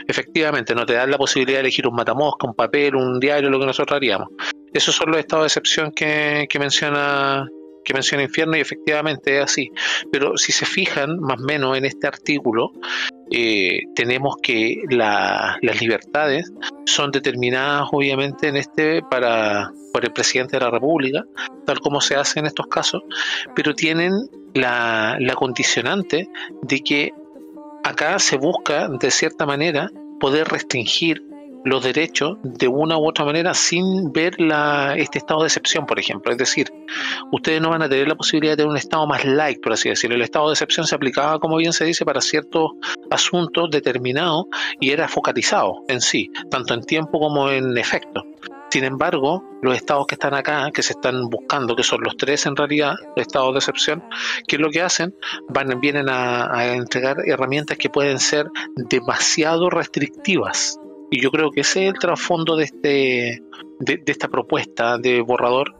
Efectivamente, 0.07 0.75
no 0.75 0.85
te 0.85 0.93
dan 0.93 1.11
la 1.11 1.17
posibilidad 1.17 1.57
de 1.57 1.61
elegir 1.61 1.87
un 1.87 1.95
matamosca, 1.95 2.47
un 2.47 2.53
papel, 2.53 2.95
un 2.95 3.19
diario, 3.19 3.49
lo 3.49 3.59
que 3.59 3.65
nosotros 3.65 3.95
haríamos. 3.95 4.29
Esos 4.73 4.95
son 4.95 5.11
los 5.11 5.19
estados 5.19 5.43
de 5.43 5.47
excepción 5.47 5.91
que, 5.91 6.47
que 6.49 6.59
menciona 6.59 7.47
que 7.83 7.93
menciona 7.93 8.23
Infierno 8.23 8.55
y 8.57 8.61
efectivamente 8.61 9.37
es 9.37 9.43
así. 9.43 9.71
Pero 10.11 10.37
si 10.37 10.51
se 10.51 10.65
fijan 10.65 11.19
más 11.19 11.39
o 11.41 11.43
menos 11.45 11.77
en 11.77 11.85
este 11.85 12.07
artículo, 12.07 12.71
eh, 13.31 13.81
tenemos 13.95 14.35
que 14.41 14.83
la- 14.89 15.57
las 15.61 15.81
libertades 15.81 16.51
son 16.85 17.11
determinadas 17.11 17.87
obviamente 17.91 18.47
en 18.47 18.57
este 18.57 19.01
para 19.01 19.71
por 19.93 20.03
el 20.05 20.11
presidente 20.11 20.57
de 20.57 20.65
la 20.65 20.71
República, 20.71 21.23
tal 21.65 21.79
como 21.79 22.01
se 22.01 22.15
hace 22.15 22.39
en 22.39 22.47
estos 22.47 22.65
casos, 22.67 23.03
pero 23.55 23.75
tienen 23.75 24.11
la, 24.55 25.17
la 25.19 25.35
condicionante 25.35 26.29
de 26.63 26.79
que 26.79 27.11
acá 27.83 28.17
se 28.17 28.37
busca 28.37 28.87
de 28.87 29.11
cierta 29.11 29.45
manera 29.45 29.91
poder 30.19 30.47
restringir 30.47 31.21
los 31.63 31.83
derechos 31.83 32.37
de 32.43 32.67
una 32.67 32.97
u 32.97 33.07
otra 33.07 33.25
manera 33.25 33.53
sin 33.53 34.11
ver 34.11 34.39
la, 34.39 34.95
este 34.97 35.19
estado 35.19 35.41
de 35.41 35.47
excepción, 35.47 35.85
por 35.85 35.99
ejemplo. 35.99 36.31
Es 36.31 36.37
decir, 36.37 36.71
ustedes 37.31 37.61
no 37.61 37.69
van 37.69 37.81
a 37.81 37.89
tener 37.89 38.07
la 38.07 38.15
posibilidad 38.15 38.53
de 38.53 38.57
tener 38.57 38.69
un 38.69 38.77
estado 38.77 39.07
más 39.07 39.23
light, 39.25 39.61
por 39.61 39.73
así 39.73 39.89
decirlo. 39.89 40.15
El 40.15 40.21
estado 40.21 40.47
de 40.47 40.53
excepción 40.53 40.85
se 40.85 40.95
aplicaba, 40.95 41.39
como 41.39 41.57
bien 41.57 41.73
se 41.73 41.85
dice, 41.85 42.05
para 42.05 42.21
ciertos 42.21 42.71
asuntos 43.09 43.69
determinados 43.71 44.45
y 44.79 44.91
era 44.91 45.07
focalizado 45.07 45.83
en 45.87 46.01
sí, 46.01 46.31
tanto 46.49 46.73
en 46.73 46.83
tiempo 46.83 47.19
como 47.19 47.49
en 47.49 47.77
efecto. 47.77 48.23
Sin 48.69 48.85
embargo, 48.85 49.43
los 49.61 49.75
estados 49.75 50.07
que 50.07 50.15
están 50.15 50.33
acá, 50.33 50.71
que 50.73 50.81
se 50.81 50.93
están 50.93 51.29
buscando, 51.29 51.75
que 51.75 51.83
son 51.83 52.01
los 52.01 52.17
tres 52.17 52.47
en 52.47 52.55
realidad, 52.55 52.95
estados 53.15 53.53
de 53.53 53.59
excepción, 53.59 54.03
¿qué 54.47 54.55
es 54.55 54.59
lo 54.59 54.71
que 54.71 54.81
hacen? 54.81 55.15
Van, 55.47 55.79
vienen 55.79 56.09
a 56.09 56.73
entregar 56.73 57.17
herramientas 57.23 57.77
que 57.77 57.91
pueden 57.91 58.19
ser 58.19 58.47
demasiado 58.75 59.69
restrictivas. 59.69 60.79
Y 61.13 61.21
yo 61.21 61.29
creo 61.29 61.51
que 61.51 61.61
ese 61.61 61.83
es 61.83 61.93
el 61.93 61.99
trasfondo 61.99 62.55
de, 62.55 62.63
este, 62.63 63.43
de, 63.79 64.03
esta 64.07 64.29
propuesta 64.29 64.97
de 64.97 65.21
borrador 65.21 65.75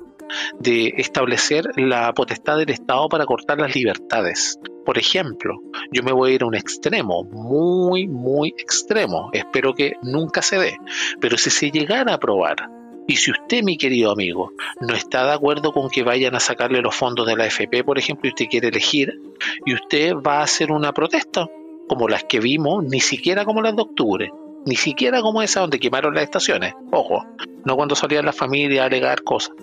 de 0.60 0.94
establecer 0.98 1.66
la 1.76 2.14
potestad 2.14 2.60
del 2.60 2.70
Estado 2.70 3.10
para 3.10 3.26
cortar 3.26 3.58
las 3.58 3.74
libertades. 3.74 4.60
Por 4.86 5.00
ejemplo, 5.00 5.56
yo 5.92 6.04
me 6.04 6.12
voy 6.12 6.30
a 6.30 6.36
ir 6.36 6.44
a 6.44 6.46
un 6.46 6.54
extremo, 6.54 7.24
muy, 7.24 8.08
muy 8.08 8.50
extremo. 8.60 9.32
Espero 9.34 9.74
que 9.74 9.94
nunca 10.04 10.44
se 10.44 10.60
dé. 10.60 10.78
Pero 11.20 11.36
si 11.40 11.50
se 11.50 11.72
llegara 11.72 12.12
a 12.12 12.16
aprobar, 12.18 12.70
y 13.08 13.16
si 13.16 13.32
usted, 13.32 13.64
mi 13.64 13.76
querido 13.76 14.12
amigo, 14.12 14.52
no 14.82 14.94
está 14.94 15.26
de 15.26 15.34
acuerdo 15.34 15.72
con 15.72 15.90
que 15.90 16.04
vayan 16.04 16.36
a 16.36 16.40
sacarle 16.40 16.80
los 16.80 16.96
fondos 16.96 17.26
de 17.26 17.36
la 17.36 17.48
FP, 17.48 17.84
por 17.84 17.98
ejemplo, 17.98 18.28
y 18.28 18.34
usted 18.34 18.46
quiere 18.46 18.68
elegir, 18.68 19.20
y 19.66 19.74
usted 19.74 20.14
va 20.14 20.42
a 20.42 20.44
hacer 20.44 20.72
una 20.72 20.92
protesta, 20.92 21.48
como 21.90 22.08
las 22.08 22.24
que 22.26 22.40
vimos, 22.40 22.84
ni 22.84 23.00
siquiera 23.00 23.46
como 23.46 23.64
las 23.64 23.76
de 23.76 23.82
octubre, 23.82 24.32
ni 24.66 24.76
siquiera 24.76 25.22
como 25.22 25.42
esa 25.42 25.62
donde 25.62 25.80
quemaron 25.80 26.14
las 26.14 26.24
estaciones. 26.24 26.74
Ojo, 26.92 27.26
no 27.66 27.76
cuando 27.76 27.96
salían 27.96 28.26
las 28.26 28.36
familias 28.36 28.84
a 28.84 28.86
alegar 28.86 29.24
cosas, 29.24 29.56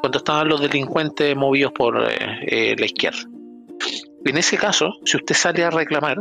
cuando 0.00 0.18
estaban 0.18 0.48
los 0.48 0.60
delincuentes 0.60 1.36
movidos 1.36 1.72
por 1.72 2.02
eh, 2.10 2.16
eh, 2.46 2.76
la 2.78 2.86
izquierda. 2.86 3.22
En 4.24 4.36
ese 4.36 4.56
caso, 4.56 4.94
si 5.04 5.16
usted 5.16 5.34
sale 5.34 5.64
a 5.64 5.70
reclamar 5.70 6.18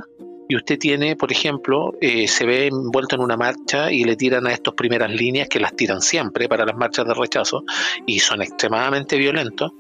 y 0.48 0.56
usted 0.56 0.78
tiene, 0.78 1.15
por 1.15 1.32
ejemplo, 1.32 1.93
eh, 2.02 2.28
se 2.28 2.45
ve 2.45 2.67
envuelto 2.67 3.15
en 3.15 3.21
una 3.21 3.36
marcha 3.36 3.91
y 3.91 4.04
le 4.04 4.15
tiran 4.15 4.45
a 4.45 4.54
estas 4.54 4.76
primeras 4.76 5.10
líneas 5.10 5.50
que 5.50 5.60
las 5.60 5.76
tiran 5.76 6.02
siempre 6.02 6.48
para 6.48 6.65
las 6.65 6.76
marchas 6.76 7.06
de 7.08 7.13
rechazo 7.15 7.63
y 8.06 8.19
son 8.19 8.41
extremadamente 8.41 9.17
violentos, 9.17 9.71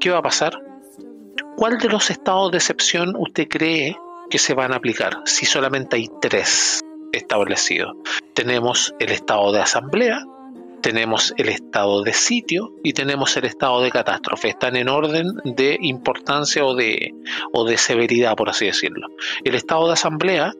¿qué 0.00 0.10
va 0.10 0.18
a 0.18 0.22
pasar? 0.22 0.58
¿Cuál 1.56 1.78
de 1.78 1.88
los 1.88 2.10
estados 2.10 2.50
de 2.52 2.58
excepción 2.58 3.14
usted 3.16 3.48
cree 3.48 3.96
que 4.30 4.38
se 4.38 4.54
van 4.54 4.72
a 4.72 4.76
aplicar 4.76 5.20
si 5.26 5.44
solamente 5.44 5.96
hay 5.96 6.08
tres 6.20 6.80
establecidos? 7.14 7.96
Tenemos 8.34 8.94
el 8.98 9.10
estado 9.10 9.52
de 9.52 9.60
asamblea, 9.60 10.24
tenemos 10.84 11.32
el 11.38 11.48
estado 11.48 12.02
de 12.02 12.12
sitio 12.12 12.74
y 12.82 12.92
tenemos 12.92 13.36
el 13.38 13.46
estado 13.46 13.80
de 13.80 13.90
catástrofe. 13.90 14.48
Están 14.48 14.76
en 14.76 14.90
orden 14.90 15.28
de 15.44 15.78
importancia 15.80 16.62
o 16.64 16.74
de, 16.74 17.14
o 17.52 17.64
de 17.64 17.78
severidad, 17.78 18.36
por 18.36 18.50
así 18.50 18.66
decirlo. 18.66 19.08
El 19.44 19.54
estado 19.54 19.86
de 19.86 19.94
asamblea 19.94 20.52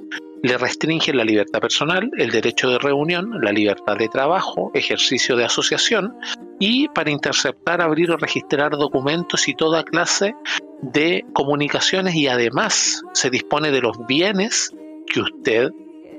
le 0.42 0.58
restringen 0.58 1.16
la 1.16 1.24
libertad 1.24 1.60
personal, 1.60 2.10
el 2.16 2.30
derecho 2.30 2.70
de 2.70 2.78
reunión, 2.78 3.32
la 3.42 3.52
libertad 3.52 3.96
de 3.96 4.08
trabajo, 4.08 4.70
ejercicio 4.74 5.36
de 5.36 5.44
asociación 5.44 6.16
y 6.58 6.88
para 6.88 7.10
interceptar, 7.10 7.80
abrir 7.80 8.10
o 8.10 8.16
registrar 8.16 8.72
documentos 8.72 9.48
y 9.48 9.54
toda 9.54 9.84
clase 9.84 10.34
de 10.82 11.24
comunicaciones 11.32 12.14
y 12.14 12.28
además 12.28 13.02
se 13.12 13.30
dispone 13.30 13.70
de 13.70 13.80
los 13.80 14.06
bienes 14.06 14.70
que 15.06 15.20
usted 15.20 15.70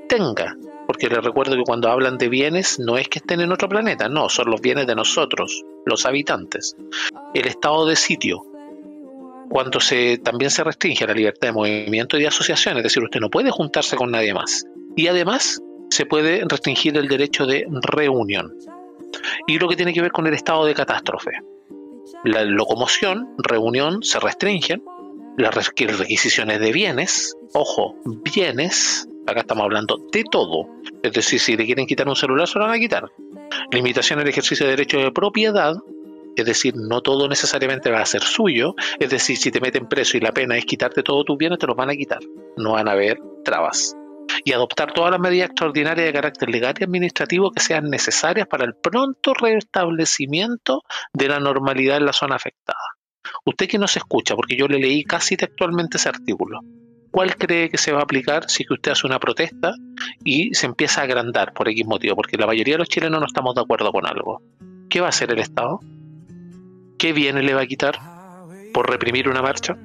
tenga. 0.07 0.55
Porque 0.87 1.09
le 1.09 1.19
recuerdo 1.19 1.55
que 1.55 1.63
cuando 1.63 1.89
hablan 1.89 2.17
de 2.17 2.29
bienes 2.29 2.79
no 2.79 2.97
es 2.97 3.07
que 3.07 3.19
estén 3.19 3.41
en 3.41 3.51
otro 3.51 3.67
planeta, 3.67 4.07
no, 4.07 4.29
son 4.29 4.51
los 4.51 4.61
bienes 4.61 4.85
de 4.85 4.95
nosotros, 4.95 5.63
los 5.85 6.05
habitantes. 6.05 6.75
El 7.33 7.47
estado 7.47 7.87
de 7.87 7.95
sitio, 7.95 8.45
cuando 9.49 9.79
se 9.79 10.19
también 10.19 10.51
se 10.51 10.63
restringe 10.63 11.07
la 11.07 11.13
libertad 11.13 11.47
de 11.47 11.53
movimiento 11.53 12.17
y 12.17 12.21
de 12.21 12.27
asociación, 12.27 12.77
es 12.77 12.83
decir, 12.83 13.03
usted 13.03 13.19
no 13.19 13.29
puede 13.29 13.49
juntarse 13.49 13.95
con 13.95 14.11
nadie 14.11 14.33
más. 14.33 14.65
Y 14.95 15.07
además 15.07 15.59
se 15.89 16.05
puede 16.05 16.43
restringir 16.47 16.97
el 16.97 17.07
derecho 17.07 17.45
de 17.45 17.65
reunión. 17.81 18.53
Y 19.47 19.57
lo 19.57 19.67
que 19.67 19.75
tiene 19.75 19.93
que 19.93 20.01
ver 20.01 20.11
con 20.11 20.27
el 20.27 20.33
estado 20.33 20.65
de 20.65 20.73
catástrofe. 20.73 21.31
La 22.23 22.43
locomoción, 22.43 23.33
reunión, 23.37 24.03
se 24.03 24.19
restringen. 24.19 24.83
Las 25.37 25.53
requisiciones 25.53 26.59
de 26.61 26.71
bienes, 26.71 27.35
ojo, 27.53 27.95
bienes, 28.23 29.07
acá 29.27 29.41
estamos 29.41 29.63
hablando 29.63 29.97
de 30.11 30.23
todo. 30.29 30.67
Es 31.01 31.13
decir, 31.13 31.39
si 31.39 31.57
le 31.57 31.65
quieren 31.65 31.85
quitar 31.85 32.07
un 32.07 32.15
celular, 32.15 32.47
se 32.47 32.59
lo 32.59 32.65
van 32.65 32.75
a 32.75 32.79
quitar. 32.79 33.11
Limitación 33.71 34.19
al 34.19 34.27
ejercicio 34.27 34.65
de 34.65 34.71
derecho 34.71 34.97
de 34.97 35.11
propiedad, 35.11 35.75
es 36.35 36.45
decir, 36.45 36.73
no 36.75 37.01
todo 37.01 37.27
necesariamente 37.27 37.89
va 37.89 38.01
a 38.01 38.05
ser 38.05 38.21
suyo, 38.21 38.75
es 38.99 39.09
decir, 39.09 39.37
si 39.37 39.51
te 39.51 39.61
meten 39.61 39.87
preso 39.87 40.17
y 40.17 40.19
la 40.19 40.33
pena 40.33 40.57
es 40.57 40.65
quitarte 40.65 41.03
todos 41.03 41.25
tus 41.25 41.37
bienes, 41.37 41.59
te 41.59 41.67
los 41.67 41.75
van 41.75 41.89
a 41.89 41.95
quitar, 41.95 42.19
no 42.57 42.73
van 42.73 42.87
a 42.87 42.91
haber 42.91 43.19
trabas. 43.43 43.95
Y 44.43 44.51
adoptar 44.51 44.91
todas 44.91 45.11
las 45.11 45.19
medidas 45.19 45.49
extraordinarias 45.49 46.07
de 46.07 46.13
carácter 46.13 46.49
legal 46.49 46.73
y 46.79 46.83
administrativo 46.83 47.51
que 47.51 47.61
sean 47.61 47.89
necesarias 47.89 48.47
para 48.47 48.65
el 48.65 48.75
pronto 48.75 49.33
restablecimiento 49.33 50.83
de 51.13 51.29
la 51.29 51.39
normalidad 51.39 51.97
en 51.97 52.05
la 52.05 52.13
zona 52.13 52.35
afectada. 52.35 52.79
Usted 53.45 53.67
que 53.67 53.77
no 53.77 53.87
se 53.87 53.99
escucha, 53.99 54.35
porque 54.35 54.57
yo 54.57 54.67
le 54.67 54.79
leí 54.79 55.03
casi 55.03 55.37
textualmente 55.37 55.97
ese 55.97 56.09
artículo, 56.09 56.59
¿cuál 57.15 57.37
cree 57.37 57.69
que 57.69 57.77
se 57.77 57.93
va 57.93 58.01
a 58.01 58.03
aplicar 58.03 58.49
si 58.49 58.65
usted 58.69 58.91
hace 58.91 59.07
una 59.07 59.19
protesta 59.19 59.73
y 60.25 60.53
se 60.53 60.65
empieza 60.65 60.99
a 60.99 61.05
agrandar 61.05 61.53
por 61.53 61.69
X 61.69 61.85
motivo? 61.85 62.15
Porque 62.17 62.35
la 62.37 62.45
mayoría 62.45 62.73
de 62.73 62.79
los 62.79 62.89
chilenos 62.89 63.21
no 63.21 63.25
estamos 63.25 63.55
de 63.55 63.61
acuerdo 63.61 63.91
con 63.93 64.05
algo. 64.05 64.41
¿Qué 64.89 64.99
va 64.99 65.07
a 65.07 65.09
hacer 65.09 65.31
el 65.31 65.39
Estado? 65.39 65.79
¿qué 66.97 67.13
viene 67.13 67.43
le 67.43 67.53
va 67.53 67.61
a 67.61 67.65
quitar 67.67 67.99
por 68.73 68.89
reprimir 68.89 69.29
una 69.29 69.41
marcha, 69.41 69.77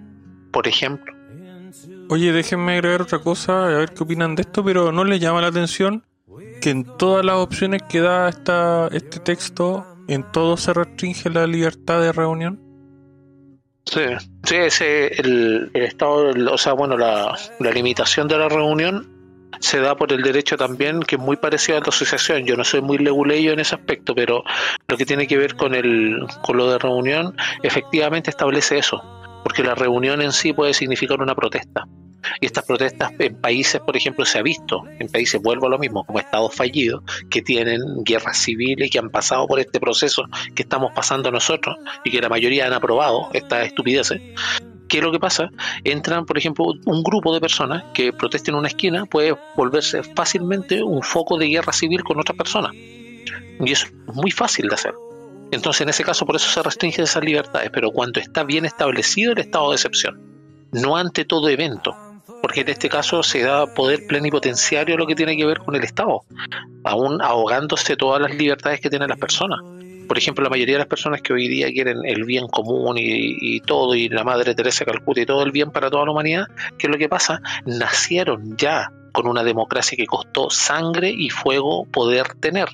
por 0.52 0.66
ejemplo? 0.66 1.14
Oye, 2.08 2.32
déjenme 2.32 2.72
agregar 2.72 3.02
otra 3.02 3.20
cosa, 3.20 3.66
a 3.66 3.78
ver 3.78 3.94
qué 3.94 4.02
opinan 4.02 4.34
de 4.34 4.42
esto, 4.42 4.64
pero 4.64 4.90
¿no 4.90 5.04
les 5.04 5.20
llama 5.20 5.40
la 5.40 5.48
atención 5.48 6.04
que 6.60 6.70
en 6.70 6.84
todas 6.96 7.24
las 7.24 7.36
opciones 7.36 7.82
que 7.88 8.00
da 8.00 8.28
esta, 8.28 8.88
este 8.92 9.20
texto, 9.20 9.86
en 10.08 10.24
todo 10.32 10.56
se 10.56 10.72
restringe 10.72 11.30
la 11.30 11.46
libertad 11.46 12.00
de 12.00 12.12
reunión? 12.12 12.69
Sí, 13.84 14.00
sí, 14.44 14.56
ese, 14.56 15.20
el, 15.20 15.70
estado, 15.74 16.30
o 16.52 16.58
sea, 16.58 16.74
bueno, 16.74 16.96
la, 16.96 17.36
la 17.58 17.70
limitación 17.70 18.28
de 18.28 18.38
la 18.38 18.48
reunión 18.48 19.20
se 19.58 19.80
da 19.80 19.96
por 19.96 20.12
el 20.12 20.22
derecho 20.22 20.56
también, 20.56 21.00
que 21.00 21.16
es 21.16 21.20
muy 21.20 21.36
parecido 21.36 21.78
a 21.78 21.80
la 21.80 21.88
asociación. 21.88 22.44
Yo 22.44 22.56
no 22.56 22.64
soy 22.64 22.82
muy 22.82 22.98
leguleyo 22.98 23.52
en 23.52 23.60
ese 23.60 23.74
aspecto, 23.74 24.14
pero 24.14 24.42
lo 24.88 24.96
que 24.96 25.06
tiene 25.06 25.26
que 25.26 25.36
ver 25.36 25.56
con, 25.56 25.74
el, 25.74 26.26
con 26.42 26.56
lo 26.56 26.70
de 26.70 26.78
reunión, 26.78 27.36
efectivamente 27.62 28.30
establece 28.30 28.78
eso, 28.78 29.02
porque 29.42 29.62
la 29.62 29.74
reunión 29.74 30.22
en 30.22 30.32
sí 30.32 30.52
puede 30.52 30.74
significar 30.74 31.20
una 31.20 31.34
protesta. 31.34 31.86
Y 32.40 32.46
estas 32.46 32.64
protestas 32.64 33.12
en 33.18 33.36
países, 33.36 33.80
por 33.80 33.96
ejemplo, 33.96 34.24
se 34.24 34.38
ha 34.38 34.42
visto, 34.42 34.84
en 34.98 35.08
países, 35.08 35.40
vuelvo 35.40 35.66
a 35.66 35.70
lo 35.70 35.78
mismo, 35.78 36.04
como 36.04 36.18
estados 36.18 36.54
fallidos, 36.54 37.02
que 37.30 37.42
tienen 37.42 37.80
guerras 38.04 38.38
civiles, 38.38 38.90
que 38.90 38.98
han 38.98 39.10
pasado 39.10 39.46
por 39.46 39.60
este 39.60 39.80
proceso 39.80 40.24
que 40.54 40.62
estamos 40.62 40.92
pasando 40.94 41.30
nosotros 41.30 41.76
y 42.04 42.10
que 42.10 42.20
la 42.20 42.28
mayoría 42.28 42.66
han 42.66 42.72
aprobado 42.72 43.30
estas 43.32 43.66
estupideces. 43.66 44.20
¿Qué 44.88 44.98
es 44.98 45.04
lo 45.04 45.12
que 45.12 45.20
pasa? 45.20 45.50
Entran, 45.84 46.26
por 46.26 46.36
ejemplo, 46.36 46.64
un 46.84 47.02
grupo 47.04 47.32
de 47.32 47.40
personas 47.40 47.84
que 47.94 48.12
protesten 48.12 48.54
en 48.54 48.58
una 48.58 48.68
esquina, 48.68 49.06
puede 49.06 49.36
volverse 49.56 50.02
fácilmente 50.02 50.82
un 50.82 51.02
foco 51.02 51.38
de 51.38 51.46
guerra 51.46 51.72
civil 51.72 52.02
con 52.02 52.18
otras 52.18 52.36
personas. 52.36 52.72
Y 52.74 53.70
eso 53.70 53.86
es 53.86 54.14
muy 54.14 54.32
fácil 54.32 54.66
de 54.68 54.74
hacer. 54.74 54.94
Entonces, 55.52 55.82
en 55.82 55.90
ese 55.90 56.02
caso, 56.02 56.26
por 56.26 56.34
eso 56.34 56.48
se 56.48 56.62
restringen 56.62 57.02
esas 57.02 57.22
libertades, 57.24 57.70
pero 57.72 57.92
cuando 57.92 58.18
está 58.18 58.42
bien 58.42 58.64
establecido 58.64 59.32
el 59.32 59.38
estado 59.38 59.70
de 59.70 59.76
excepción, 59.76 60.20
no 60.72 60.96
ante 60.96 61.24
todo 61.24 61.48
evento, 61.48 61.96
porque 62.42 62.62
en 62.62 62.68
este 62.68 62.88
caso 62.88 63.22
se 63.22 63.42
da 63.42 63.66
poder 63.66 64.06
plenipotenciario 64.06 64.96
lo 64.96 65.06
que 65.06 65.14
tiene 65.14 65.36
que 65.36 65.46
ver 65.46 65.58
con 65.58 65.74
el 65.74 65.84
Estado, 65.84 66.22
aún 66.84 67.20
ahogándose 67.22 67.96
todas 67.96 68.20
las 68.20 68.34
libertades 68.34 68.80
que 68.80 68.90
tienen 68.90 69.08
las 69.08 69.18
personas 69.18 69.60
por 70.10 70.18
ejemplo, 70.18 70.42
la 70.42 70.50
mayoría 70.50 70.74
de 70.74 70.80
las 70.80 70.88
personas 70.88 71.22
que 71.22 71.32
hoy 71.32 71.46
día 71.46 71.68
quieren 71.68 71.98
el 72.04 72.24
bien 72.24 72.48
común 72.48 72.96
y, 72.98 73.60
todo, 73.60 73.94
y 73.94 74.08
la 74.08 74.24
Madre 74.24 74.56
Teresa 74.56 74.84
Calcuta 74.84 75.20
y 75.20 75.24
todo 75.24 75.44
el 75.44 75.52
bien 75.52 75.70
para 75.70 75.88
toda 75.88 76.04
la 76.04 76.10
humanidad, 76.10 76.46
¿qué 76.78 76.88
es 76.88 76.90
lo 76.90 76.98
que 76.98 77.08
pasa? 77.08 77.40
Nacieron 77.64 78.56
ya 78.56 78.90
con 79.12 79.28
una 79.28 79.44
democracia 79.44 79.96
que 79.96 80.06
costó 80.06 80.50
sangre 80.50 81.10
y 81.16 81.30
fuego 81.30 81.86
poder 81.92 82.34
tener 82.40 82.70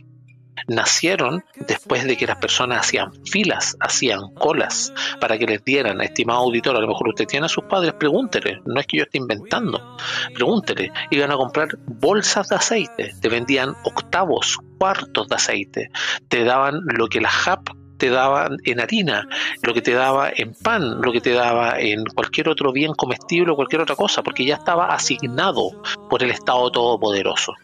nacieron 0.69 1.45
después 1.67 2.05
de 2.05 2.17
que 2.17 2.27
las 2.27 2.39
personas 2.39 2.81
hacían 2.81 3.13
filas, 3.25 3.77
hacían 3.81 4.35
colas 4.35 4.93
para 5.21 5.39
que 5.39 5.47
les 5.47 5.65
dieran, 5.65 6.01
estimado 6.01 6.41
auditor, 6.41 6.77
a 6.77 6.81
lo 6.81 6.89
mejor 6.89 7.09
usted 7.09 7.27
tiene 7.27 7.47
a 7.47 7.49
sus 7.49 7.65
padres, 7.65 7.95
pregúntele, 7.95 8.61
no 8.65 8.81
es 8.81 8.87
que 8.87 8.99
yo 8.99 9.05
esté 9.05 9.19
inventando, 9.19 9.97
pregúntele, 10.35 10.93
iban 11.11 11.31
a 11.31 11.37
comprar 11.37 11.69
bolsas 11.87 12.49
de 12.49 12.57
aceite, 12.57 13.13
te 13.21 13.29
vendían 13.29 13.75
octavos, 13.85 14.59
cuartos 14.79 15.29
de 15.29 15.35
aceite, 15.35 15.91
te 16.29 16.45
daban 16.45 16.81
lo 16.85 17.09
que 17.09 17.21
la 17.21 17.31
JAP 17.31 17.69
te 17.99 18.11
daba 18.11 18.51
en 18.65 18.81
harina, 18.81 19.27
lo 19.63 19.73
que 19.73 19.81
te 19.81 19.93
daba 19.93 20.31
en 20.35 20.55
pan, 20.55 21.01
lo 21.01 21.13
que 21.13 21.21
te 21.21 21.33
daba 21.33 21.81
en 21.81 22.05
cualquier 22.05 22.49
otro 22.49 22.73
bien 22.73 22.93
comestible 22.93 23.53
o 23.53 23.57
cualquier 23.57 23.81
otra 23.81 23.97
cosa, 23.97 24.23
porque 24.23 24.45
ya 24.45 24.57
estaba 24.57 24.93
asignado 24.93 25.83
por 26.11 26.23
el 26.23 26.31
Estado 26.31 26.71
Todopoderoso 26.71 27.55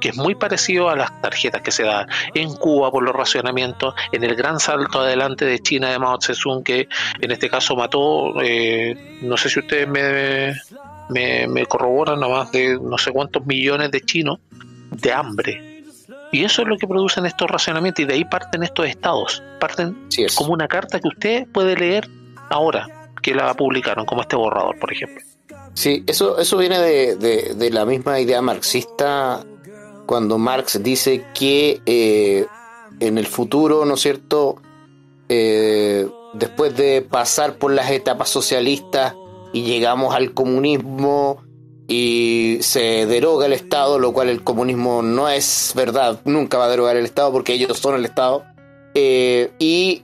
que 0.00 0.10
es 0.10 0.16
muy 0.16 0.34
parecido 0.34 0.88
a 0.88 0.96
las 0.96 1.20
tarjetas 1.20 1.62
que 1.62 1.70
se 1.70 1.84
dan 1.84 2.06
en 2.34 2.54
Cuba 2.54 2.90
por 2.90 3.02
los 3.02 3.14
racionamientos, 3.14 3.94
en 4.12 4.24
el 4.24 4.34
gran 4.34 4.58
salto 4.60 5.00
adelante 5.00 5.44
de 5.44 5.58
China 5.60 5.90
de 5.90 5.98
Mao 5.98 6.18
Zedong, 6.20 6.62
que 6.62 6.88
en 7.20 7.30
este 7.30 7.48
caso 7.48 7.76
mató, 7.76 8.40
eh, 8.42 9.18
no 9.22 9.36
sé 9.36 9.48
si 9.50 9.60
ustedes 9.60 9.88
me, 9.88 10.54
me, 11.10 11.46
me 11.48 11.66
corroboran, 11.66 12.22
a 12.22 12.28
más 12.28 12.52
de 12.52 12.78
no 12.80 12.98
sé 12.98 13.12
cuántos 13.12 13.44
millones 13.46 13.90
de 13.90 14.00
chinos 14.00 14.38
de 14.90 15.12
hambre. 15.12 15.84
Y 16.30 16.44
eso 16.44 16.62
es 16.62 16.68
lo 16.68 16.76
que 16.76 16.86
producen 16.86 17.24
estos 17.24 17.50
racionamientos 17.50 18.02
y 18.02 18.06
de 18.06 18.14
ahí 18.14 18.24
parten 18.24 18.62
estos 18.62 18.86
estados. 18.86 19.42
Parten 19.60 20.08
como 20.36 20.52
una 20.52 20.68
carta 20.68 21.00
que 21.00 21.08
usted 21.08 21.46
puede 21.52 21.74
leer 21.74 22.08
ahora, 22.50 22.86
que 23.22 23.34
la 23.34 23.54
publicaron, 23.54 24.04
como 24.04 24.22
este 24.22 24.36
borrador, 24.36 24.78
por 24.78 24.92
ejemplo. 24.92 25.27
Sí, 25.78 26.02
eso, 26.08 26.38
eso 26.38 26.56
viene 26.56 26.80
de, 26.80 27.14
de 27.54 27.70
la 27.70 27.84
misma 27.84 28.18
idea 28.18 28.42
marxista 28.42 29.44
cuando 30.06 30.36
Marx 30.36 30.82
dice 30.82 31.24
que 31.32 31.80
eh, 31.86 32.46
en 32.98 33.16
el 33.16 33.28
futuro, 33.28 33.84
¿no 33.84 33.94
es 33.94 34.00
cierto?, 34.00 34.56
eh, 35.28 36.08
después 36.34 36.76
de 36.76 37.02
pasar 37.02 37.58
por 37.58 37.70
las 37.70 37.92
etapas 37.92 38.28
socialistas 38.28 39.14
y 39.52 39.62
llegamos 39.62 40.16
al 40.16 40.34
comunismo 40.34 41.44
y 41.86 42.58
se 42.60 43.06
deroga 43.06 43.46
el 43.46 43.52
Estado, 43.52 44.00
lo 44.00 44.12
cual 44.12 44.30
el 44.30 44.42
comunismo 44.42 45.02
no 45.02 45.28
es 45.28 45.74
verdad, 45.76 46.20
nunca 46.24 46.58
va 46.58 46.64
a 46.64 46.70
derogar 46.70 46.96
el 46.96 47.04
Estado 47.04 47.30
porque 47.30 47.52
ellos 47.52 47.78
son 47.78 47.94
el 47.94 48.04
Estado, 48.04 48.44
eh, 48.94 49.52
y 49.60 50.02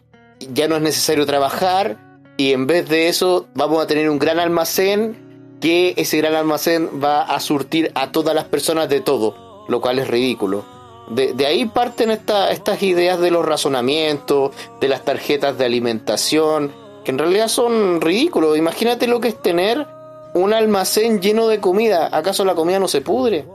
ya 0.52 0.68
no 0.68 0.76
es 0.76 0.82
necesario 0.82 1.26
trabajar 1.26 1.98
y 2.36 2.52
en 2.52 2.68
vez 2.68 2.88
de 2.88 3.08
eso 3.08 3.48
vamos 3.56 3.82
a 3.82 3.88
tener 3.88 4.08
un 4.08 4.20
gran 4.20 4.38
almacén 4.38 5.23
que 5.64 5.94
ese 5.96 6.18
gran 6.18 6.34
almacén 6.34 7.00
va 7.02 7.22
a 7.22 7.40
surtir 7.40 7.90
a 7.94 8.12
todas 8.12 8.34
las 8.34 8.44
personas 8.44 8.86
de 8.90 9.00
todo 9.00 9.64
lo 9.66 9.80
cual 9.80 9.98
es 9.98 10.08
ridículo. 10.08 10.62
De, 11.08 11.34
ahí 11.46 11.64
parten 11.64 12.10
estas 12.10 12.82
ideas 12.82 13.18
de 13.18 13.30
los 13.30 13.46
razonamientos, 13.46 14.52
de 14.78 14.88
las 14.88 15.06
tarjetas 15.06 15.56
de 15.56 15.64
alimentación, 15.64 16.70
que 17.02 17.12
en 17.12 17.18
realidad 17.18 17.48
son 17.48 18.02
ridículos. 18.02 18.58
Imagínate 18.58 19.06
lo 19.06 19.20
que 19.20 19.28
es 19.28 19.40
tener 19.40 19.86
un 20.34 20.52
almacén 20.52 21.22
lleno 21.22 21.48
de 21.48 21.60
comida. 21.60 22.10
¿Acaso 22.12 22.44
la 22.44 22.54
comida 22.54 22.78
no 22.78 22.88
se 22.88 23.00
pudre? 23.00 23.46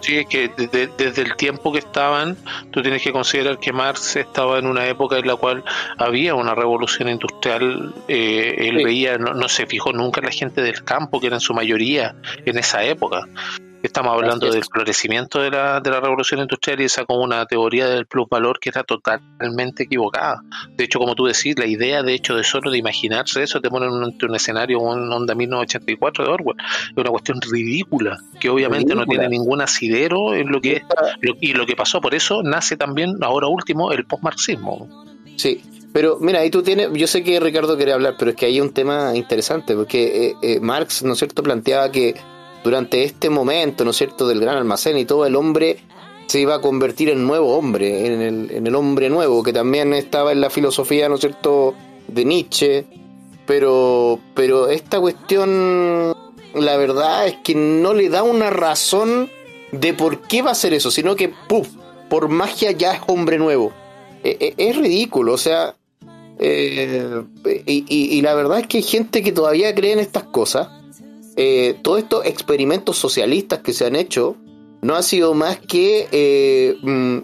Sí, 0.00 0.18
es 0.18 0.26
que 0.26 0.48
desde, 0.48 1.22
el 1.22 1.36
tiempo 1.36 1.72
que 1.72 1.78
estaban, 1.78 2.36
tú 2.70 2.82
tienes 2.82 3.02
que 3.02 3.12
considerar 3.12 3.58
que 3.58 3.72
Marx 3.72 4.16
estaba 4.16 4.58
en 4.58 4.66
una 4.66 4.86
época 4.86 5.18
en 5.18 5.26
la 5.26 5.36
cual 5.36 5.64
había 5.98 6.34
una 6.34 6.54
revolución 6.54 7.08
industrial. 7.08 7.94
Eh, 8.08 8.54
él 8.58 8.84
veía, 8.84 9.18
no, 9.18 9.34
no, 9.34 9.48
se 9.48 9.66
fijó 9.66 9.92
nunca 9.92 10.20
en 10.20 10.26
la 10.26 10.32
gente 10.32 10.62
del 10.62 10.84
campo, 10.84 11.20
que 11.20 11.28
era 11.28 11.36
en 11.36 11.40
su 11.40 11.54
mayoría 11.54 12.14
en 12.44 12.58
esa 12.58 12.84
época 12.84 13.26
Estamos 13.84 14.14
hablando 14.14 14.50
del 14.50 14.64
florecimiento 14.64 15.40
de 15.40 15.50
la, 15.50 15.78
de 15.78 15.90
la 15.90 16.00
revolución 16.00 16.40
industrial 16.40 16.80
y 16.80 16.84
esa 16.84 17.04
como 17.04 17.22
una 17.22 17.44
teoría 17.44 17.86
del 17.86 18.06
plusvalor 18.06 18.58
que 18.58 18.70
está 18.70 18.82
totalmente 18.82 19.82
equivocada. 19.82 20.42
De 20.74 20.84
hecho, 20.84 20.98
como 20.98 21.14
tú 21.14 21.26
decís, 21.26 21.58
la 21.58 21.66
idea 21.66 22.02
de 22.02 22.14
hecho 22.14 22.34
de 22.34 22.44
solo 22.44 22.70
de 22.70 22.78
imaginarse 22.78 23.42
eso 23.42 23.60
te 23.60 23.68
pone 23.68 23.84
en 23.84 23.92
un, 23.92 24.34
escenario 24.34 24.80
un 24.80 25.12
Onda 25.12 25.34
1984 25.34 26.24
de 26.24 26.30
Orwell. 26.30 26.56
Es 26.60 26.96
una 26.96 27.10
cuestión 27.10 27.42
ridícula, 27.42 28.16
que 28.40 28.48
obviamente 28.48 28.94
no 28.94 29.04
tiene 29.04 29.28
ningún 29.28 29.60
asidero 29.60 30.32
en 30.32 30.50
lo 30.50 30.62
que 30.62 30.76
es, 30.76 30.82
y 31.42 31.52
lo 31.52 31.66
que 31.66 31.76
pasó. 31.76 32.00
Por 32.00 32.14
eso 32.14 32.42
nace 32.42 32.78
también, 32.78 33.18
ahora 33.20 33.48
último, 33.48 33.92
el 33.92 34.06
postmarxismo. 34.06 34.88
Sí, 35.36 35.60
pero 35.92 36.16
mira, 36.22 36.40
ahí 36.40 36.48
tú 36.48 36.62
tienes, 36.62 36.88
yo 36.94 37.06
sé 37.06 37.22
que 37.22 37.38
Ricardo 37.38 37.76
quiere 37.76 37.92
hablar, 37.92 38.14
pero 38.18 38.30
es 38.30 38.36
que 38.38 38.46
hay 38.46 38.62
un 38.62 38.72
tema 38.72 39.14
interesante, 39.14 39.74
porque 39.74 40.28
eh, 40.28 40.36
eh, 40.40 40.60
Marx, 40.60 41.02
¿no 41.02 41.12
es 41.12 41.18
cierto?, 41.18 41.42
planteaba 41.42 41.92
que 41.92 42.14
durante 42.64 43.04
este 43.04 43.28
momento, 43.28 43.84
¿no 43.84 43.90
es 43.90 43.98
cierto?, 43.98 44.26
del 44.26 44.40
gran 44.40 44.56
almacén 44.56 44.96
y 44.96 45.04
todo, 45.04 45.26
el 45.26 45.36
hombre 45.36 45.76
se 46.26 46.40
iba 46.40 46.54
a 46.54 46.60
convertir 46.62 47.10
en 47.10 47.26
nuevo 47.26 47.56
hombre, 47.58 48.06
en 48.06 48.66
el, 48.66 48.74
hombre 48.74 49.10
nuevo, 49.10 49.42
que 49.42 49.52
también 49.52 49.92
estaba 49.92 50.32
en 50.32 50.40
la 50.40 50.48
filosofía, 50.48 51.08
¿no 51.10 51.16
es 51.16 51.20
cierto?, 51.20 51.74
de 52.08 52.24
Nietzsche, 52.24 52.86
pero, 53.46 54.18
pero 54.34 54.68
esta 54.68 54.98
cuestión, 54.98 56.16
la 56.54 56.78
verdad 56.78 57.26
es 57.26 57.36
que 57.44 57.54
no 57.54 57.92
le 57.92 58.08
da 58.08 58.22
una 58.22 58.48
razón 58.48 59.30
de 59.70 59.92
por 59.92 60.22
qué 60.22 60.40
va 60.40 60.52
a 60.52 60.54
ser 60.54 60.72
eso, 60.72 60.90
sino 60.90 61.16
que, 61.16 61.28
¡puf!, 61.28 61.68
por 62.08 62.30
magia 62.30 62.70
ya 62.70 62.94
es 62.94 63.00
hombre 63.06 63.36
nuevo. 63.36 63.72
E, 64.22 64.38
e, 64.40 64.54
es 64.56 64.76
ridículo, 64.76 65.34
o 65.34 65.38
sea, 65.38 65.76
eh, 66.38 67.22
y, 67.66 67.84
y, 68.18 68.22
la 68.22 68.34
verdad 68.34 68.60
es 68.60 68.66
que 68.66 68.78
hay 68.78 68.82
gente 68.82 69.22
que 69.22 69.32
todavía 69.32 69.74
cree 69.74 69.92
en 69.92 69.98
estas 69.98 70.24
cosas 70.24 70.68
eh, 71.36 71.78
todos 71.82 71.98
estos 71.98 72.26
experimentos 72.26 72.96
socialistas 72.96 73.60
que 73.60 73.72
se 73.72 73.86
han 73.86 73.96
hecho 73.96 74.36
no 74.82 74.94
ha 74.94 75.02
sido 75.02 75.34
más 75.34 75.58
que 75.58 76.08
eh, 76.12 76.76
mm, 76.82 77.18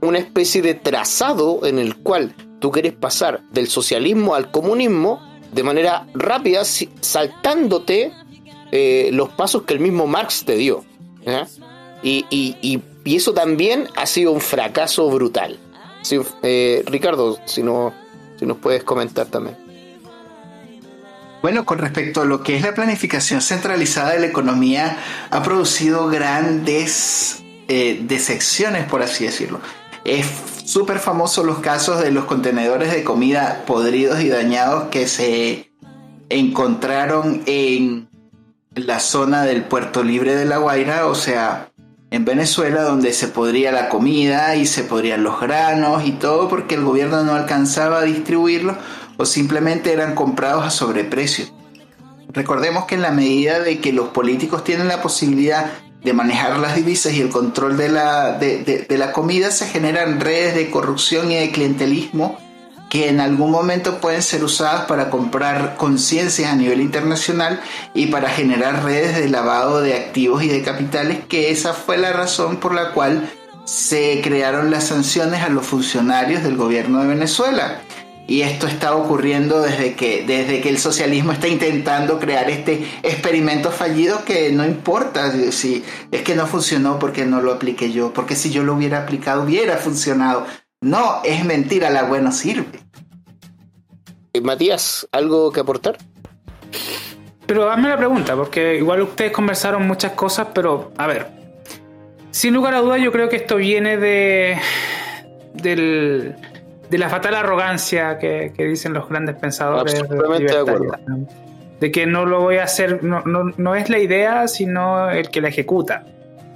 una 0.00 0.18
especie 0.18 0.62
de 0.62 0.74
trazado 0.74 1.64
en 1.64 1.78
el 1.78 1.96
cual 1.96 2.34
tú 2.58 2.70
quieres 2.70 2.92
pasar 2.94 3.42
del 3.52 3.68
socialismo 3.68 4.34
al 4.34 4.50
comunismo 4.50 5.20
de 5.52 5.62
manera 5.62 6.06
rápida, 6.14 6.64
saltándote 6.64 8.12
eh, 8.72 9.10
los 9.12 9.28
pasos 9.30 9.62
que 9.62 9.74
el 9.74 9.80
mismo 9.80 10.06
Marx 10.06 10.44
te 10.44 10.56
dio. 10.56 10.84
Y, 12.02 12.24
y, 12.30 12.82
eso 13.04 13.32
también 13.32 13.88
ha 13.94 14.06
sido 14.06 14.32
un 14.32 14.40
fracaso 14.40 15.08
brutal. 15.08 15.58
Ricardo, 16.86 17.38
si, 17.46 17.62
no, 17.62 17.92
si 18.38 18.46
nos 18.46 18.58
puedes 18.58 18.82
comentar 18.82 19.26
también. 19.26 19.65
Bueno, 21.42 21.64
con 21.64 21.78
respecto 21.78 22.22
a 22.22 22.24
lo 22.24 22.42
que 22.42 22.56
es 22.56 22.62
la 22.62 22.74
planificación 22.74 23.40
centralizada 23.40 24.12
de 24.12 24.20
la 24.20 24.26
economía, 24.26 24.98
ha 25.30 25.42
producido 25.42 26.08
grandes 26.08 27.42
eh, 27.68 28.00
desecciones, 28.02 28.84
por 28.86 29.02
así 29.02 29.24
decirlo. 29.24 29.60
Es 30.04 30.26
súper 30.64 30.98
famoso 30.98 31.44
los 31.44 31.58
casos 31.58 32.00
de 32.00 32.10
los 32.10 32.24
contenedores 32.24 32.92
de 32.92 33.04
comida 33.04 33.64
podridos 33.66 34.20
y 34.20 34.28
dañados 34.28 34.88
que 34.88 35.06
se 35.06 35.70
encontraron 36.28 37.42
en 37.46 38.08
la 38.74 39.00
zona 39.00 39.44
del 39.44 39.64
puerto 39.64 40.02
libre 40.02 40.34
de 40.34 40.44
La 40.44 40.58
Guaira, 40.58 41.06
o 41.06 41.14
sea, 41.14 41.70
en 42.10 42.24
Venezuela, 42.24 42.82
donde 42.82 43.12
se 43.12 43.28
podría 43.28 43.72
la 43.72 43.88
comida 43.88 44.56
y 44.56 44.66
se 44.66 44.84
podrían 44.84 45.22
los 45.22 45.40
granos 45.40 46.04
y 46.06 46.12
todo, 46.12 46.48
porque 46.48 46.76
el 46.76 46.84
gobierno 46.84 47.24
no 47.24 47.34
alcanzaba 47.34 48.00
a 48.00 48.02
distribuirlo 48.02 48.76
o 49.16 49.24
simplemente 49.24 49.92
eran 49.92 50.14
comprados 50.14 50.64
a 50.64 50.70
sobreprecio. 50.70 51.46
Recordemos 52.28 52.84
que 52.84 52.96
en 52.96 53.02
la 53.02 53.10
medida 53.10 53.60
de 53.60 53.80
que 53.80 53.92
los 53.92 54.08
políticos 54.08 54.64
tienen 54.64 54.88
la 54.88 55.00
posibilidad 55.00 55.72
de 56.02 56.12
manejar 56.12 56.58
las 56.58 56.76
divisas 56.76 57.14
y 57.14 57.20
el 57.20 57.30
control 57.30 57.76
de 57.76 57.88
la, 57.88 58.32
de, 58.32 58.86
la 58.90 59.12
comida, 59.12 59.50
se 59.50 59.66
generan 59.66 60.20
redes 60.20 60.54
de 60.54 60.70
corrupción 60.70 61.30
y 61.32 61.36
de 61.36 61.50
clientelismo 61.50 62.38
que 62.88 63.08
en 63.08 63.18
algún 63.18 63.50
momento 63.50 64.00
pueden 64.00 64.22
ser 64.22 64.44
usadas 64.44 64.84
para 64.84 65.10
comprar 65.10 65.76
conciencias 65.76 66.52
a 66.52 66.54
nivel 66.54 66.80
internacional 66.80 67.60
y 67.94 68.06
para 68.06 68.30
generar 68.30 68.84
redes 68.84 69.16
de 69.16 69.28
lavado 69.28 69.80
de 69.80 69.94
activos 69.94 70.44
y 70.44 70.48
de 70.48 70.62
capitales, 70.62 71.18
que 71.28 71.50
esa 71.50 71.74
fue 71.74 71.98
la 71.98 72.12
razón 72.12 72.58
por 72.58 72.72
la 72.72 72.92
cual 72.92 73.28
se 73.64 74.20
crearon 74.22 74.70
las 74.70 74.84
sanciones 74.84 75.42
a 75.42 75.48
los 75.48 75.66
funcionarios 75.66 76.44
del 76.44 76.56
gobierno 76.56 77.00
de 77.00 77.08
Venezuela. 77.08 77.80
Y 78.28 78.42
esto 78.42 78.66
está 78.66 78.96
ocurriendo 78.96 79.60
desde 79.60 79.94
que, 79.94 80.24
desde 80.26 80.60
que 80.60 80.68
el 80.68 80.78
socialismo 80.78 81.30
está 81.30 81.46
intentando 81.46 82.18
crear 82.18 82.50
este 82.50 82.84
experimento 83.04 83.70
fallido 83.70 84.24
que 84.24 84.50
no 84.50 84.64
importa 84.64 85.30
si 85.52 85.84
es 86.10 86.22
que 86.22 86.34
no 86.34 86.46
funcionó 86.46 86.98
porque 86.98 87.24
no 87.24 87.40
lo 87.40 87.52
apliqué 87.52 87.92
yo, 87.92 88.12
porque 88.12 88.34
si 88.34 88.50
yo 88.50 88.64
lo 88.64 88.74
hubiera 88.74 89.02
aplicado 89.02 89.44
hubiera 89.44 89.76
funcionado. 89.76 90.44
No, 90.80 91.22
es 91.24 91.44
mentira, 91.44 91.88
la 91.90 92.02
buena 92.02 92.32
sirve. 92.32 92.80
Eh, 94.32 94.40
Matías, 94.40 95.08
¿algo 95.12 95.52
que 95.52 95.60
aportar? 95.60 95.96
Pero 97.46 97.70
hazme 97.70 97.88
la 97.88 97.96
pregunta, 97.96 98.34
porque 98.34 98.76
igual 98.76 99.02
ustedes 99.02 99.30
conversaron 99.30 99.86
muchas 99.86 100.12
cosas, 100.12 100.48
pero 100.52 100.92
a 100.98 101.06
ver, 101.06 101.28
sin 102.32 102.52
lugar 102.52 102.74
a 102.74 102.80
dudas 102.80 103.00
yo 103.00 103.12
creo 103.12 103.28
que 103.28 103.36
esto 103.36 103.56
viene 103.56 103.96
de 103.96 104.58
del 105.54 106.34
de 106.90 106.98
la 106.98 107.08
fatal 107.08 107.34
arrogancia 107.34 108.18
que, 108.18 108.52
dicen 108.56 108.92
los 108.92 109.08
grandes 109.08 109.36
pensadores. 109.36 109.94
Absolutamente 109.94 110.52
de 110.52 110.58
acuerdo. 110.58 110.98
De 111.80 111.92
que 111.92 112.06
no 112.06 112.24
lo 112.24 112.40
voy 112.40 112.56
a 112.56 112.64
hacer, 112.64 113.04
no, 113.04 113.22
no, 113.24 113.52
no 113.56 113.74
es 113.74 113.90
la 113.90 113.98
idea, 113.98 114.48
sino 114.48 115.10
el 115.10 115.30
que 115.30 115.40
la 115.40 115.48
ejecuta. 115.48 116.04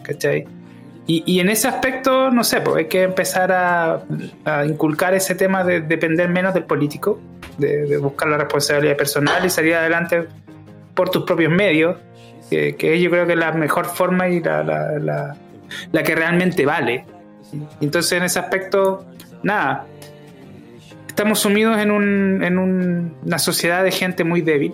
¿Cachai? 0.03 0.47
Y, 1.07 1.25
y, 1.27 1.41
en 1.41 1.51
ese 1.51 1.67
aspecto, 1.67 2.31
no 2.31 2.45
sé, 2.45 2.61
pues 2.61 2.77
hay 2.77 2.85
que 2.87 3.03
empezar 3.03 3.51
a, 3.53 4.05
inculcar 4.65 5.15
ese 5.15 5.35
tema 5.35 5.65
de 5.65 5.81
depender 5.81 6.29
menos 6.29 6.55
del 6.55 6.65
político, 6.65 7.21
de, 7.59 7.97
buscar 7.99 8.29
la 8.29 8.39
responsabilidad 8.39 8.97
personal 8.97 9.45
y 9.45 9.51
salir 9.51 9.75
adelante 9.75 10.29
por 10.95 11.11
tus 11.11 11.25
propios 11.25 11.51
medios, 11.51 11.97
que, 12.49 12.77
que 12.77 13.01
yo 13.01 13.11
creo 13.11 13.27
que 13.27 13.33
es 13.33 13.39
la 13.39 13.53
mejor 13.53 13.87
forma 13.87 14.29
y 14.29 14.41
la, 14.41 14.63
la, 14.63 14.99
la, 14.99 15.37
la 15.91 16.03
que 16.03 16.15
realmente 16.15 16.65
vale. 16.65 17.05
Entonces, 17.81 18.13
en 18.13 18.23
ese 18.25 18.39
aspecto, 18.39 19.05
nada, 19.43 19.87
estamos 21.21 21.41
sumidos 21.41 21.77
en, 21.77 21.91
un, 21.91 22.43
en 22.43 22.59
una 22.59 23.39
sociedad 23.39 23.85
de 23.85 23.91
gente 23.91 24.25
muy 24.25 24.41
débil, 24.41 24.73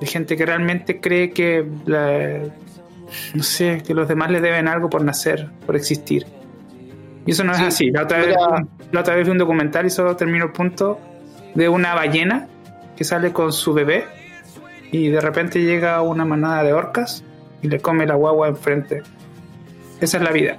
de 0.00 0.06
gente 0.08 0.36
que 0.36 0.44
realmente 0.44 1.00
cree 1.00 1.30
que, 1.30 1.64
no 3.34 3.42
sé, 3.44 3.80
que 3.86 3.94
los 3.94 4.08
demás 4.08 4.32
le 4.32 4.40
deben 4.40 4.66
algo 4.66 4.90
por 4.90 5.04
nacer, 5.04 5.48
por 5.66 5.76
existir. 5.76 6.26
Y 7.24 7.30
eso 7.30 7.44
no 7.44 7.52
es 7.52 7.60
así. 7.60 7.92
La 7.92 8.02
otra, 8.02 8.18
vez, 8.18 8.34
la 8.90 9.00
otra 9.00 9.14
vez 9.14 9.26
vi 9.26 9.30
un 9.30 9.38
documental 9.38 9.86
y 9.86 9.90
solo 9.90 10.16
termino 10.16 10.46
el 10.46 10.50
punto 10.50 10.98
de 11.54 11.68
una 11.68 11.94
ballena 11.94 12.48
que 12.96 13.04
sale 13.04 13.32
con 13.32 13.52
su 13.52 13.72
bebé 13.72 14.06
y 14.90 15.06
de 15.06 15.20
repente 15.20 15.62
llega 15.62 16.02
una 16.02 16.24
manada 16.24 16.64
de 16.64 16.72
orcas 16.72 17.22
y 17.62 17.68
le 17.68 17.78
come 17.78 18.06
la 18.06 18.16
guagua 18.16 18.48
enfrente. 18.48 19.04
Esa 20.00 20.16
es 20.16 20.22
la 20.24 20.32
vida 20.32 20.58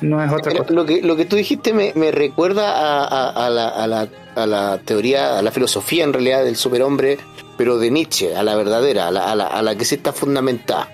no 0.00 0.22
es 0.22 0.32
otra 0.32 0.52
cosa. 0.52 0.72
Lo 0.72 0.86
que, 0.86 1.02
lo 1.02 1.16
que 1.16 1.24
tú 1.24 1.36
dijiste 1.36 1.72
me, 1.72 2.10
recuerda 2.10 3.04
a, 3.04 3.50
la, 3.50 3.68
a, 3.68 3.86
la, 3.86 4.08
a, 4.34 4.46
la, 4.46 4.78
teoría, 4.78 5.38
a 5.38 5.42
la 5.42 5.50
filosofía 5.50 6.04
en 6.04 6.12
realidad 6.12 6.44
del 6.44 6.56
superhombre, 6.56 7.18
pero 7.56 7.78
de 7.78 7.90
Nietzsche, 7.90 8.34
a 8.34 8.42
la 8.42 8.56
verdadera, 8.56 9.08
a 9.08 9.10
la, 9.10 9.46
a 9.46 9.62
la, 9.62 9.76
que 9.76 9.84
sí 9.84 9.96
está 9.96 10.12
fundamentada. 10.12 10.88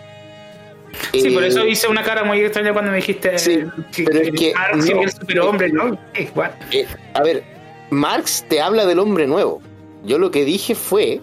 Sí, 1.12 1.30
por 1.30 1.44
eso 1.44 1.60
eh, 1.60 1.70
hice 1.70 1.88
una 1.88 2.02
cara 2.02 2.24
muy 2.24 2.40
extraña 2.40 2.72
cuando 2.72 2.90
me 2.90 2.96
dijiste 2.96 3.38
sí, 3.38 3.64
que, 3.94 4.04
pero 4.04 4.20
es 4.20 4.30
que 4.30 4.54
Marx 4.54 4.88
el 4.88 5.10
superhombre, 5.10 5.68
¿no? 5.70 5.98
Eh, 6.14 6.86
a 7.12 7.22
ver, 7.22 7.44
Marx 7.90 8.44
te 8.48 8.60
habla 8.60 8.86
del 8.86 8.98
hombre 8.98 9.26
nuevo. 9.26 9.60
Yo 10.04 10.18
lo 10.18 10.30
que 10.30 10.44
dije 10.44 10.74
fue 10.74 11.20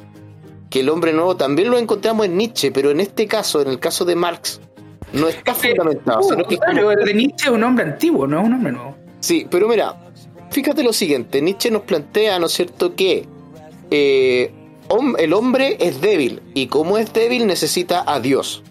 que 0.69 0.81
el 0.81 0.89
hombre 0.89 1.13
nuevo 1.13 1.37
también 1.37 1.71
lo 1.71 1.77
encontramos 1.77 2.25
en 2.25 2.37
Nietzsche, 2.37 2.71
pero 2.71 2.91
en 2.91 2.99
este 2.99 3.27
caso, 3.27 3.61
en 3.61 3.67
el 3.69 3.79
caso 3.79 4.05
de 4.05 4.15
Marx, 4.15 4.61
no 5.13 5.27
está 5.29 5.53
fundamentado. 5.53 6.21
Pero 6.65 6.91
el 6.91 7.05
de 7.05 7.13
Nietzsche 7.13 7.45
es 7.45 7.51
un 7.51 7.63
hombre 7.63 7.85
antiguo, 7.85 8.27
no 8.27 8.39
es 8.39 8.45
un 8.45 8.53
hombre 8.53 8.71
nuevo. 8.71 8.95
Sí, 9.19 9.47
pero 9.49 9.67
mira, 9.67 9.95
fíjate 10.51 10.83
lo 10.83 10.91
siguiente, 10.91 11.41
Nietzsche 11.41 11.71
nos 11.71 11.83
plantea, 11.83 12.39
¿no 12.39 12.47
es 12.47 12.53
cierto?, 12.53 12.95
que 12.95 13.25
eh, 13.91 14.51
el 15.17 15.33
hombre 15.33 15.77
es 15.79 16.01
débil 16.01 16.41
y 16.53 16.67
como 16.67 16.97
es 16.97 17.13
débil 17.13 17.47
necesita 17.47 18.03
a 18.05 18.19
Dios. 18.19 18.63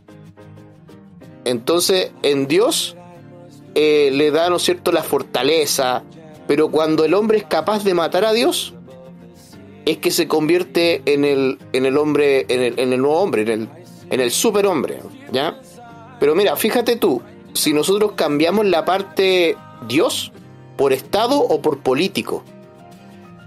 Entonces, 1.44 2.12
en 2.22 2.46
Dios 2.46 2.96
eh, 3.74 4.10
le 4.12 4.30
da, 4.30 4.50
¿no 4.50 4.56
es 4.56 4.62
cierto?, 4.62 4.92
la 4.92 5.02
fortaleza, 5.02 6.02
pero 6.46 6.70
cuando 6.70 7.04
el 7.04 7.14
hombre 7.14 7.38
es 7.38 7.44
capaz 7.44 7.84
de 7.84 7.94
matar 7.94 8.24
a 8.24 8.32
Dios, 8.32 8.74
es 9.86 9.98
que 9.98 10.10
se 10.10 10.28
convierte 10.28 11.02
en 11.06 11.24
el, 11.24 11.58
en 11.72 11.86
el 11.86 11.96
hombre, 11.96 12.46
en 12.48 12.62
el, 12.62 12.78
en 12.78 12.92
el 12.92 13.00
nuevo 13.00 13.20
hombre, 13.20 13.42
en 13.42 13.48
el, 13.48 13.68
en 14.10 14.20
el 14.20 14.30
superhombre, 14.30 15.00
¿ya? 15.32 15.60
Pero 16.22 16.36
mira, 16.36 16.54
fíjate 16.54 16.94
tú, 16.94 17.20
si 17.52 17.72
nosotros 17.72 18.12
cambiamos 18.14 18.64
la 18.64 18.84
parte 18.84 19.56
Dios 19.88 20.30
por 20.76 20.92
Estado 20.92 21.36
o 21.40 21.60
por 21.60 21.80
político, 21.80 22.44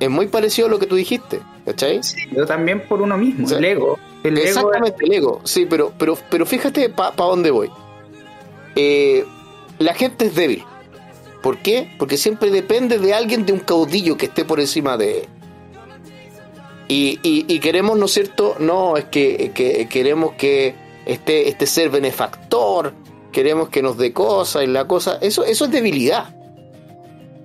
es 0.02 0.10
muy 0.10 0.28
parecido 0.28 0.68
a 0.68 0.72
lo 0.72 0.78
que 0.78 0.86
tú 0.86 0.96
dijiste, 0.96 1.40
¿cachai? 1.66 2.04
Sí, 2.04 2.18
pero 2.34 2.46
también 2.46 2.86
por 2.86 3.02
uno 3.02 3.18
mismo, 3.18 3.50
el 3.50 3.64
ego. 3.64 3.98
exactamente, 4.26 5.06
el 5.06 5.14
ego, 5.14 5.40
sí, 5.46 5.66
pero, 5.70 5.94
pero, 5.98 6.18
pero 6.30 6.46
fíjate 6.46 6.90
para 6.90 7.16
pa 7.16 7.24
dónde 7.24 7.50
voy. 7.50 7.72
eh, 8.76 9.24
la 9.80 9.94
gente 9.94 10.26
es 10.26 10.36
débil. 10.36 10.66
¿Por 11.42 11.60
qué? 11.60 11.96
Porque 11.98 12.18
siempre 12.18 12.52
depende 12.52 13.00
de 13.00 13.14
alguien, 13.14 13.46
de 13.46 13.54
un 13.54 13.60
caudillo 13.60 14.18
que 14.18 14.26
esté 14.26 14.44
por 14.44 14.60
encima 14.60 14.98
de 14.98 15.20
él. 15.20 15.26
Y, 16.90 17.22
y, 17.24 17.60
queremos, 17.62 17.98
¿no 17.98 18.08
es 18.08 18.12
cierto? 18.12 18.58
No, 18.60 18.98
es 18.98 19.06
que, 19.06 19.54
que 19.56 19.88
queremos 19.88 20.34
que 20.34 20.84
este, 21.06 21.50
este 21.50 21.66
ser 21.66 21.90
benefactor, 21.90 22.94
queremos 23.32 23.70
que 23.70 23.82
nos 23.82 23.98
dé 23.98 24.14
cosas 24.14 24.64
y 24.64 24.68
la 24.68 24.88
cosa. 24.88 25.18
Eso, 25.22 25.44
eso 25.44 25.66
es 25.66 25.72
debilidad. 25.72 26.36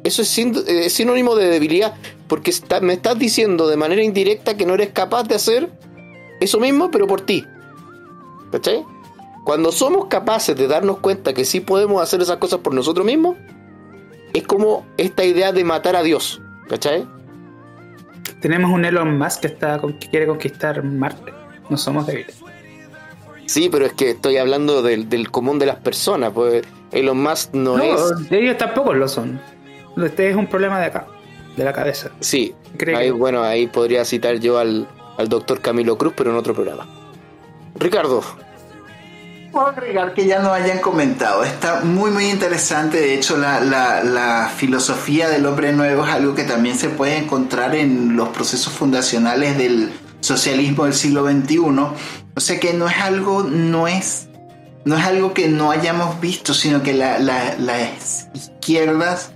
Eso 0.02 0.22
es, 0.22 0.38
es 0.38 0.92
sinónimo 0.92 1.34
de 1.34 1.48
debilidad, 1.48 1.94
porque 2.26 2.52
me 2.80 2.94
estás 2.94 3.18
diciendo 3.18 3.68
de 3.68 3.76
manera 3.76 4.02
indirecta 4.02 4.56
que 4.56 4.64
no 4.64 4.74
eres 4.74 4.90
capaz 4.90 5.24
de 5.24 5.34
hacer 5.34 5.70
eso 6.40 6.58
mismo, 6.58 6.90
pero 6.90 7.06
por 7.06 7.20
ti. 7.20 7.44
¿Cachai? 8.50 8.84
Cuando 9.44 9.72
somos 9.72 10.06
capaces 10.06 10.56
de 10.56 10.66
darnos 10.66 10.98
cuenta 10.98 11.32
que 11.34 11.44
sí 11.44 11.60
podemos 11.60 12.02
hacer 12.02 12.20
esas 12.20 12.38
cosas 12.38 12.60
por 12.60 12.74
nosotros 12.74 13.04
mismos, 13.04 13.36
es 14.32 14.44
como 14.44 14.86
esta 14.96 15.24
idea 15.24 15.52
de 15.52 15.64
matar 15.64 15.96
a 15.96 16.02
Dios. 16.02 16.40
¿Cachai? 16.68 17.06
Tenemos 18.40 18.70
un 18.70 18.84
Elon 18.84 19.18
Musk 19.18 19.40
que, 19.40 19.46
está, 19.48 19.80
que 19.80 20.08
quiere 20.08 20.26
conquistar 20.26 20.82
Marte. 20.82 21.32
No 21.68 21.76
somos 21.76 22.06
débiles. 22.06 22.40
Sí, 23.50 23.68
pero 23.68 23.84
es 23.84 23.94
que 23.94 24.10
estoy 24.10 24.36
hablando 24.36 24.80
del, 24.80 25.28
común 25.32 25.58
de 25.58 25.66
las 25.66 25.74
personas. 25.74 26.30
Pues 26.32 26.62
Elon 26.92 27.20
Musk 27.20 27.52
no, 27.52 27.78
no 27.78 27.82
es. 27.82 28.30
Ellos 28.30 28.56
tampoco 28.56 28.94
lo 28.94 29.08
son. 29.08 29.40
Este 29.96 30.30
es 30.30 30.36
un 30.36 30.46
problema 30.46 30.78
de 30.78 30.86
acá, 30.86 31.08
de 31.56 31.64
la 31.64 31.72
cabeza. 31.72 32.12
Sí. 32.20 32.54
Ahí, 32.94 33.10
Bueno, 33.10 33.42
ahí 33.42 33.66
podría 33.66 34.04
citar 34.04 34.38
yo 34.38 34.60
al, 34.60 34.86
al 35.18 35.28
doctor 35.28 35.60
Camilo 35.60 35.98
Cruz, 35.98 36.12
pero 36.16 36.30
en 36.30 36.36
otro 36.36 36.54
programa. 36.54 36.86
Ricardo, 37.74 38.22
puedo 39.50 39.66
agregar 39.66 40.14
que 40.14 40.28
ya 40.28 40.38
no 40.38 40.52
hayan 40.52 40.78
comentado. 40.78 41.42
Está 41.42 41.80
muy, 41.80 42.12
muy 42.12 42.26
interesante. 42.30 43.00
De 43.00 43.14
hecho, 43.14 43.36
la, 43.36 43.58
la, 43.58 44.04
la, 44.04 44.48
filosofía 44.54 45.28
del 45.28 45.44
hombre 45.44 45.72
nuevo 45.72 46.04
es 46.04 46.10
algo 46.12 46.36
que 46.36 46.44
también 46.44 46.78
se 46.78 46.88
puede 46.88 47.16
encontrar 47.16 47.74
en 47.74 48.14
los 48.14 48.28
procesos 48.28 48.72
fundacionales 48.72 49.58
del 49.58 49.90
socialismo 50.20 50.84
del 50.84 50.94
siglo 50.94 51.28
XXI. 51.28 51.58
O 52.34 52.40
sea 52.40 52.58
que 52.60 52.72
no 52.72 52.88
es 52.88 52.96
algo, 52.98 53.42
no 53.42 53.88
es, 53.88 54.28
no 54.84 54.96
es 54.96 55.04
algo 55.04 55.34
que 55.34 55.48
no 55.48 55.70
hayamos 55.70 56.20
visto, 56.20 56.54
sino 56.54 56.82
que 56.82 56.94
la, 56.94 57.18
las 57.18 58.28
izquierdas 58.34 59.32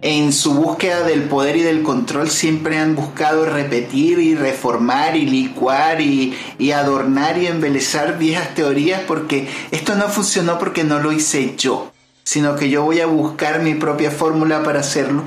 en 0.00 0.32
su 0.32 0.54
búsqueda 0.54 1.02
del 1.02 1.22
poder 1.22 1.56
y 1.56 1.62
del 1.62 1.82
control 1.82 2.30
siempre 2.30 2.78
han 2.78 2.94
buscado 2.94 3.44
repetir 3.44 4.18
y 4.18 4.34
reformar 4.34 5.16
y 5.16 5.26
licuar 5.26 6.00
y, 6.00 6.36
adornar 6.72 7.38
y 7.38 7.46
embelezar 7.46 8.18
viejas 8.18 8.54
teorías 8.54 9.02
porque 9.08 9.48
esto 9.70 9.96
no 9.96 10.08
funcionó 10.08 10.58
porque 10.58 10.84
no 10.84 11.00
lo 11.00 11.12
hice 11.12 11.54
yo, 11.56 11.92
sino 12.22 12.54
que 12.54 12.70
yo 12.70 12.84
voy 12.84 13.00
a 13.00 13.06
buscar 13.06 13.60
mi 13.62 13.74
propia 13.74 14.10
fórmula 14.10 14.62
para 14.62 14.80
hacerlo. 14.80 15.24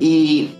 Y 0.00 0.54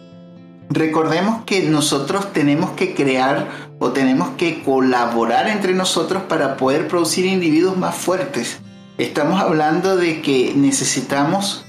recordemos 0.71 1.45
que 1.45 1.63
nosotros 1.69 2.33
tenemos 2.33 2.71
que 2.73 2.95
crear 2.95 3.49
o 3.79 3.91
tenemos 3.91 4.31
que 4.37 4.63
colaborar 4.63 5.49
entre 5.49 5.75
nosotros 5.75 6.23
para 6.25 6.57
poder 6.57 6.89
producir 6.89 7.27
individuos 7.27 7.77
más 7.77 7.95
fuertes. 7.95 8.61
Estamos 8.99 9.41
hablando 9.41 9.97
de 9.97 10.23
que 10.23 10.53
necesitamos 10.57 11.65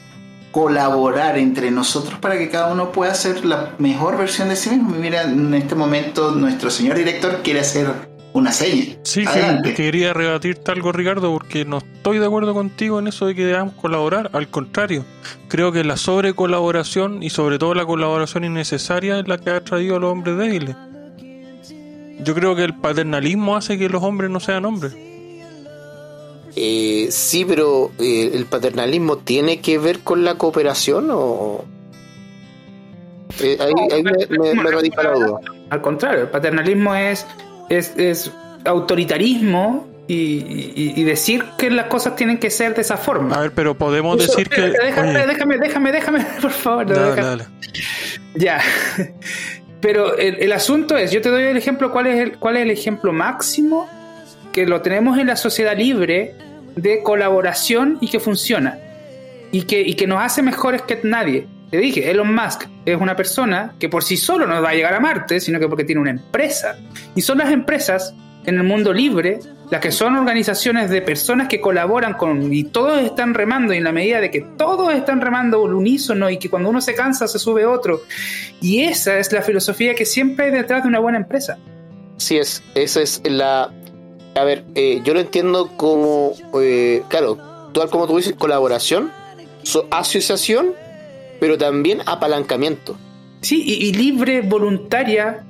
colaborar 0.52 1.38
entre 1.38 1.70
nosotros 1.70 2.18
para 2.20 2.38
que 2.38 2.50
cada 2.50 2.72
uno 2.72 2.92
pueda 2.92 3.12
hacer 3.12 3.44
la 3.46 3.74
mejor 3.78 4.18
versión 4.18 4.48
de 4.50 4.56
sí 4.56 4.70
mismo. 4.70 4.92
Mira, 4.92 5.24
en 5.24 5.54
este 5.54 5.76
momento 5.76 6.32
nuestro 6.32 6.70
señor 6.70 6.98
director 6.98 7.42
quiere 7.44 7.60
hacer 7.60 8.15
una 8.36 8.52
serie. 8.52 9.00
Sí, 9.04 9.24
que 9.64 9.74
quería 9.74 10.14
rebatirte 10.14 10.70
algo, 10.70 10.92
Ricardo, 10.92 11.32
porque 11.32 11.64
no 11.64 11.78
estoy 11.78 12.20
de 12.20 12.26
acuerdo 12.26 12.54
contigo 12.54 13.00
en 13.00 13.08
eso 13.08 13.28
de 13.28 13.34
que 13.34 13.46
debamos 13.46 13.76
colaborar. 13.76 14.30
Al 14.34 14.50
contrario, 14.50 15.06
creo 15.48 15.72
que 15.72 15.86
la 15.86 15.96
sobrecolaboración 15.96 17.24
y 17.24 17.30
sobre 17.30 17.58
todo 17.58 17.74
la 17.74 17.86
colaboración 17.86 18.44
innecesaria 18.44 19.20
es 19.20 19.28
la 19.30 19.38
que 19.38 19.52
ha 19.52 19.64
traído 19.64 19.96
a 19.96 20.00
los 20.00 20.12
hombres 20.12 20.38
débiles. 20.38 20.76
Yo 22.24 22.36
creo 22.36 22.58
que 22.58 22.66
el 22.66 22.74
paternalismo 22.74 23.56
hace 23.56 23.78
que 23.78 23.88
los 23.88 24.04
hombres 24.04 24.30
no 24.30 24.42
sean 24.42 24.66
hombres. 24.66 24.94
Eh, 26.58 27.08
sí, 27.12 27.46
pero 27.46 27.92
eh, 28.00 28.32
¿el 28.34 28.46
paternalismo 28.48 29.18
tiene 29.18 29.62
que 29.62 29.78
ver 29.78 30.00
con 30.00 30.26
la 30.26 30.36
cooperación 30.38 31.08
o...? 31.10 31.64
Eh, 33.42 33.58
ahí, 33.60 34.04
me, 34.04 34.54
me, 34.56 34.72
radica 34.72 35.04
la 35.04 35.14
duda. 35.14 35.40
Al 35.70 35.82
contrario, 35.82 36.24
el 36.24 36.30
paternalismo 36.30 36.96
es, 36.96 37.26
es, 37.70 38.32
autoritarismo 38.66 39.88
y, 40.08 41.04
decir 41.04 41.44
que 41.58 41.70
las 41.70 41.88
cosas 41.88 42.16
tienen 42.16 42.38
que 42.38 42.50
ser 42.50 42.76
de 42.76 42.82
esa 42.82 42.98
forma. 42.98 43.36
A 43.36 43.42
ver, 43.42 43.52
pero 43.52 43.76
podemos 43.76 44.18
decir 44.18 44.50
que... 44.50 44.62
Déjame, 44.62 45.26
déjame, 45.26 45.58
déjame, 45.58 45.92
déjame, 45.92 46.26
por 46.42 46.52
favor. 46.52 46.86
Ya. 48.36 48.62
Pero 49.82 50.18
el, 50.18 50.36
el, 50.36 50.52
asunto 50.52 50.98
es, 50.98 51.12
yo 51.12 51.22
te 51.22 51.30
doy 51.30 51.44
el 51.44 51.58
ejemplo, 51.58 51.92
¿cuál 51.92 52.08
es 52.08 52.20
el, 52.20 52.38
cuál 52.38 52.58
es 52.58 52.64
el 52.64 52.72
ejemplo 52.72 53.14
máximo 53.14 53.88
que 54.56 54.66
lo 54.66 54.82
tenemos 54.82 55.20
en 55.20 55.28
la 55.28 55.36
sociedad 55.36 55.78
libre 55.78 56.34
de 56.78 57.04
colaboración 57.04 57.98
y 58.00 58.08
que 58.08 58.22
funciona. 58.22 58.80
Y 59.52 59.64
que, 59.64 59.82
y 59.82 59.96
que 59.96 60.08
nos 60.08 60.22
hace 60.22 60.42
mejores 60.42 60.82
que 60.82 61.00
nadie. 61.04 61.46
Te 61.76 61.82
dije, 61.82 62.10
Elon 62.10 62.34
Musk 62.34 62.68
es 62.86 62.96
una 62.96 63.18
persona 63.18 63.76
que 63.78 63.90
por 63.90 64.02
sí 64.02 64.16
solo 64.16 64.48
no 64.48 64.62
va 64.62 64.70
a 64.70 64.74
llegar 64.74 64.94
a 64.94 65.02
Marte, 65.02 65.42
sino 65.42 65.60
que 65.60 65.68
porque 65.68 65.84
tiene 65.84 66.00
una 66.00 66.12
empresa. 66.12 66.78
Y 67.16 67.22
son 67.22 67.40
las 67.40 67.52
empresas 67.52 68.16
en 68.46 68.56
el 68.56 68.64
mundo 68.64 68.94
libre 68.94 69.40
las 69.70 69.82
que 69.82 69.92
son 69.92 70.16
organizaciones 70.16 70.90
de 70.90 71.02
personas 71.02 71.50
que 71.50 71.60
colaboran 71.60 72.14
con 72.14 72.54
y 72.54 72.64
todos 72.64 73.02
están 73.02 73.34
remando 73.34 73.74
y 73.74 73.78
en 73.78 73.84
la 73.84 73.92
medida 73.92 74.22
de 74.22 74.32
que 74.32 74.40
todos 74.40 74.94
están 74.94 75.20
remando 75.20 75.66
al 75.66 75.74
unísono 75.74 76.30
y 76.30 76.38
que 76.38 76.50
cuando 76.50 76.70
uno 76.70 76.80
se 76.80 76.96
cansa 76.96 77.28
se 77.28 77.40
sube 77.40 77.66
otro. 77.66 78.04
Y 78.62 78.84
esa 78.84 79.20
es 79.20 79.34
la 79.34 79.42
filosofía 79.42 79.96
que 79.96 80.06
siempre 80.06 80.46
hay 80.46 80.52
detrás 80.52 80.84
de 80.84 80.88
una 80.88 81.00
buena 81.00 81.18
empresa. 81.18 81.58
Sí, 82.16 82.38
es, 82.38 82.64
esa 82.74 83.02
es 83.02 83.22
la, 83.26 83.70
a 84.34 84.44
ver, 84.46 84.64
eh, 84.76 85.02
yo 85.04 85.14
lo 85.14 85.20
entiendo 85.20 85.76
como, 85.76 86.36
eh, 86.62 87.04
claro, 87.10 87.36
tal 87.74 87.90
como 87.90 88.08
tú 88.08 88.16
dices, 88.16 88.34
colaboración, 88.38 89.12
asociación, 89.92 90.85
pero 91.40 91.58
también 91.58 92.02
apalancamiento. 92.06 92.98
Sí, 93.42 93.64
y, 93.64 93.94
libre, 93.94 94.42
voluntaria, 94.42 95.46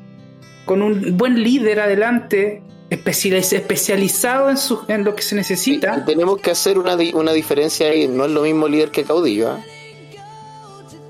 con 0.66 0.82
un 0.82 1.18
buen 1.18 1.42
líder 1.42 1.80
adelante, 1.80 2.62
especializado 2.90 4.50
en, 4.50 4.58
su, 4.58 4.82
en 4.88 5.04
lo 5.04 5.16
que 5.16 5.22
se 5.22 5.36
necesita. 5.36 6.04
tenemos 6.04 6.42
que 6.42 6.52
hacer 6.52 6.78
una, 6.78 6.98
una 7.14 7.32
diferencia 7.32 7.88
ahí, 7.88 8.08
no 8.08 8.26
es 8.26 8.32
lo 8.32 8.42
mismo 8.42 8.68
líder 8.68 8.92
que 8.92 9.04
caudillo. 9.04 9.56
¿eh? 9.56 9.64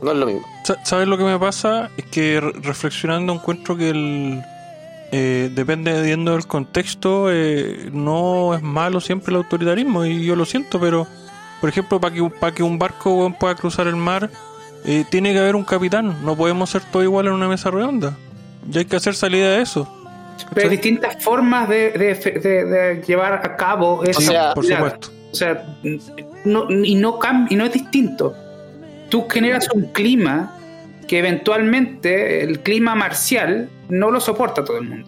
No 0.03 0.11
es 0.11 0.17
lo 0.17 0.26
mismo. 0.28 0.45
¿Sabes 0.84 1.07
lo 1.07 1.17
que 1.17 1.23
me 1.23 1.39
pasa? 1.39 1.89
Es 1.97 2.05
que 2.05 2.39
reflexionando 2.39 3.34
encuentro 3.34 3.76
que 3.76 3.89
el 3.89 4.43
eh, 5.11 5.49
dependiendo 5.53 6.34
del 6.34 6.45
contexto, 6.45 7.32
eh, 7.32 7.89
no 7.93 8.53
es 8.53 8.61
malo 8.61 8.99
siempre 8.99 9.32
el 9.32 9.38
autoritarismo, 9.38 10.03
y 10.03 10.26
yo 10.26 10.36
lo 10.36 10.45
siento, 10.45 10.80
pero 10.80 11.07
por 11.61 11.69
ejemplo, 11.69 11.99
para 11.99 12.13
que, 12.13 12.23
para 12.23 12.53
que 12.53 12.63
un 12.63 12.78
barco 12.78 13.34
pueda 13.39 13.55
cruzar 13.55 13.88
el 13.88 13.95
mar, 13.95 14.30
eh, 14.86 15.05
tiene 15.09 15.33
que 15.33 15.39
haber 15.39 15.55
un 15.55 15.63
capitán, 15.63 16.23
no 16.23 16.36
podemos 16.36 16.69
ser 16.69 16.81
todos 16.91 17.03
igual 17.03 17.27
en 17.27 17.33
una 17.33 17.47
mesa 17.47 17.71
redonda, 17.71 18.15
ya 18.69 18.79
hay 18.79 18.86
que 18.86 18.95
hacer 18.95 19.15
salida 19.15 19.51
de 19.51 19.61
eso. 19.61 19.91
Pero 20.53 20.69
hay 20.69 20.75
distintas 20.75 21.23
formas 21.23 21.69
de, 21.69 23.01
llevar 23.05 23.33
a 23.33 23.55
cabo 23.55 24.03
eso. 24.03 24.31
por 24.53 24.65
supuesto. 24.65 25.09
O 25.31 25.36
sea, 25.36 25.65
no, 26.45 26.69
y, 26.69 26.95
no 26.95 27.19
y 27.49 27.55
no 27.55 27.65
es 27.65 27.73
distinto. 27.73 28.33
Tú 29.09 29.27
generas 29.27 29.69
un 29.73 29.91
clima 29.91 30.55
que 31.07 31.19
eventualmente 31.19 32.43
el 32.43 32.61
clima 32.61 32.95
marcial 32.95 33.69
no 33.89 34.11
lo 34.11 34.19
soporta 34.19 34.63
todo 34.63 34.77
el 34.77 34.83
mundo. 34.83 35.07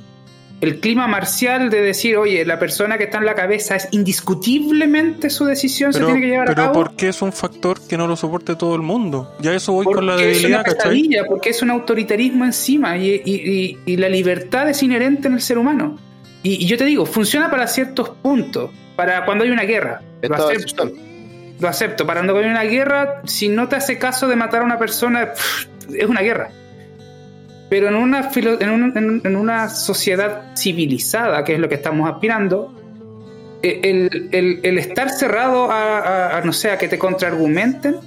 El 0.59 0.79
clima 0.79 1.07
marcial 1.07 1.69
de 1.69 1.81
decir, 1.81 2.17
oye, 2.17 2.43
la 2.43 2.57
persona 2.57 2.97
que 2.97 3.03
está 3.03 3.19
en 3.19 3.25
la 3.25 3.35
cabeza 3.35 3.75
es 3.75 3.89
indiscutiblemente 3.91 5.29
su 5.29 5.45
decisión, 5.45 5.93
se 5.93 6.03
tiene 6.03 6.19
que 6.19 6.27
llevar 6.27 6.49
a 6.49 6.55
cabo. 6.55 6.73
Pero 6.73 6.85
¿por 6.85 6.95
qué 6.95 7.09
es 7.09 7.21
un 7.21 7.31
factor 7.31 7.79
que 7.87 7.95
no 7.95 8.07
lo 8.07 8.15
soporte 8.15 8.55
todo 8.55 8.75
el 8.75 8.81
mundo? 8.81 9.35
Ya 9.39 9.53
eso 9.53 9.73
voy 9.73 9.85
con 9.85 10.07
la 10.07 10.15
debilidad, 10.15 10.65
es 10.67 10.85
una 10.85 11.25
Porque 11.27 11.49
es 11.49 11.61
un 11.61 11.69
autoritarismo 11.69 12.43
encima 12.43 12.97
y, 12.97 13.77
la 13.85 14.09
libertad 14.09 14.69
es 14.69 14.81
inherente 14.81 15.27
en 15.27 15.35
el 15.35 15.41
ser 15.41 15.59
humano. 15.59 15.97
Y, 16.41 16.65
yo 16.65 16.77
te 16.77 16.85
digo, 16.85 17.05
funciona 17.05 17.51
para 17.51 17.67
ciertos 17.67 18.09
puntos, 18.09 18.71
para 18.95 19.25
cuando 19.25 19.43
hay 19.43 19.51
una 19.51 19.63
guerra. 19.63 20.01
Lo 20.23 20.35
acepto. 20.35 20.91
Lo 21.59 21.67
acepto. 21.67 22.07
Para 22.07 22.21
cuando 22.21 22.37
hay 22.37 22.49
una 22.49 22.63
guerra, 22.63 23.21
si 23.25 23.47
no 23.47 23.67
te 23.67 23.75
hace 23.75 23.99
caso 23.99 24.27
de 24.27 24.35
matar 24.35 24.61
a 24.61 24.65
una 24.65 24.79
persona, 24.79 25.33
es 25.93 26.05
una 26.07 26.21
guerra. 26.21 26.49
Pero 27.69 27.89
en 27.89 27.95
una, 27.95 28.29
en, 28.33 29.35
una 29.35 29.69
sociedad 29.69 30.55
civilizada, 30.55 31.43
que 31.43 31.55
es 31.55 31.59
lo 31.59 31.67
que 31.67 31.75
estamos 31.75 32.09
aspirando, 32.09 32.73
e, 33.61 33.81
el, 34.31 34.77
estar 34.77 35.09
cerrado 35.09 35.67
a, 35.69 36.41
no 36.45 36.53
sé, 36.53 36.77
que 36.77 36.87
te 36.87 36.97
contraargumenten, 36.97 37.97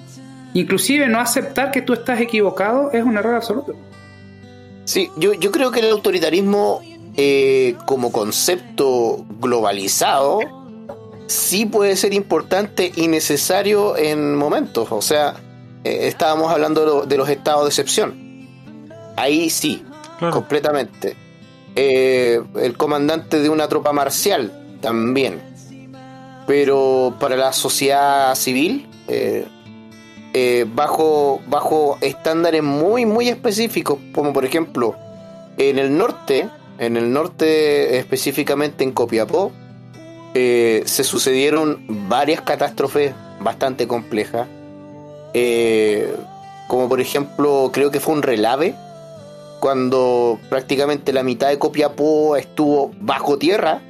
inclusive 0.55 1.09
no 1.09 1.21
aceptar 1.21 1.71
que 1.71 1.83
tú 1.83 1.93
estás 1.93 2.21
equivocado, 2.21 2.91
es 2.93 3.05
un 3.05 3.19
error 3.19 3.35
absoluto. 3.35 3.75
Sí, 4.85 5.11
yo, 5.17 5.35
yo 5.35 5.51
creo 5.51 5.71
que 5.71 5.81
el 5.81 5.91
autoritarismo 5.91 6.81
eh, 7.17 7.77
como 7.87 8.13
concepto 8.13 9.25
globalizado 9.41 10.41
sí 11.27 11.67
puede 11.67 11.97
ser 11.97 12.15
importante 12.15 12.93
y 12.95 13.09
necesario 13.09 13.97
en 13.97 14.35
momentos. 14.37 14.91
O 14.91 15.03
sea, 15.03 15.35
eh, 15.85 16.09
estábamos 16.09 16.53
hablando 16.53 17.05
de 17.05 17.17
los 17.17 17.29
estados 17.29 17.65
de 17.65 17.69
excepción. 17.69 18.30
Ahí 19.21 19.51
sí, 19.51 19.85
Claro. 20.19 20.35
completamente. 20.35 21.17
Eh, 21.77 22.41
el 22.61 22.77
comandante 22.77 23.41
de 23.41 23.49
una 23.49 23.69
tropa 23.69 23.93
marcial 23.93 24.53
también. 24.81 25.41
Pero 26.47 27.15
para 27.21 27.37
la 27.37 27.53
sociedad 27.53 28.35
civil, 28.35 28.89
eh, 29.09 29.47
eh, 30.33 30.67
bajo, 30.75 31.41
bajo 31.47 31.99
estándares 32.01 32.63
muy, 32.63 33.07
muy 33.07 33.29
específicos, 33.29 33.99
como 34.15 34.33
por 34.33 34.45
ejemplo 34.45 34.97
en 35.59 35.79
el 35.79 35.97
norte, 35.97 36.49
en 36.79 36.97
el 36.97 37.13
norte 37.13 37.99
específicamente 37.99 38.85
en 38.85 38.93
Copiapó, 38.93 39.53
eh, 40.35 40.83
se 40.87 41.05
sucedieron 41.05 41.85
varias 42.09 42.41
catástrofes 42.43 43.13
bastante 43.41 43.87
complejas. 43.87 44.49
Eh, 45.35 46.15
como 46.69 46.89
por 46.89 47.01
ejemplo, 47.01 47.71
creo 47.73 47.91
que 47.91 48.01
fue 48.01 48.15
un 48.15 48.23
relave, 48.23 48.75
cuando 49.61 50.39
prácticamente 50.49 51.13
la 51.13 51.23
mitad 51.23 51.49
de 51.49 51.59
Copiapó 51.59 52.37
estuvo 52.37 52.93
bajo 53.01 53.39
tierra. 53.39 53.83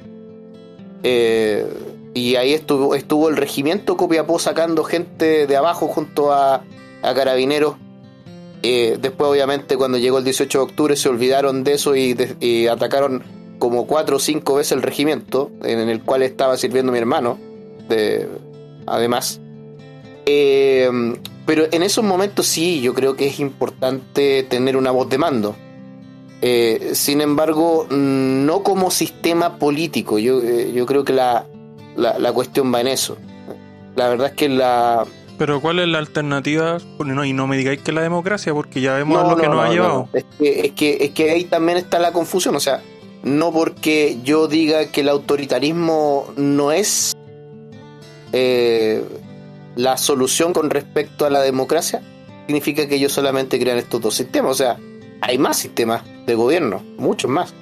eh, 1.03 1.65
y 2.13 2.35
ahí 2.35 2.53
estuvo, 2.53 2.93
estuvo 2.93 3.29
el 3.29 3.37
regimiento 3.37 3.95
Copiapó 3.95 4.37
sacando 4.37 4.83
gente 4.83 5.47
de 5.47 5.55
abajo 5.55 5.87
junto 5.87 6.33
a, 6.33 6.63
a 7.01 7.13
carabineros. 7.13 7.75
Eh, 8.63 8.97
después, 9.01 9.29
obviamente, 9.29 9.77
cuando 9.77 9.97
llegó 9.97 10.19
el 10.19 10.23
18 10.23 10.57
de 10.57 10.63
octubre, 10.63 10.95
se 10.95 11.09
olvidaron 11.09 11.63
de 11.63 11.73
eso 11.73 11.95
y, 11.95 12.67
atacaron 12.67 13.23
como 13.59 13.87
cuatro 13.87 14.17
o 14.17 14.19
cinco 14.19 14.55
veces 14.55 14.73
el 14.73 14.81
regimiento 14.81 15.51
en 15.63 15.87
el 15.89 16.01
cual 16.01 16.23
estaba 16.23 16.57
sirviendo 16.57 16.91
mi 16.91 16.97
hermano. 16.97 17.39
De, 17.89 18.27
además. 18.85 19.39
Eh, 20.25 20.89
pero 21.45 21.65
en 21.71 21.83
esos 21.83 22.03
momentos 22.03 22.47
sí, 22.47 22.81
yo 22.81 22.93
creo 22.93 23.15
que 23.15 23.27
es 23.27 23.39
importante 23.39 24.43
tener 24.43 24.77
una 24.77 24.91
voz 24.91 25.09
de 25.09 25.17
mando. 25.17 25.55
Eh, 26.41 26.91
sin 26.93 27.21
embargo, 27.21 27.85
no 27.89 28.63
como 28.63 28.89
sistema 28.89 29.57
político. 29.57 30.17
Yo, 30.17 30.41
eh, 30.41 30.71
yo 30.73 30.85
creo 30.85 31.03
que 31.03 31.13
la, 31.13 31.45
la, 31.95 32.17
la 32.17 32.33
cuestión 32.33 32.73
va 32.73 32.81
en 32.81 32.87
eso. 32.87 33.17
La 33.95 34.09
verdad 34.09 34.27
es 34.27 34.33
que 34.33 34.49
la... 34.49 35.05
Pero 35.37 35.59
¿cuál 35.59 35.79
es 35.79 35.87
la 35.87 35.97
alternativa? 35.97 36.77
No, 37.03 37.25
y 37.25 37.33
no 37.33 37.47
me 37.47 37.57
digáis 37.57 37.81
que 37.81 37.91
la 37.91 38.01
democracia, 38.01 38.53
porque 38.53 38.79
ya 38.79 38.93
vemos 38.93 39.27
lo 39.27 39.35
que 39.37 39.47
nos 39.47 39.65
ha 39.65 39.69
llevado. 39.69 40.09
Es, 40.13 40.25
que, 40.37 40.59
es, 40.65 40.71
que, 40.73 40.97
es 41.01 41.11
que 41.11 41.31
ahí 41.31 41.45
también 41.45 41.77
está 41.77 41.99
la 41.99 42.11
confusión. 42.11 42.55
O 42.55 42.59
sea, 42.59 42.81
no 43.23 43.51
porque 43.51 44.19
yo 44.23 44.47
diga 44.47 44.87
que 44.91 45.01
el 45.01 45.09
autoritarismo 45.09 46.27
no 46.37 46.71
es 46.71 47.13
eh, 48.33 49.03
la 49.75 49.97
solución 49.97 50.53
con 50.53 50.69
respecto 50.69 51.25
a 51.25 51.29
la 51.29 51.41
democracia, 51.41 52.01
significa 52.45 52.87
que 52.87 52.95
ellos 52.95 53.13
solamente 53.13 53.59
crean 53.59 53.77
estos 53.77 54.01
dos 54.01 54.15
sistemas. 54.15 54.51
O 54.51 54.55
sea, 54.55 54.77
hay 55.21 55.37
más 55.37 55.57
sistemas 55.57 56.03
de 56.25 56.35
gobierno, 56.35 56.83
muchos 56.97 57.29
más. 57.29 57.53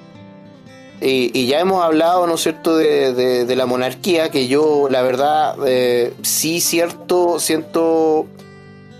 Y, 1.02 1.46
ya 1.46 1.60
hemos 1.60 1.82
hablado, 1.82 2.26
¿no 2.26 2.34
es 2.34 2.42
cierto?, 2.42 2.76
de, 2.76 3.54
la 3.56 3.64
monarquía, 3.64 4.30
que 4.30 4.48
yo, 4.48 4.88
la 4.90 5.00
verdad, 5.00 5.56
eh, 5.66 6.12
sí 6.22 6.60
cierto, 6.60 7.38
siento 7.38 8.26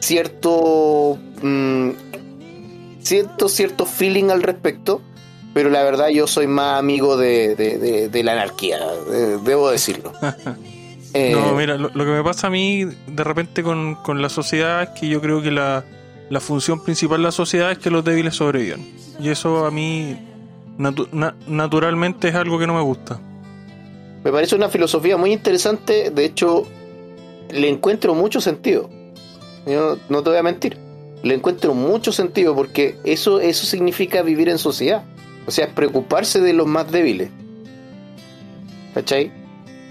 cierto 0.01 1.19
mm, 1.43 1.91
siento 3.03 3.49
cierto 3.49 3.87
feeling 3.87 4.31
al 4.31 4.43
respecto, 4.43 5.03
pero 5.53 5.69
la 5.69 5.83
verdad 5.83 6.09
yo 6.09 6.27
soy 6.27 6.47
más 6.47 6.79
amigo 6.79 7.17
de, 7.17 8.11
la 8.25 8.33
anarquía, 8.33 8.79
debo 9.45 9.71
decirlo. 9.71 10.13
Eh, 11.15 11.33
No, 11.35 11.55
mira, 11.57 11.77
lo, 11.77 11.89
lo 11.93 12.05
que 12.05 12.11
me 12.11 12.23
pasa 12.23 12.47
a 12.47 12.51
mí 12.51 12.85
de 12.85 13.25
repente 13.25 13.63
con, 13.63 13.97
con 13.97 14.23
la 14.23 14.29
sociedad 14.29 14.83
es 14.83 14.89
que 15.01 15.09
yo 15.09 15.21
creo 15.21 15.43
que 15.43 15.51
la, 15.51 15.85
la 16.29 16.41
función 16.41 16.83
principal 16.85 17.19
de 17.19 17.25
la 17.25 17.33
sociedad 17.33 17.73
es 17.73 17.79
que 17.79 17.91
los 17.91 18.05
débiles 18.05 18.35
sobrevivan. 18.37 18.81
Y 19.19 19.29
eso 19.29 19.67
a 19.67 19.71
mí 19.71 20.17
natu- 20.79 21.09
na- 21.13 21.35
naturalmente 21.47 22.29
es 22.29 22.35
algo 22.35 22.59
que 22.59 22.67
no 22.67 22.75
me 22.75 22.83
gusta. 22.83 23.21
Me 24.25 24.31
parece 24.31 24.55
una 24.55 24.69
filosofía 24.69 25.17
muy 25.17 25.33
interesante, 25.33 26.11
de 26.11 26.25
hecho, 26.25 26.65
le 27.51 27.69
encuentro 27.69 28.15
mucho 28.15 28.41
sentido. 28.41 28.89
Yo 29.67 29.99
no 30.09 30.23
te 30.23 30.31
voy 30.31 30.39
a 30.39 30.43
mentir. 30.43 30.77
Le 31.23 31.35
encuentro 31.35 31.75
mucho 31.75 32.13
sentido 32.13 32.55
porque 32.55 32.97
eso, 33.05 33.41
eso 33.41 33.67
significa 33.67 34.23
vivir 34.23 34.49
en 34.49 34.59
sociedad. 34.59 35.03
O 35.47 35.51
sea, 35.51 35.69
preocuparse 35.75 36.41
de 36.41 36.53
los 36.53 36.67
más 36.67 36.91
débiles. 36.93 37.31
¿Cachai? 38.95 39.31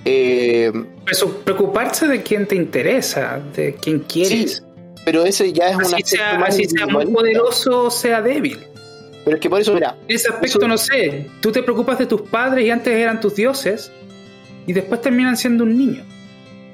Eh, 0.05 0.71
preocuparse 1.43 2.07
de 2.07 2.21
quién 2.23 2.45
te 2.47 2.55
interesa, 2.55 3.39
de 3.55 3.75
quién 3.75 3.99
quieres. 3.99 4.57
sí, 4.57 4.63
pero 5.05 5.23
ese 5.25 5.51
ya 5.53 5.69
es 5.69 5.75
un 5.75 5.83
así 5.85 6.01
sea, 6.03 6.37
más 6.39 6.49
así 6.49 6.65
sea 6.65 6.85
muy 6.87 7.05
poderoso 7.07 7.85
o 7.85 7.91
sea 7.91 8.21
débil. 8.21 8.59
Pero 9.25 9.35
es 9.35 9.41
que 9.41 9.49
por 9.49 9.59
eso, 9.61 9.73
mira, 9.73 9.95
En 10.07 10.15
ese 10.15 10.29
aspecto, 10.29 10.59
Eso- 10.59 10.67
no 10.67 10.77
sé, 10.77 11.27
tú 11.41 11.51
te 11.51 11.61
preocupas 11.63 11.99
de 11.99 12.05
tus 12.05 12.21
padres 12.21 12.65
y 12.65 12.69
antes 12.71 12.93
eran 12.95 13.19
tus 13.19 13.35
dioses 13.35 13.91
y 14.65 14.73
después 14.73 15.01
terminan 15.01 15.35
siendo 15.37 15.63
un 15.63 15.77
niño 15.77 16.03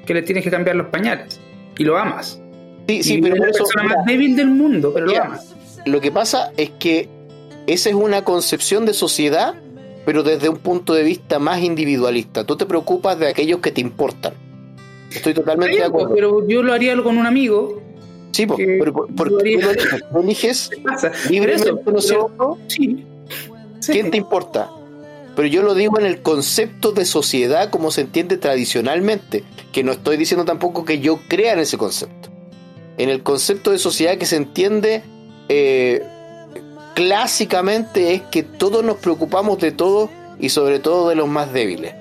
que 0.06 0.14
le 0.14 0.22
tienes 0.22 0.44
que 0.44 0.50
cambiar 0.50 0.76
los 0.76 0.86
pañales 0.88 1.40
y 1.76 1.84
lo 1.84 1.96
amas. 1.98 2.40
sí, 2.88 3.02
sí, 3.02 3.14
y 3.14 3.22
pero 3.22 3.34
es 3.34 3.40
la 3.40 3.46
eso, 3.48 3.58
persona 3.64 3.82
mira, 3.84 3.96
más 3.96 4.06
débil 4.06 4.36
del 4.36 4.48
mundo, 4.48 4.92
pero 4.94 5.06
Mira, 5.06 5.18
lo 5.18 5.24
amas. 5.26 5.54
lo 5.84 6.00
que 6.00 6.12
pasa 6.12 6.52
es 6.56 6.70
que 6.78 7.08
esa 7.66 7.88
es 7.88 7.94
una 7.96 8.22
concepción 8.22 8.86
de 8.86 8.94
sociedad, 8.94 9.54
pero 10.06 10.22
desde 10.22 10.48
un 10.48 10.56
punto 10.56 10.94
de 10.94 11.02
vista 11.02 11.38
más 11.38 11.60
individualista. 11.62 12.44
Tú 12.44 12.56
te 12.56 12.64
preocupas 12.64 13.18
de 13.18 13.26
aquellos 13.28 13.60
que 13.60 13.72
te 13.72 13.82
importan. 13.82 14.32
Estoy 15.12 15.34
totalmente 15.34 15.76
de 15.76 15.82
Está 15.82 15.88
bien, 15.88 16.06
acuerdo. 16.06 16.14
Pero 16.14 16.48
yo 16.48 16.62
lo 16.62 16.72
haría 16.72 16.96
con 17.02 17.18
un 17.18 17.26
amigo. 17.26 17.82
Sí, 18.32 18.46
que 18.46 18.76
pero 18.78 18.92
por- 18.92 19.14
porque 19.14 19.52
yo 19.52 19.60
tú 19.60 19.68
haría- 19.68 20.00
lo 20.12 20.20
eliges, 20.20 20.70
¿Qué 20.70 21.30
libremente, 21.30 21.68
eso, 21.70 21.90
¿no 21.92 21.98
es 21.98 22.06
cierto? 22.06 22.58
Sí. 22.68 23.04
Sí. 23.80 23.92
¿Quién 23.92 24.10
te 24.10 24.16
importa? 24.16 24.70
Pero 25.34 25.48
yo 25.48 25.62
lo 25.62 25.74
digo 25.74 25.98
en 25.98 26.06
el 26.06 26.22
concepto 26.22 26.92
de 26.92 27.04
sociedad 27.04 27.68
como 27.70 27.90
se 27.90 28.00
entiende 28.02 28.36
tradicionalmente, 28.38 29.44
que 29.72 29.82
no 29.84 29.92
estoy 29.92 30.16
diciendo 30.16 30.44
tampoco 30.46 30.84
que 30.84 30.98
yo 31.00 31.18
crea 31.28 31.52
en 31.52 31.58
ese 31.60 31.76
concepto. 31.76 32.30
En 32.98 33.10
el 33.10 33.22
concepto 33.22 33.70
de 33.70 33.78
sociedad 33.78 34.16
que 34.16 34.24
se 34.26 34.36
entiende 34.36 35.02
eh, 35.48 36.02
clásicamente 36.96 38.14
es 38.14 38.22
que 38.22 38.42
todos 38.42 38.82
nos 38.82 38.96
preocupamos 38.96 39.58
de 39.58 39.70
todo 39.70 40.08
y 40.40 40.48
sobre 40.48 40.78
todo 40.78 41.10
de 41.10 41.14
los 41.14 41.28
más 41.28 41.52
débiles. 41.52 41.94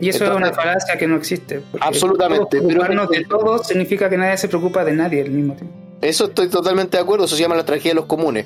Y 0.00 0.10
eso 0.10 0.24
Entonces- 0.24 0.48
es 0.50 0.52
una 0.54 0.62
falacia 0.62 0.98
que 0.98 1.06
no 1.06 1.16
existe. 1.16 1.62
Absolutamente, 1.80 2.58
todos 2.58 2.68
pero- 2.68 2.84
Preocuparnos 2.84 3.08
de 3.08 3.24
todo 3.24 3.64
significa 3.64 4.10
que 4.10 4.18
nadie 4.18 4.36
se 4.36 4.48
preocupa 4.48 4.84
de 4.84 4.92
nadie 4.92 5.22
al 5.22 5.30
mismo 5.30 5.54
tiempo. 5.54 5.74
Eso 6.02 6.26
estoy 6.26 6.48
totalmente 6.48 6.98
de 6.98 7.02
acuerdo, 7.02 7.24
eso 7.24 7.36
se 7.36 7.42
llama 7.42 7.54
la 7.56 7.64
tragedia 7.64 7.92
de 7.92 7.96
los 7.96 8.04
comunes. 8.06 8.44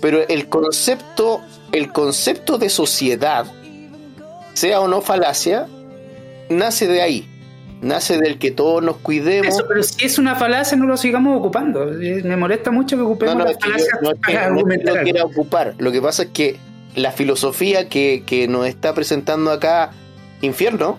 Pero 0.00 0.26
el 0.28 0.48
concepto, 0.48 1.40
el 1.72 1.92
concepto 1.92 2.56
de 2.56 2.70
sociedad, 2.70 3.46
sea 4.54 4.80
o 4.80 4.86
no 4.86 5.00
falacia, 5.00 5.66
nace 6.48 6.86
de 6.86 7.02
ahí. 7.02 7.28
Nace 7.80 8.18
del 8.18 8.38
que 8.38 8.50
todos 8.50 8.82
nos 8.82 8.98
cuidemos. 8.98 9.46
Eso, 9.54 9.64
pero 9.66 9.82
si 9.82 10.04
es 10.04 10.18
una 10.18 10.34
falacia, 10.36 10.76
no 10.76 10.86
lo 10.86 10.96
sigamos 10.98 11.38
ocupando. 11.38 11.90
Eh, 12.00 12.22
Me 12.24 12.36
molesta 12.36 12.70
mucho 12.70 12.96
que 12.96 13.02
No, 13.02 13.08
ocupemos 13.08 13.36
no, 13.36 13.44
la 13.44 13.50
es 13.52 13.56
que 13.56 13.68
yo- 13.68 13.72
falacia 13.72 13.92
no 14.02 14.10
para 14.10 14.14
no 14.16 14.20
que 14.26 14.36
argumentar 14.38 15.02
quiera 15.04 15.24
ocupar. 15.24 15.74
Lo 15.78 15.90
que 15.90 16.02
pasa 16.02 16.24
es 16.24 16.28
que 16.30 16.56
la 16.94 17.10
filosofía 17.12 17.88
que, 17.88 18.22
que 18.26 18.48
nos 18.48 18.66
está 18.66 18.92
presentando 18.94 19.50
acá, 19.50 19.92
Infierno, 20.42 20.98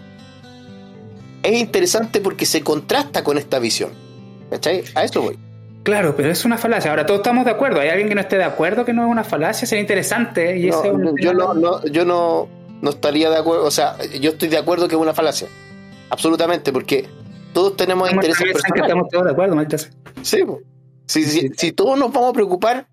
es 1.44 1.60
interesante 1.60 2.20
porque 2.22 2.46
se 2.46 2.62
contrasta 2.62 3.24
con 3.24 3.38
esta 3.38 3.60
visión. 3.60 3.92
¿Cachai? 4.50 4.84
A 4.96 5.04
eso 5.04 5.22
voy. 5.22 5.38
Claro, 5.84 6.16
pero 6.16 6.30
es 6.30 6.46
una 6.46 6.58
falacia. 6.58 6.92
Ahora 6.92 7.06
todos 7.06 7.22
estamos 7.22 7.46
de 7.46 7.52
acuerdo. 7.52 7.80
¿Hay 7.80 7.90
alguien 7.90 8.08
que 8.10 8.16
no 8.16 8.22
esté 8.22 8.38
de 8.38 8.44
acuerdo 8.44 8.86
que 8.86 8.94
no 8.94 9.04
es 9.04 9.10
una 9.12 9.24
falacia? 9.24 9.66
Sería 9.68 9.82
interesante. 9.82 10.58
Y 10.60 10.68
No, 10.68 10.78
ese 10.80 10.88
es 10.90 10.94
un 10.94 11.16
yo 11.18 11.34
no, 11.34 11.54
no, 11.56 11.84
yo 11.86 12.06
no, 12.06 12.48
no 12.82 12.90
estaría 12.92 13.30
de 13.32 13.38
acuerdo, 13.38 13.66
o 13.66 13.72
sea, 13.72 13.96
yo 14.20 14.32
estoy 14.32 14.50
de 14.50 14.58
acuerdo 14.58 14.88
que 14.88 14.96
es 14.96 15.02
una 15.02 15.14
falacia. 15.14 15.48
Absolutamente, 16.12 16.72
porque 16.72 17.08
todos 17.54 17.76
tenemos 17.76 18.12
intereses 18.12 18.44
personales. 18.52 18.84
estamos 18.84 19.08
todos 19.10 19.26
de 19.26 19.32
acuerdo, 19.32 19.56
maldita 19.56 19.78
sea. 19.78 19.92
Sí, 20.22 20.44
po. 20.46 20.60
si, 21.08 21.24
si- 21.24 21.50
si 21.58 21.72
todos 21.72 21.98
nos 21.98 22.12
vamos 22.14 22.30
a 22.30 22.34
preocupar 22.34 22.88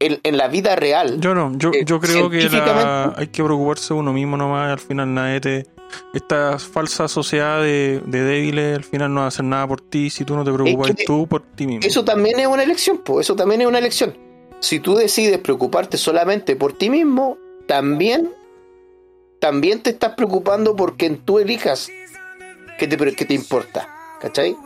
en, 0.00 0.20
en 0.22 0.36
la 0.36 0.46
vida 0.48 0.76
real, 0.76 1.20
Yo 1.20 1.34
no, 1.34 1.52
yo, 1.56 1.70
Eh, 1.72 1.84
yo 1.84 1.98
creo 1.98 2.28
que 2.30 2.48
la- 2.50 3.14
hay 3.16 3.28
que 3.28 3.42
preocuparse 3.42 3.94
uno 3.94 4.12
mismo 4.12 4.36
nomás. 4.36 4.70
Al 4.72 4.78
final 4.78 5.12
nadie 5.14 5.40
te... 5.40 5.66
Esta 6.12 6.58
falsa 6.58 7.08
sociedad 7.08 7.62
de, 7.62 8.02
de 8.04 8.22
débiles 8.22 8.76
al 8.76 8.84
final 8.84 9.12
no 9.14 9.20
va 9.20 9.24
a 9.24 9.28
hacer 9.28 9.44
nada 9.46 9.66
por 9.66 9.80
ti 9.80 10.10
si 10.10 10.22
tú 10.24 10.36
no 10.36 10.44
te 10.44 10.52
preocupas 10.52 10.88
que 10.94 11.04
tú 11.04 11.26
por 11.26 11.40
ti 11.42 11.66
mismo. 11.66 11.80
eso 11.86 12.04
también 12.04 12.38
es 12.38 12.46
una 12.46 12.62
elección, 12.62 12.98
po, 12.98 13.20
eso 13.22 13.34
también 13.34 13.62
es 13.62 13.66
una 13.66 13.78
elección. 13.78 14.14
Si 14.60 14.80
tú 14.80 14.94
decides 14.96 15.38
preocuparte 15.38 15.96
solamente 15.96 16.56
por 16.56 16.74
ti 16.74 16.90
mismo, 16.90 17.38
también, 17.66 18.30
también 19.40 19.80
te 19.82 19.90
estás 19.90 20.14
preocupando 20.14 20.76
por 20.76 20.96
quien 20.98 21.16
tú 21.18 21.38
elijas 21.38 21.88
que 22.78 22.88
te, 22.88 22.96
que 23.14 23.24
te 23.24 23.34
importa, 23.34 23.88
¿cachai? 24.20 24.56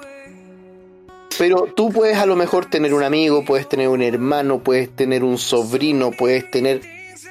Pero 1.39 1.67
tú 1.75 1.91
puedes 1.91 2.19
a 2.19 2.27
lo 2.27 2.37
mejor 2.37 2.67
tener 2.67 2.95
un 2.95 3.03
amigo, 3.03 3.45
puedes 3.45 3.69
tener 3.69 3.89
un 3.89 4.03
hermano, 4.03 4.61
puedes 4.63 4.95
tener 4.95 5.25
un 5.25 5.39
sobrino, 5.39 6.11
puedes 6.11 6.51
tener... 6.51 6.83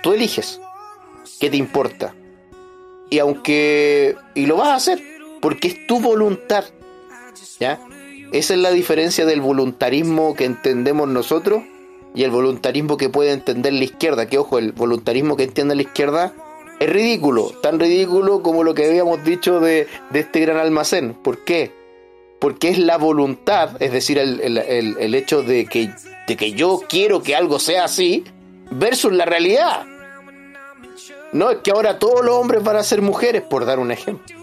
Tú 0.01 0.13
eliges 0.13 0.59
qué 1.39 1.49
te 1.49 1.57
importa. 1.57 2.15
Y 3.09 3.19
aunque... 3.19 4.15
Y 4.33 4.47
lo 4.47 4.57
vas 4.57 4.69
a 4.69 4.75
hacer. 4.75 5.01
porque 5.39 5.67
es 5.69 5.87
tu 5.87 5.99
voluntad. 5.99 6.65
¿Ya? 7.59 7.79
Esa 8.31 8.53
es 8.53 8.59
la 8.59 8.71
diferencia 8.71 9.25
del 9.25 9.41
voluntarismo 9.41 10.35
que 10.35 10.45
entendemos 10.45 11.07
nosotros 11.07 11.63
y 12.15 12.23
el 12.23 12.31
voluntarismo 12.31 12.97
que 12.97 13.09
puede 13.09 13.31
entender 13.31 13.73
la 13.73 13.83
izquierda. 13.83 14.27
Que 14.27 14.39
ojo, 14.39 14.57
el 14.57 14.71
voluntarismo 14.71 15.37
que 15.37 15.43
entiende 15.43 15.75
la 15.75 15.83
izquierda 15.83 16.33
es 16.81 16.89
ridículo, 16.89 17.51
tan 17.61 17.79
ridículo 17.79 18.41
como 18.41 18.63
lo 18.63 18.73
que 18.73 18.87
habíamos 18.87 19.23
dicho 19.23 19.59
de, 19.59 19.87
de 20.09 20.19
este 20.19 20.39
gran 20.39 20.57
almacén. 20.57 21.13
¿Por 21.13 21.43
qué? 21.43 21.71
Porque 22.39 22.69
es 22.69 22.79
la 22.79 22.97
voluntad, 22.97 23.79
es 23.79 23.91
decir, 23.91 24.17
el, 24.17 24.41
el, 24.41 24.57
el, 24.57 25.13
hecho 25.13 25.43
de 25.43 25.67
que, 25.67 25.91
de 26.27 26.35
que 26.35 26.53
yo 26.53 26.81
quiero 26.89 27.21
que 27.21 27.35
algo 27.35 27.59
sea 27.59 27.83
así, 27.83 28.23
versus 28.71 29.13
la 29.13 29.25
realidad. 29.25 29.85
No, 31.33 31.51
es 31.51 31.59
que 31.59 31.69
ahora 31.69 31.99
todos 31.99 32.25
los 32.25 32.33
hombres 32.33 32.63
van 32.63 32.77
a 32.77 32.83
ser 32.83 33.03
mujeres, 33.03 33.43
por 33.43 33.63
dar 33.65 33.77
un 33.77 33.91
ejemplo. 33.91 34.35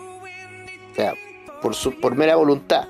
O 0.92 0.94
sea, 0.94 1.14
por, 1.60 1.74
su, 1.74 1.98
por 1.98 2.14
mera 2.14 2.36
voluntad. 2.36 2.86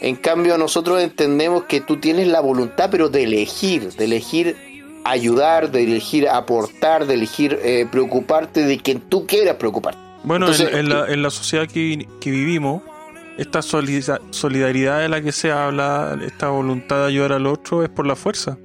En 0.00 0.14
cambio, 0.14 0.56
nosotros 0.56 1.02
entendemos 1.02 1.64
que 1.64 1.80
tú 1.80 1.98
tienes 1.98 2.28
la 2.28 2.38
voluntad, 2.38 2.90
pero 2.92 3.08
de 3.08 3.24
elegir, 3.24 3.92
de 3.94 4.04
elegir 4.04 4.71
ayudar, 5.04 5.70
de 5.70 5.84
elegir 5.84 6.28
aportar, 6.28 7.06
de 7.06 7.14
elegir 7.14 7.58
eh, 7.62 7.86
preocuparte 7.90 8.64
de 8.64 8.78
quien 8.78 9.00
tú 9.00 9.26
quieras 9.26 9.56
preocuparte. 9.56 10.00
Bueno, 10.24 10.46
Entonces, 10.46 10.72
en, 10.72 10.80
en, 10.80 10.88
la, 10.88 11.06
en, 11.08 11.22
la, 11.22 11.30
sociedad 11.30 11.66
que, 11.66 12.06
que 12.20 12.30
vivimos, 12.30 12.82
esta 13.38 13.62
solidaridad 13.62 15.00
de 15.00 15.08
la 15.08 15.20
que 15.20 15.32
se 15.32 15.50
habla, 15.50 16.18
esta 16.24 16.48
voluntad 16.48 17.00
de 17.00 17.06
ayudar 17.06 17.32
al 17.32 17.46
otro, 17.46 17.82
es 17.82 17.88
por 17.88 18.06
la 18.06 18.16
fuerza. 18.16 18.58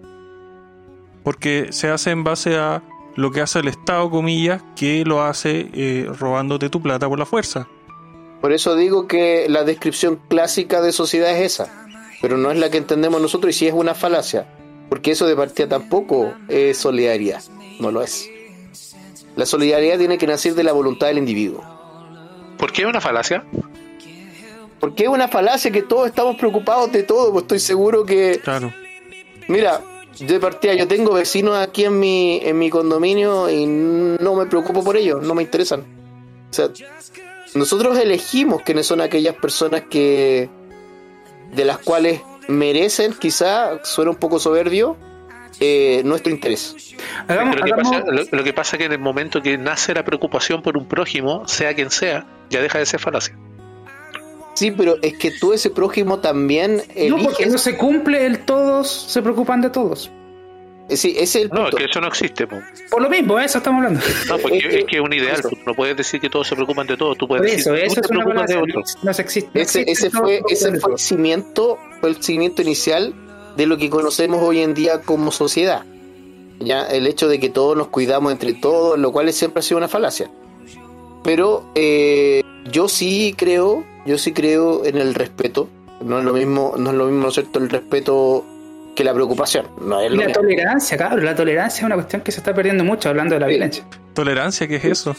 Porque 1.23 1.67
se 1.71 1.89
hace 1.89 2.11
en 2.11 2.23
base 2.23 2.57
a 2.57 2.83
lo 3.15 3.31
que 3.31 3.41
hace 3.41 3.59
el 3.59 3.67
Estado, 3.67 4.09
comillas, 4.09 4.61
que 4.75 5.03
lo 5.03 5.23
hace 5.23 5.69
eh, 5.73 6.07
robándote 6.17 6.69
tu 6.69 6.81
plata 6.81 7.09
por 7.09 7.17
la 7.17 7.25
fuerza. 7.25 7.67
Por 8.41 8.51
eso 8.53 8.75
digo 8.75 9.07
que 9.07 9.47
la 9.49 9.63
descripción 9.63 10.19
clásica 10.27 10.81
de 10.81 10.91
sociedad 10.91 11.31
es 11.31 11.53
esa, 11.53 11.88
pero 12.21 12.38
no 12.38 12.51
es 12.51 12.59
la 12.59 12.69
que 12.69 12.77
entendemos 12.77 13.19
nosotros 13.19 13.55
y 13.55 13.57
sí 13.57 13.67
es 13.67 13.73
una 13.73 13.95
falacia, 13.95 14.47
porque 14.89 15.11
eso 15.11 15.27
de 15.27 15.35
partida 15.35 15.67
tampoco 15.67 16.33
es 16.47 16.77
solidaridad, 16.77 17.43
no 17.79 17.91
lo 17.91 18.01
es. 18.01 18.29
La 19.35 19.45
solidaridad 19.45 19.97
tiene 19.97 20.17
que 20.17 20.27
nacer 20.27 20.55
de 20.55 20.63
la 20.63 20.71
voluntad 20.71 21.07
del 21.07 21.19
individuo. 21.19 21.63
¿Por 22.57 22.71
qué 22.71 22.81
es 22.83 22.88
una 22.88 23.01
falacia? 23.01 23.45
Porque 24.79 25.03
es 25.03 25.09
una 25.09 25.27
falacia 25.27 25.71
que 25.71 25.83
todos 25.83 26.07
estamos 26.07 26.35
preocupados 26.38 26.91
de 26.91 27.03
todo, 27.03 27.31
pues 27.31 27.43
estoy 27.43 27.59
seguro 27.59 28.05
que... 28.05 28.39
Claro. 28.43 28.73
Mira, 29.47 29.81
de 30.19 30.39
partida 30.39 30.73
yo 30.73 30.88
tengo 30.88 31.13
vecinos 31.13 31.55
aquí 31.55 31.85
en 31.85 31.99
mi, 31.99 32.39
en 32.43 32.57
mi 32.57 32.69
condominio 32.69 33.49
y 33.49 33.65
no 33.65 34.35
me 34.35 34.45
preocupo 34.45 34.83
por 34.83 34.97
ellos, 34.97 35.21
no 35.23 35.35
me 35.35 35.43
interesan. 35.43 35.81
O 36.49 36.53
sea, 36.53 36.69
nosotros 37.53 37.97
elegimos 37.97 38.61
quiénes 38.63 38.88
son 38.88 39.01
aquellas 39.01 39.35
personas 39.35 39.83
que 39.89 40.49
de 41.53 41.65
las 41.65 41.77
cuales 41.79 42.21
merecen, 42.48 43.14
quizá 43.14 43.84
suena 43.84 44.12
un 44.12 44.18
poco 44.18 44.39
soberbio, 44.39 44.98
eh, 45.60 46.02
nuestro 46.06 46.32
interés. 46.32 46.95
Hagamos, 47.28 47.56
lo, 47.56 47.66
que 47.66 47.72
pasa, 47.72 48.04
lo, 48.06 48.24
lo, 48.30 48.43
que 48.43 48.54
pasa, 48.54 48.76
es 48.76 48.80
que 48.80 48.86
en 48.86 48.91
el 48.91 49.00
momento 49.00 49.41
que 49.41 49.58
nace 49.58 49.93
la 49.93 50.04
preocupación 50.04 50.62
por 50.62 50.78
un 50.78 50.88
prójimo, 50.88 51.48
sea 51.48 51.74
quien 51.74 51.89
sea, 51.89 52.26
ya 52.50 52.62
deja 52.62 52.80
de 52.80 52.86
ser 52.86 53.00
falacia. 53.00 53.38
Sí, 54.58 54.72
pero 54.72 54.95
es 55.04 55.16
que 55.18 55.30
tú 55.30 55.54
ese 55.54 55.70
prójimo 55.70 56.18
también 56.18 56.82
eliges... 56.95 57.10
No, 57.10 57.24
porque 57.24 57.45
no 57.45 57.60
se 57.60 57.78
cumple 57.78 58.26
el 58.26 58.39
todos 58.39 58.89
se 58.89 59.22
preocupan 59.22 59.62
de 59.62 59.70
todos. 59.70 60.12
Sí, 60.89 61.15
ese 61.17 61.23
es 61.23 61.35
el 61.35 61.49
punto. 61.49 61.63
No, 61.63 61.69
es 61.69 61.75
que 61.75 61.85
eso 61.85 61.99
no 61.99 62.07
existe. 62.07 62.47
Po. 62.47 62.57
Por 62.89 63.01
lo 63.01 63.09
mismo, 63.09 63.38
eso 63.39 63.57
estamos 63.57 63.83
hablando. 63.83 64.05
No, 64.29 64.38
porque 64.38 64.57
es 64.57 64.67
que 64.67 64.79
es, 64.79 64.85
que 64.85 64.95
es 64.97 65.01
un 65.01 65.13
ideal. 65.13 65.39
Eso. 65.39 65.49
No 65.65 65.73
puedes 65.73 65.97
decir 65.97 66.21
que 66.21 66.29
todos 66.29 66.47
se 66.47 66.55
preocupan 66.55 66.88
de 66.88 66.95
todo. 66.95 67.15
Tú 67.15 67.27
puedes 67.27 67.53
eso, 67.53 67.73
decir 67.73 67.88
eso 67.88 67.95
tú 67.95 68.01
es 68.01 68.07
te 68.07 68.13
preocupas 68.13 68.49
de 68.49 68.57
otro. 68.57 68.83
No 69.03 69.13
se 69.13 69.21
existe. 69.21 69.51
no 69.53 69.61
ese, 69.61 69.81
existe 69.81 70.07
ese 70.07 70.17
fue, 70.17 70.41
ese 70.49 70.79
fue 70.79 70.93
el 70.93 70.99
cimiento, 70.99 71.77
fue 71.99 72.09
el 72.09 72.23
cimiento 72.23 72.61
inicial 72.61 73.13
de 73.57 73.65
lo 73.65 73.77
que 73.77 73.89
conocemos 73.89 74.41
hoy 74.41 74.59
en 74.59 74.73
día 74.73 75.01
como 75.01 75.31
sociedad. 75.31 75.83
Ya, 76.59 76.88
el 76.88 77.05
hecho 77.05 77.27
de 77.27 77.39
que 77.39 77.49
todos 77.49 77.75
nos 77.75 77.88
cuidamos 77.88 78.31
entre 78.31 78.53
todos, 78.53 78.97
lo 78.97 79.11
cual 79.11 79.31
siempre 79.33 79.59
ha 79.59 79.63
sido 79.63 79.77
una 79.77 79.88
falacia. 79.88 80.31
Pero 81.23 81.65
eh, 81.75 82.43
yo 82.71 82.88
sí 82.88 83.35
creo, 83.38 83.83
yo 84.05 84.17
sí 84.17 84.31
creo 84.31 84.85
en 84.85 84.97
el 84.97 85.13
respeto. 85.13 85.67
No 86.01 86.19
es 86.19 86.25
lo 86.25 86.33
mismo, 86.33 86.75
no 86.77 86.91
es 86.91 86.95
lo 86.95 87.05
mismo, 87.05 87.23
¿no 87.23 87.27
es 87.29 87.33
cierto? 87.33 87.59
El 87.59 87.69
respeto 87.69 88.45
que 88.98 89.04
la 89.04 89.14
preocupación. 89.14 89.68
No 89.80 90.02
es 90.02 90.08
Y 90.08 90.16
lo 90.16 90.22
la 90.22 90.28
mismo. 90.28 90.41
tolerancia, 90.41 90.98
cabrón. 90.98 91.24
La 91.24 91.36
tolerancia 91.36 91.82
es 91.82 91.86
una 91.86 91.95
cuestión 91.95 92.22
que 92.24 92.32
se 92.32 92.39
está 92.39 92.54
perdiendo 92.54 92.84
mucho 92.84 93.10
hablando 93.10 93.36
de 93.36 93.39
la 93.39 93.45
Sí. 93.45 93.50
violencia. 93.52 93.86
¿Tolerancia? 94.16 94.68
¿Qué 94.68 94.78
es 94.78 94.86
eso? 94.86 95.16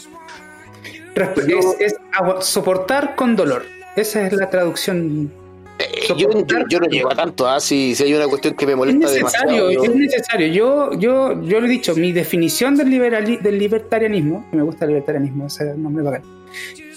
Resp- 1.15 1.47
Yo- 1.47 1.57
es, 1.79 1.93
es 2.39 2.45
soportar 2.45 3.15
con 3.15 3.35
dolor. 3.35 3.63
Esa 3.95 4.27
es 4.27 4.33
la 4.33 4.49
traducción. 4.49 5.31
Eh, 5.79 6.13
yo, 6.17 6.29
yo, 6.45 6.57
yo 6.69 6.79
no 6.81 6.87
llego 6.87 7.09
a 7.11 7.15
tanto, 7.15 7.47
¿ah? 7.47 7.59
si, 7.61 7.95
si 7.95 8.03
hay 8.03 8.13
una 8.13 8.27
cuestión 8.27 8.53
que 8.53 8.65
me 8.65 8.73
Es 8.73 8.77
molesta 8.77 9.07
necesario, 9.07 9.67
demasiado. 9.67 9.71
yo- 9.71 9.83
es 9.83 9.95
necesario. 9.95 10.47
Yo, 10.47 10.91
yo, 10.99 11.41
yo 11.41 11.59
lo 11.61 11.65
he 11.65 11.69
dicho, 11.69 11.95
mi 11.95 12.11
definición 12.11 12.75
del, 12.75 12.89
liberali- 12.89 13.39
del 13.39 13.57
libertarianismo, 13.57 14.45
que 14.51 14.57
me 14.57 14.63
gusta 14.63 14.83
el 14.85 14.89
libertarianismo, 14.89 15.47
ese 15.47 15.73
nombre 15.77 16.03
bacán, 16.03 16.21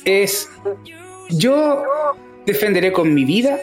es 0.04 0.50
yo 1.30 1.84
defenderé 2.44 2.90
con 2.92 3.14
mi 3.14 3.24
vida 3.24 3.56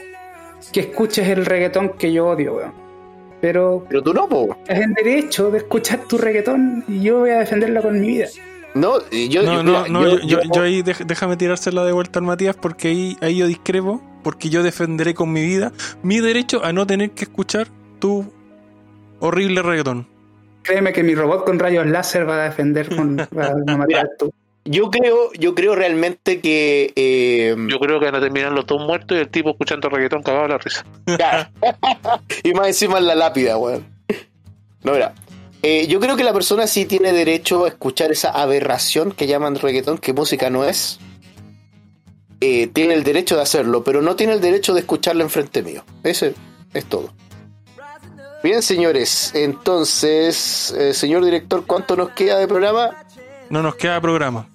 que 0.71 0.79
escuches 0.81 1.27
el 1.27 1.45
reggaetón 1.45 1.89
que 1.97 2.13
yo 2.13 2.27
odio, 2.27 2.55
weón. 2.55 2.88
Pero 3.41 3.85
Pero 3.89 4.01
tú 4.03 4.13
no, 4.13 4.27
po. 4.27 4.57
es 4.67 4.79
el 4.79 4.93
derecho 4.93 5.49
de 5.51 5.59
escuchar 5.59 6.01
tu 6.07 6.17
reggaetón 6.17 6.83
y 6.87 7.01
yo 7.01 7.19
voy 7.19 7.29
a 7.31 7.39
defenderlo 7.39 7.81
con 7.81 7.99
mi 7.99 8.07
vida. 8.07 8.27
No, 8.75 8.95
y 9.11 9.29
yo, 9.29 9.41
No, 9.43 9.53
yo- 9.55 9.63
no, 9.63 9.87
no, 9.87 10.01
yo, 10.03 10.19
yo- 10.19 10.27
yo- 10.43 10.51
yo 10.53 10.61
ahí 10.61 10.83
dej- 10.83 11.05
déjame 11.05 11.37
tirársela 11.37 11.83
de 11.85 11.91
vuelta 11.91 12.19
al 12.19 12.25
Matías 12.25 12.55
porque 12.55 12.89
ahí, 12.89 13.17
ahí 13.21 13.37
yo 13.37 13.47
discrepo, 13.47 14.01
porque 14.23 14.49
yo 14.49 14.61
defenderé 14.61 15.13
con 15.13 15.31
mi 15.31 15.41
vida 15.43 15.71
mi 16.03 16.19
derecho 16.19 16.63
a 16.63 16.71
no 16.73 16.85
tener 16.85 17.11
que 17.11 17.23
escuchar 17.23 17.67
tu 17.99 18.31
horrible 19.19 19.61
reggaetón. 19.61 20.07
Créeme 20.61 20.93
que 20.93 21.01
mi 21.03 21.15
robot 21.15 21.45
con 21.45 21.57
rayos 21.57 21.87
láser 21.87 22.27
va 22.29 22.41
a 22.41 22.43
defender 22.45 22.95
con 22.95 23.17
va 23.17 23.53
a 23.67 23.77
matar 23.77 24.09
tú. 24.19 24.31
Yo 24.69 24.91
creo, 24.91 25.33
yo 25.33 25.55
creo 25.55 25.73
realmente 25.75 26.41
que 26.41 26.93
eh, 26.95 27.55
Yo 27.67 27.79
creo 27.79 27.99
que 27.99 28.05
van 28.05 28.15
a 28.15 28.19
terminar 28.19 28.51
los 28.51 28.67
dos 28.67 28.79
muertos 28.79 29.17
y 29.17 29.21
el 29.21 29.29
tipo 29.29 29.49
escuchando 29.49 29.89
reggaetón 29.89 30.21
cagado 30.21 30.43
de 30.43 30.49
la 30.49 30.57
risa. 30.59 30.85
Y 32.43 32.53
más 32.53 32.67
encima 32.67 32.99
en 32.99 33.07
la 33.07 33.15
lápida, 33.15 33.57
weón. 33.57 33.85
No, 34.83 34.93
mira. 34.93 35.13
eh, 35.63 35.87
yo 35.87 35.99
creo 35.99 36.15
que 36.15 36.23
la 36.23 36.33
persona 36.33 36.67
sí 36.67 36.85
tiene 36.85 37.11
derecho 37.13 37.65
a 37.65 37.69
escuchar 37.69 38.11
esa 38.11 38.29
aberración 38.29 39.11
que 39.11 39.25
llaman 39.25 39.55
reggaetón, 39.55 39.97
que 39.97 40.13
música 40.13 40.49
no 40.51 40.63
es. 40.63 40.99
Eh, 42.39 42.67
tiene 42.67 42.93
el 42.93 43.03
derecho 43.03 43.35
de 43.35 43.41
hacerlo, 43.41 43.83
pero 43.83 44.01
no 44.01 44.15
tiene 44.15 44.33
el 44.33 44.39
derecho 44.39 44.73
de 44.73 44.81
escucharlo 44.81 45.23
enfrente 45.23 45.63
mío. 45.63 45.83
Ese 46.03 46.35
es 46.73 46.85
todo. 46.85 47.11
Bien, 48.43 48.61
señores. 48.61 49.31
Entonces, 49.33 50.71
eh, 50.77 50.93
señor 50.93 51.25
director, 51.25 51.65
¿cuánto 51.65 51.95
nos 51.97 52.11
queda 52.11 52.37
de 52.37 52.47
programa? 52.47 52.91
No 53.49 53.63
nos 53.63 53.75
queda 53.75 53.99
programa. 53.99 54.47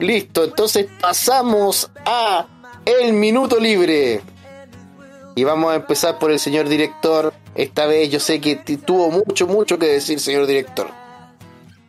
Listo, 0.00 0.44
entonces 0.44 0.86
pasamos 1.00 1.90
a 2.06 2.46
el 2.86 3.12
minuto 3.12 3.60
libre. 3.60 4.22
Y 5.36 5.44
vamos 5.44 5.72
a 5.72 5.76
empezar 5.76 6.18
por 6.18 6.30
el 6.30 6.38
señor 6.38 6.68
director. 6.68 7.32
Esta 7.54 7.86
vez 7.86 8.10
yo 8.10 8.18
sé 8.18 8.40
que 8.40 8.56
tuvo 8.56 9.10
mucho, 9.10 9.46
mucho 9.46 9.78
que 9.78 9.86
decir, 9.86 10.18
señor 10.18 10.46
director. 10.46 10.88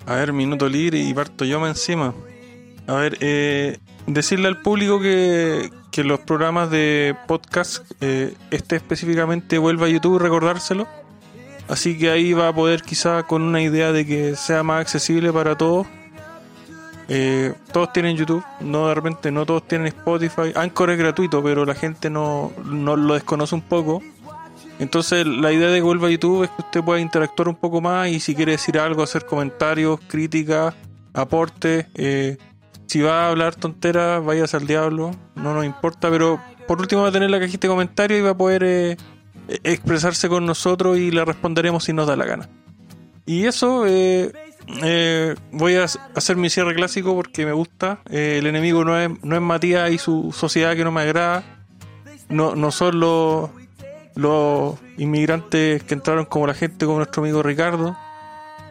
A 0.05 0.15
ver, 0.15 0.33
minuto 0.33 0.67
libre 0.67 0.99
y 0.99 1.13
parto 1.13 1.45
yo 1.45 1.59
más 1.59 1.69
encima. 1.69 2.13
A 2.87 2.95
ver, 2.95 3.17
eh, 3.21 3.77
decirle 4.07 4.47
al 4.47 4.61
público 4.61 4.99
que, 4.99 5.69
que 5.91 6.03
los 6.03 6.19
programas 6.19 6.69
de 6.69 7.15
podcast, 7.27 7.89
eh, 8.01 8.33
este 8.51 8.75
específicamente 8.75 9.57
vuelva 9.57 9.85
a 9.85 9.89
YouTube, 9.89 10.19
recordárselo. 10.19 10.87
Así 11.69 11.97
que 11.97 12.09
ahí 12.09 12.33
va 12.33 12.49
a 12.49 12.53
poder 12.53 12.81
quizá 12.81 13.23
con 13.23 13.41
una 13.41 13.61
idea 13.61 13.93
de 13.93 14.05
que 14.05 14.35
sea 14.35 14.63
más 14.63 14.81
accesible 14.81 15.31
para 15.31 15.57
todos. 15.57 15.87
Eh, 17.13 17.53
todos 17.73 17.91
tienen 17.91 18.15
YouTube, 18.15 18.41
no 18.61 18.87
de 18.87 18.95
repente 18.95 19.31
no 19.31 19.45
todos 19.45 19.67
tienen 19.67 19.87
Spotify. 19.87 20.53
Anchor 20.55 20.91
es 20.91 20.97
gratuito, 20.97 21.43
pero 21.43 21.65
la 21.65 21.75
gente 21.75 22.09
no, 22.09 22.53
no 22.63 22.95
lo 22.95 23.15
desconoce 23.15 23.53
un 23.53 23.63
poco. 23.63 24.01
Entonces 24.79 25.27
la 25.27 25.51
idea 25.51 25.67
de 25.67 25.79
que 25.79 25.83
vuelva 25.83 26.07
a 26.07 26.11
YouTube 26.11 26.45
es 26.45 26.49
que 26.51 26.61
usted 26.61 26.81
pueda 26.81 27.01
interactuar 27.01 27.49
un 27.49 27.55
poco 27.55 27.81
más 27.81 28.07
y 28.07 28.21
si 28.21 28.33
quiere 28.33 28.53
decir 28.53 28.79
algo, 28.79 29.03
hacer 29.03 29.25
comentarios, 29.25 29.99
críticas, 30.07 30.73
aportes. 31.13 31.87
eh, 31.95 32.37
si 32.87 33.01
va 33.01 33.25
a 33.25 33.29
hablar 33.29 33.55
tonteras, 33.55 34.23
váyase 34.23 34.55
al 34.55 34.67
diablo, 34.67 35.11
no 35.35 35.53
nos 35.53 35.65
importa, 35.65 36.09
pero 36.09 36.39
por 36.65 36.79
último 36.79 37.01
va 37.01 37.09
a 37.09 37.11
tener 37.11 37.29
la 37.29 37.41
cajita 37.41 37.67
de 37.67 37.73
comentarios 37.73 38.19
y 38.19 38.23
va 38.23 38.31
a 38.31 38.37
poder 38.37 38.63
eh, 38.63 38.97
expresarse 39.63 40.29
con 40.29 40.45
nosotros 40.45 40.97
y 40.97 41.11
le 41.11 41.25
responderemos 41.25 41.83
si 41.83 41.91
nos 41.91 42.07
da 42.07 42.15
la 42.15 42.25
gana. 42.25 42.49
Y 43.25 43.45
eso, 43.45 43.85
eh, 43.85 44.31
eh, 44.83 45.35
voy 45.51 45.75
a 45.75 45.83
hacer 45.83 46.35
mi 46.37 46.49
cierre 46.49 46.73
clásico 46.75 47.15
porque 47.15 47.45
me 47.45 47.51
gusta. 47.51 47.99
Eh, 48.09 48.37
el 48.39 48.47
enemigo 48.47 48.83
no 48.83 48.97
es, 48.99 49.09
no 49.23 49.35
es 49.35 49.41
Matías 49.41 49.91
y 49.91 49.97
su 49.97 50.31
sociedad 50.31 50.75
que 50.75 50.83
no 50.83 50.91
me 50.91 51.01
agrada. 51.01 51.43
No, 52.29 52.55
no 52.55 52.71
son 52.71 52.99
los, 52.99 53.49
los 54.15 54.75
inmigrantes 54.97 55.83
que 55.83 55.93
entraron 55.93 56.25
como 56.25 56.47
la 56.47 56.53
gente, 56.53 56.85
como 56.85 56.97
nuestro 56.97 57.23
amigo 57.23 57.43
Ricardo. 57.43 57.97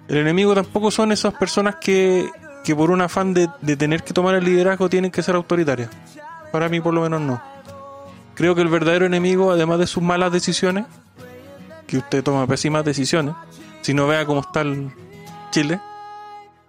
El 0.08 0.16
enemigo 0.16 0.54
tampoco 0.54 0.90
son 0.90 1.12
esas 1.12 1.34
personas 1.34 1.76
que, 1.76 2.28
que 2.64 2.74
por 2.74 2.90
un 2.90 3.00
afán 3.00 3.34
de, 3.34 3.48
de 3.60 3.76
tener 3.76 4.02
que 4.02 4.12
tomar 4.12 4.34
el 4.34 4.44
liderazgo 4.44 4.88
tienen 4.88 5.10
que 5.10 5.22
ser 5.22 5.34
autoritarias. 5.34 5.90
Para 6.50 6.68
mí 6.68 6.80
por 6.80 6.94
lo 6.94 7.02
menos 7.02 7.20
no. 7.20 7.42
Creo 8.34 8.54
que 8.54 8.62
el 8.62 8.68
verdadero 8.68 9.04
enemigo, 9.04 9.52
además 9.52 9.78
de 9.78 9.86
sus 9.86 10.02
malas 10.02 10.32
decisiones, 10.32 10.86
que 11.86 11.98
usted 11.98 12.24
toma 12.24 12.46
pésimas 12.46 12.84
decisiones, 12.84 13.34
si 13.82 13.92
no 13.92 14.06
vea 14.06 14.24
cómo 14.24 14.40
está 14.40 14.62
el 14.62 14.90
Chile, 15.50 15.80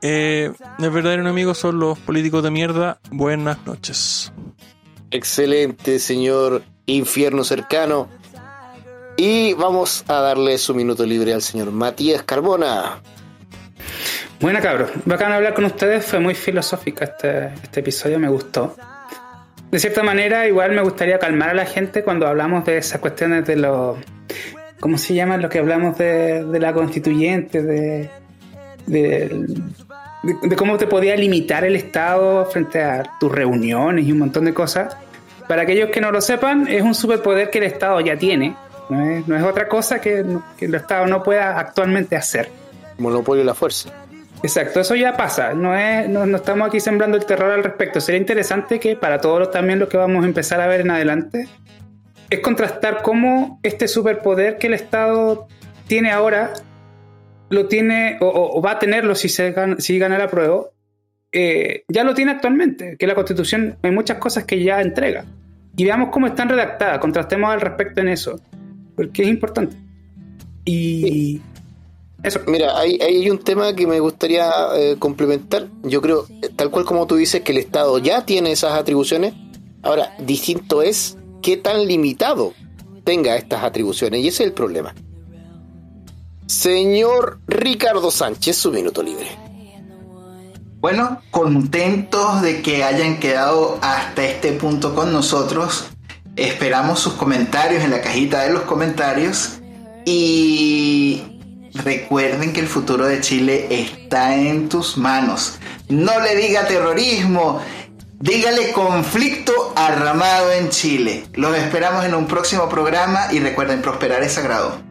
eh, 0.01 0.51
el 0.79 0.89
verdadero 0.89 1.21
enemigo 1.21 1.53
son 1.53 1.79
los 1.79 1.99
políticos 1.99 2.43
de 2.43 2.51
mierda. 2.51 2.99
Buenas 3.11 3.65
noches. 3.65 4.31
Excelente, 5.11 5.99
señor 5.99 6.63
infierno 6.85 7.43
cercano. 7.43 8.09
Y 9.17 9.53
vamos 9.53 10.03
a 10.07 10.15
darle 10.15 10.57
su 10.57 10.73
minuto 10.73 11.05
libre 11.05 11.33
al 11.33 11.41
señor 11.41 11.71
Matías 11.71 12.23
Carbona. 12.23 13.01
Buena 14.39 14.59
cabros, 14.59 14.89
bacán 15.05 15.31
hablar 15.31 15.53
con 15.53 15.65
ustedes, 15.65 16.03
fue 16.03 16.19
muy 16.19 16.33
filosófica 16.33 17.05
este, 17.05 17.53
este 17.61 17.81
episodio, 17.81 18.17
me 18.17 18.29
gustó. 18.29 18.75
De 19.69 19.77
cierta 19.77 20.01
manera, 20.01 20.47
igual 20.47 20.71
me 20.71 20.81
gustaría 20.81 21.19
calmar 21.19 21.49
a 21.49 21.53
la 21.53 21.65
gente 21.65 22.03
cuando 22.03 22.27
hablamos 22.27 22.65
de 22.65 22.77
esas 22.77 22.99
cuestiones 22.99 23.45
de 23.45 23.57
los... 23.57 23.99
¿Cómo 24.79 24.97
se 24.97 25.13
llama? 25.13 25.37
Lo 25.37 25.47
que 25.47 25.59
hablamos 25.59 25.95
de, 25.99 26.43
de 26.43 26.59
la 26.59 26.73
constituyente, 26.73 27.61
de, 27.61 28.09
de, 28.85 29.45
de 30.43 30.55
cómo 30.55 30.77
te 30.77 30.87
podía 30.87 31.15
limitar 31.15 31.63
el 31.63 31.75
Estado 31.75 32.45
frente 32.45 32.81
a 32.81 33.03
tus 33.19 33.31
reuniones 33.31 34.05
y 34.05 34.11
un 34.11 34.19
montón 34.19 34.45
de 34.45 34.53
cosas. 34.53 34.95
Para 35.47 35.63
aquellos 35.63 35.89
que 35.89 36.01
no 36.01 36.11
lo 36.11 36.21
sepan, 36.21 36.67
es 36.67 36.81
un 36.81 36.95
superpoder 36.95 37.49
que 37.49 37.57
el 37.57 37.65
Estado 37.65 37.99
ya 37.99 38.17
tiene. 38.17 38.55
No 38.89 39.01
es, 39.09 39.27
no 39.27 39.35
es 39.35 39.43
otra 39.43 39.67
cosa 39.67 39.99
que, 39.99 40.25
que 40.57 40.65
el 40.65 40.75
Estado 40.75 41.05
no 41.07 41.23
pueda 41.23 41.59
actualmente 41.59 42.15
hacer. 42.15 42.49
Monopolio 42.97 43.41
de 43.41 43.45
la 43.45 43.53
fuerza. 43.53 43.89
Exacto, 44.43 44.79
eso 44.79 44.95
ya 44.95 45.15
pasa. 45.15 45.53
No, 45.53 45.75
es, 45.75 46.09
no, 46.09 46.25
no 46.25 46.37
estamos 46.37 46.67
aquí 46.67 46.79
sembrando 46.79 47.17
el 47.17 47.25
terror 47.25 47.51
al 47.51 47.63
respecto. 47.63 48.01
Sería 48.01 48.19
interesante 48.19 48.79
que 48.79 48.95
para 48.95 49.19
todos 49.21 49.51
también 49.51 49.79
lo 49.79 49.87
que 49.87 49.97
vamos 49.97 50.23
a 50.23 50.27
empezar 50.27 50.61
a 50.61 50.67
ver 50.67 50.81
en 50.81 50.91
adelante 50.91 51.47
es 52.29 52.39
contrastar 52.39 53.01
cómo 53.01 53.59
este 53.61 53.87
superpoder 53.87 54.57
que 54.57 54.67
el 54.67 54.73
Estado 54.73 55.47
tiene 55.87 56.11
ahora 56.11 56.53
lo 57.51 57.67
tiene 57.67 58.17
o, 58.21 58.27
o 58.27 58.61
va 58.61 58.71
a 58.71 58.79
tenerlo 58.79 59.13
si 59.13 59.29
se 59.29 59.51
gana, 59.51 59.75
si 59.79 59.99
gana 59.99 60.17
la 60.17 60.27
prueba. 60.27 60.65
Eh, 61.33 61.83
ya 61.87 62.03
lo 62.03 62.13
tiene 62.13 62.31
actualmente, 62.31 62.97
que 62.97 63.07
la 63.07 63.15
Constitución 63.15 63.77
hay 63.83 63.91
muchas 63.91 64.17
cosas 64.17 64.45
que 64.45 64.63
ya 64.63 64.81
entrega. 64.81 65.25
Y 65.77 65.85
veamos 65.85 66.09
cómo 66.11 66.27
están 66.27 66.49
redactadas, 66.49 66.99
contrastemos 66.99 67.49
al 67.49 67.61
respecto 67.61 68.01
en 68.01 68.09
eso, 68.09 68.39
porque 68.95 69.21
es 69.21 69.29
importante. 69.29 69.77
Y 70.65 71.41
eso. 72.23 72.41
Mira, 72.47 72.77
hay, 72.77 72.99
hay 73.01 73.29
un 73.29 73.39
tema 73.39 73.73
que 73.73 73.87
me 73.87 73.99
gustaría 73.99 74.49
eh, 74.75 74.95
complementar. 74.99 75.67
Yo 75.83 76.01
creo, 76.01 76.25
tal 76.55 76.69
cual 76.69 76.85
como 76.85 77.07
tú 77.07 77.15
dices, 77.15 77.41
que 77.41 77.53
el 77.53 77.59
Estado 77.59 77.97
ya 77.99 78.25
tiene 78.25 78.51
esas 78.51 78.73
atribuciones. 78.73 79.33
Ahora, 79.81 80.13
distinto 80.19 80.81
es 80.81 81.17
qué 81.41 81.57
tan 81.57 81.87
limitado 81.87 82.53
tenga 83.03 83.35
estas 83.37 83.63
atribuciones, 83.63 84.21
y 84.21 84.27
ese 84.27 84.43
es 84.43 84.49
el 84.49 84.53
problema. 84.53 84.93
Señor 86.51 87.39
Ricardo 87.47 88.11
Sánchez, 88.11 88.57
su 88.57 88.73
minuto 88.73 89.01
libre. 89.01 89.25
Bueno, 90.81 91.21
contentos 91.31 92.41
de 92.41 92.61
que 92.61 92.83
hayan 92.83 93.21
quedado 93.21 93.79
hasta 93.81 94.25
este 94.25 94.51
punto 94.51 94.93
con 94.93 95.13
nosotros. 95.13 95.85
Esperamos 96.35 96.99
sus 96.99 97.13
comentarios 97.13 97.85
en 97.85 97.91
la 97.91 98.01
cajita 98.01 98.43
de 98.43 98.51
los 98.51 98.63
comentarios. 98.63 99.61
Y 100.03 101.23
recuerden 101.73 102.51
que 102.51 102.59
el 102.59 102.67
futuro 102.67 103.05
de 103.05 103.21
Chile 103.21 103.67
está 103.69 104.35
en 104.35 104.67
tus 104.67 104.97
manos. 104.97 105.57
No 105.87 106.19
le 106.19 106.35
diga 106.35 106.67
terrorismo, 106.67 107.61
dígale 108.19 108.73
conflicto 108.73 109.53
armado 109.77 110.51
en 110.51 110.67
Chile. 110.67 111.23
Los 111.31 111.55
esperamos 111.55 112.03
en 112.03 112.13
un 112.13 112.27
próximo 112.27 112.67
programa 112.67 113.31
y 113.31 113.39
recuerden, 113.39 113.81
prosperar 113.81 114.21
es 114.21 114.33
sagrado. 114.33 114.90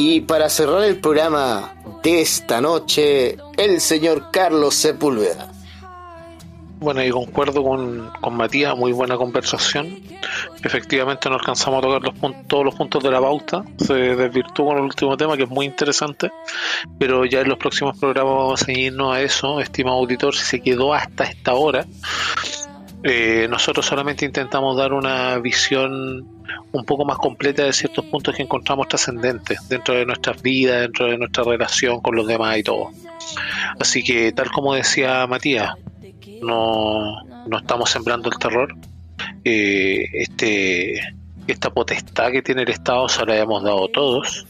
Y 0.00 0.20
para 0.20 0.48
cerrar 0.48 0.84
el 0.84 1.00
programa 1.00 1.74
de 2.04 2.20
esta 2.20 2.60
noche, 2.60 3.36
el 3.56 3.80
señor 3.80 4.30
Carlos 4.30 4.76
Sepúlveda. 4.76 5.50
Bueno, 6.78 7.04
y 7.04 7.10
concuerdo 7.10 7.64
con, 7.64 8.08
con 8.20 8.36
Matías, 8.36 8.76
muy 8.76 8.92
buena 8.92 9.16
conversación. 9.16 9.98
Efectivamente 10.62 11.28
no 11.28 11.34
alcanzamos 11.34 11.78
a 11.78 11.88
tocar 11.88 12.02
los 12.02 12.46
todos 12.46 12.64
los 12.64 12.76
puntos 12.76 13.02
de 13.02 13.10
la 13.10 13.20
pauta, 13.20 13.64
se 13.76 13.92
desvirtuó 13.92 14.66
con 14.66 14.76
el 14.76 14.84
último 14.84 15.16
tema 15.16 15.36
que 15.36 15.42
es 15.42 15.50
muy 15.50 15.66
interesante, 15.66 16.30
pero 16.96 17.24
ya 17.24 17.40
en 17.40 17.48
los 17.48 17.58
próximos 17.58 17.98
programas 17.98 18.36
vamos 18.36 18.62
a 18.62 18.64
seguirnos 18.66 19.16
a 19.16 19.20
eso, 19.20 19.58
estimado 19.58 19.96
auditor, 19.96 20.32
si 20.32 20.44
se 20.44 20.60
quedó 20.60 20.94
hasta 20.94 21.24
esta 21.24 21.54
hora. 21.54 21.84
Eh, 23.02 23.48
nosotros 23.50 23.84
solamente 23.84 24.24
intentamos 24.24 24.76
dar 24.76 24.92
una 24.92 25.38
visión 25.38 26.37
un 26.72 26.84
poco 26.84 27.04
más 27.04 27.18
completa 27.18 27.64
de 27.64 27.72
ciertos 27.72 28.04
puntos 28.06 28.34
que 28.34 28.42
encontramos 28.42 28.88
trascendentes 28.88 29.68
dentro 29.68 29.94
de 29.94 30.06
nuestras 30.06 30.40
vidas, 30.42 30.82
dentro 30.82 31.06
de 31.06 31.18
nuestra 31.18 31.44
relación 31.44 32.00
con 32.00 32.16
los 32.16 32.26
demás 32.26 32.58
y 32.58 32.62
todo. 32.62 32.90
Así 33.78 34.02
que, 34.02 34.32
tal 34.32 34.50
como 34.50 34.74
decía 34.74 35.26
Matías, 35.26 35.74
no, 36.42 37.22
no 37.46 37.58
estamos 37.58 37.90
sembrando 37.90 38.30
el 38.30 38.38
terror. 38.38 38.74
Eh, 39.44 40.08
este, 40.12 41.00
esta 41.46 41.70
potestad 41.70 42.30
que 42.30 42.42
tiene 42.42 42.62
el 42.62 42.68
Estado 42.68 43.08
se 43.08 43.24
la 43.24 43.36
hemos 43.36 43.62
dado 43.62 43.88
todos. 43.88 44.46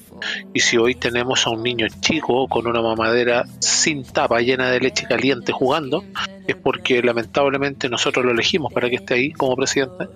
Y 0.52 0.60
si 0.60 0.76
hoy 0.76 0.94
tenemos 0.94 1.46
a 1.46 1.50
un 1.50 1.62
niño 1.62 1.86
chico 2.00 2.48
con 2.48 2.66
una 2.66 2.80
mamadera 2.80 3.44
sin 3.60 4.04
tapa, 4.04 4.40
llena 4.40 4.70
de 4.70 4.80
leche 4.80 5.06
caliente 5.06 5.52
jugando, 5.52 6.04
es 6.46 6.56
porque 6.56 7.02
lamentablemente 7.02 7.88
nosotros 7.88 8.24
lo 8.24 8.32
elegimos 8.32 8.72
para 8.72 8.88
que 8.88 8.96
esté 8.96 9.14
ahí 9.14 9.32
como 9.32 9.56
presidente. 9.56 10.06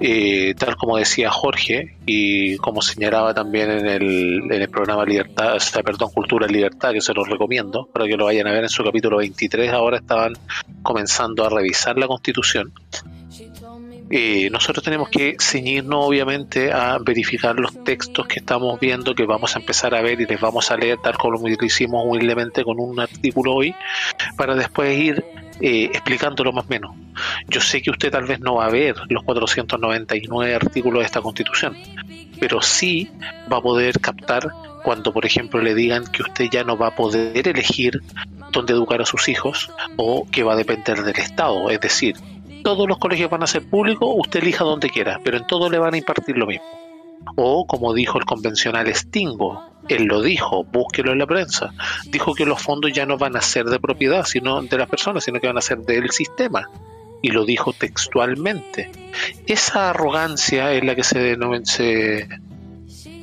Eh, 0.00 0.54
tal 0.58 0.76
como 0.76 0.96
decía 0.96 1.30
Jorge 1.30 1.96
y 2.06 2.56
como 2.56 2.82
señalaba 2.82 3.34
también 3.34 3.70
en 3.70 3.86
el, 3.86 4.68
programa 4.68 5.04
Libertad, 5.04 5.58
perdón, 5.84 6.10
Cultura 6.12 6.46
y 6.48 6.52
Libertad, 6.52 6.92
que 6.92 7.00
se 7.00 7.12
los 7.12 7.28
recomiendo 7.28 7.86
para 7.92 8.06
que 8.06 8.16
lo 8.16 8.24
vayan 8.24 8.46
a 8.48 8.52
ver 8.52 8.64
en 8.64 8.68
su 8.68 8.82
capítulo 8.82 9.18
23. 9.18 9.70
Ahora 9.72 9.98
estaban 9.98 10.32
comenzando 10.82 11.44
a 11.44 11.50
revisar 11.50 11.98
la 11.98 12.06
constitución 12.06 12.72
eh, 14.14 14.50
nosotros 14.50 14.84
tenemos 14.84 15.08
que 15.08 15.36
ceñirnos 15.40 16.04
obviamente 16.04 16.70
a 16.70 16.98
verificar 16.98 17.58
los 17.58 17.82
textos 17.82 18.26
que 18.26 18.40
estamos 18.40 18.78
viendo, 18.78 19.14
que 19.14 19.24
vamos 19.24 19.56
a 19.56 19.58
empezar 19.58 19.94
a 19.94 20.02
ver 20.02 20.20
y 20.20 20.26
les 20.26 20.38
vamos 20.38 20.70
a 20.70 20.76
leer 20.76 20.98
tal 21.02 21.16
como 21.16 21.38
lo 21.48 21.64
hicimos 21.64 22.04
humildemente 22.04 22.62
con 22.62 22.78
un 22.78 23.00
artículo 23.00 23.54
hoy, 23.54 23.74
para 24.36 24.54
después 24.54 24.98
ir 24.98 25.24
eh, 25.62 25.84
explicándolo 25.84 26.52
más 26.52 26.66
o 26.66 26.68
menos. 26.68 26.94
Yo 27.48 27.62
sé 27.62 27.80
que 27.80 27.90
usted 27.90 28.10
tal 28.10 28.26
vez 28.26 28.38
no 28.38 28.56
va 28.56 28.66
a 28.66 28.70
ver 28.70 28.96
los 29.08 29.22
499 29.22 30.54
artículos 30.56 31.00
de 31.00 31.06
esta 31.06 31.22
constitución, 31.22 31.74
pero 32.38 32.60
sí 32.60 33.10
va 33.50 33.56
a 33.56 33.62
poder 33.62 33.98
captar 33.98 34.46
cuando, 34.84 35.10
por 35.14 35.24
ejemplo, 35.24 35.62
le 35.62 35.74
digan 35.74 36.04
que 36.06 36.22
usted 36.22 36.50
ya 36.50 36.64
no 36.64 36.76
va 36.76 36.88
a 36.88 36.94
poder 36.94 37.48
elegir 37.48 38.02
dónde 38.50 38.74
educar 38.74 39.00
a 39.00 39.06
sus 39.06 39.26
hijos 39.30 39.70
o 39.96 40.26
que 40.30 40.42
va 40.42 40.52
a 40.52 40.56
depender 40.56 41.02
del 41.02 41.16
Estado. 41.16 41.70
Es 41.70 41.80
decir, 41.80 42.16
todos 42.62 42.88
los 42.88 42.98
colegios 42.98 43.30
van 43.30 43.42
a 43.42 43.46
ser 43.46 43.68
públicos, 43.68 44.08
usted 44.16 44.40
elija 44.40 44.64
donde 44.64 44.90
quiera, 44.90 45.20
pero 45.22 45.36
en 45.36 45.46
todo 45.46 45.70
le 45.70 45.78
van 45.78 45.94
a 45.94 45.98
impartir 45.98 46.36
lo 46.36 46.46
mismo. 46.46 46.64
O, 47.36 47.66
como 47.66 47.94
dijo 47.94 48.18
el 48.18 48.24
convencional 48.24 48.92
Stingo, 48.94 49.62
él 49.88 50.04
lo 50.04 50.22
dijo, 50.22 50.64
búsquelo 50.64 51.12
en 51.12 51.18
la 51.18 51.26
prensa, 51.26 51.72
dijo 52.08 52.34
que 52.34 52.46
los 52.46 52.60
fondos 52.60 52.92
ya 52.92 53.06
no 53.06 53.18
van 53.18 53.36
a 53.36 53.40
ser 53.40 53.66
de 53.66 53.78
propiedad 53.78 54.24
sino 54.24 54.62
de 54.62 54.78
las 54.78 54.88
personas, 54.88 55.24
sino 55.24 55.40
que 55.40 55.46
van 55.46 55.58
a 55.58 55.62
ser 55.62 55.78
del 55.78 56.10
sistema. 56.10 56.68
Y 57.24 57.30
lo 57.30 57.44
dijo 57.44 57.72
textualmente. 57.72 58.90
Esa 59.46 59.90
arrogancia 59.90 60.72
es 60.72 60.84
la 60.84 60.96
que 60.96 61.04
se, 61.04 61.36
se, 61.62 62.28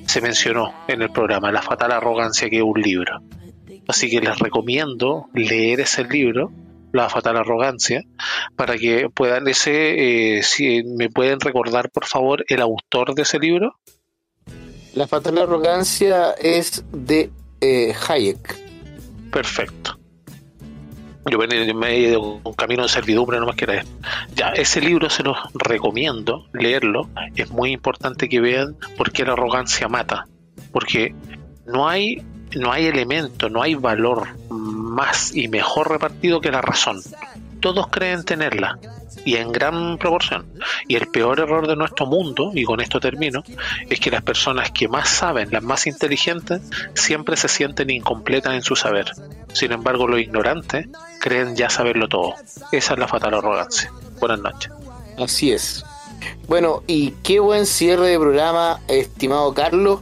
se 0.05 0.21
mencionó 0.21 0.73
en 0.87 1.01
el 1.01 1.11
programa, 1.11 1.51
la 1.51 1.61
fatal 1.61 1.91
arrogancia 1.91 2.49
que 2.49 2.57
es 2.57 2.63
un 2.63 2.81
libro. 2.81 3.21
Así 3.89 4.09
que 4.09 4.21
les 4.21 4.39
recomiendo 4.39 5.27
leer 5.33 5.81
ese 5.81 6.05
libro 6.05 6.49
la 6.91 7.09
fatal 7.09 7.37
arrogancia, 7.37 8.03
para 8.55 8.77
que 8.77 9.09
puedan 9.09 9.47
ese, 9.47 10.37
eh, 10.37 10.43
si 10.43 10.83
me 10.83 11.09
pueden 11.09 11.39
recordar 11.39 11.89
por 11.91 12.05
favor 12.05 12.45
el 12.47 12.61
autor 12.61 13.15
de 13.15 13.23
ese 13.23 13.39
libro. 13.39 13.79
La 14.93 15.07
fatal 15.07 15.37
arrogancia 15.37 16.31
es 16.31 16.83
de 16.91 17.31
eh, 17.61 17.93
Hayek. 18.07 18.57
Perfecto. 19.31 19.99
Yo 21.29 21.37
me 21.37 21.89
he 21.89 21.99
ido 21.99 22.39
un 22.43 22.53
camino 22.53 22.83
de 22.83 22.89
servidumbre, 22.89 23.39
no 23.39 23.45
más 23.45 23.55
que 23.55 23.65
era 23.65 23.83
Ya, 24.33 24.49
ese 24.49 24.81
libro 24.81 25.09
se 25.09 25.21
los 25.21 25.37
recomiendo 25.53 26.47
leerlo. 26.53 27.09
Es 27.35 27.51
muy 27.51 27.71
importante 27.71 28.29
que 28.29 28.39
vean 28.39 28.75
por 28.97 29.11
qué 29.11 29.25
la 29.25 29.33
arrogancia 29.33 29.87
mata. 29.87 30.27
Porque 30.71 31.13
no 31.65 31.87
hay, 31.87 32.23
no 32.55 32.71
hay 32.71 32.85
elemento, 32.85 33.49
no 33.49 33.61
hay 33.61 33.75
valor 33.75 34.27
más 34.49 35.35
y 35.35 35.47
mejor 35.47 35.89
repartido 35.89 36.41
que 36.41 36.51
la 36.51 36.61
razón. 36.61 37.01
Todos 37.59 37.87
creen 37.87 38.23
tenerla 38.23 38.79
y 39.25 39.35
en 39.35 39.51
gran 39.51 39.97
proporción. 39.97 40.45
Y 40.87 40.95
el 40.95 41.07
peor 41.07 41.39
error 41.39 41.67
de 41.67 41.75
nuestro 41.75 42.05
mundo, 42.05 42.51
y 42.53 42.63
con 42.63 42.79
esto 42.79 42.99
termino, 42.99 43.43
es 43.89 43.99
que 43.99 44.11
las 44.11 44.21
personas 44.21 44.71
que 44.71 44.87
más 44.87 45.09
saben, 45.09 45.49
las 45.51 45.63
más 45.63 45.87
inteligentes, 45.87 46.61
siempre 46.93 47.35
se 47.35 47.47
sienten 47.47 47.89
incompletas 47.89 48.53
en 48.53 48.61
su 48.61 48.75
saber. 48.75 49.11
Sin 49.53 49.71
embargo, 49.71 50.07
los 50.07 50.19
ignorantes 50.19 50.87
creen 51.19 51.55
ya 51.55 51.69
saberlo 51.69 52.07
todo. 52.07 52.35
Esa 52.71 52.93
es 52.93 52.99
la 52.99 53.07
fatal 53.07 53.33
arrogancia. 53.33 53.91
Buenas 54.19 54.39
noches. 54.39 54.71
Así 55.17 55.51
es. 55.51 55.85
Bueno, 56.47 56.83
y 56.87 57.11
qué 57.23 57.39
buen 57.39 57.65
cierre 57.65 58.07
de 58.07 58.19
programa, 58.19 58.79
estimado 58.87 59.53
Carlos. 59.53 60.01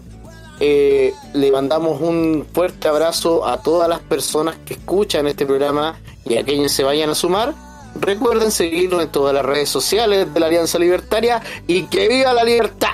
Eh, 0.59 1.13
le 1.33 1.51
mandamos 1.51 2.01
un 2.01 2.45
fuerte 2.51 2.87
abrazo 2.87 3.47
a 3.47 3.61
todas 3.61 3.87
las 3.87 3.99
personas 3.99 4.55
que 4.65 4.73
escuchan 4.73 5.27
este 5.27 5.45
programa 5.45 5.99
y 6.25 6.37
a 6.37 6.43
quienes 6.43 6.71
se 6.71 6.83
vayan 6.83 7.09
a 7.09 7.15
sumar. 7.15 7.53
Recuerden 7.99 8.51
seguirnos 8.51 9.03
en 9.03 9.09
todas 9.09 9.33
las 9.33 9.45
redes 9.45 9.69
sociales 9.69 10.33
de 10.33 10.39
la 10.39 10.47
Alianza 10.47 10.79
Libertaria 10.79 11.41
y 11.67 11.83
que 11.83 12.07
viva 12.07 12.33
la 12.33 12.43
libertad. 12.43 12.89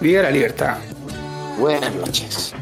Viva 0.00 0.22
la 0.22 0.30
libertad. 0.30 0.78
Buenas 1.58 1.94
noches. 1.94 2.54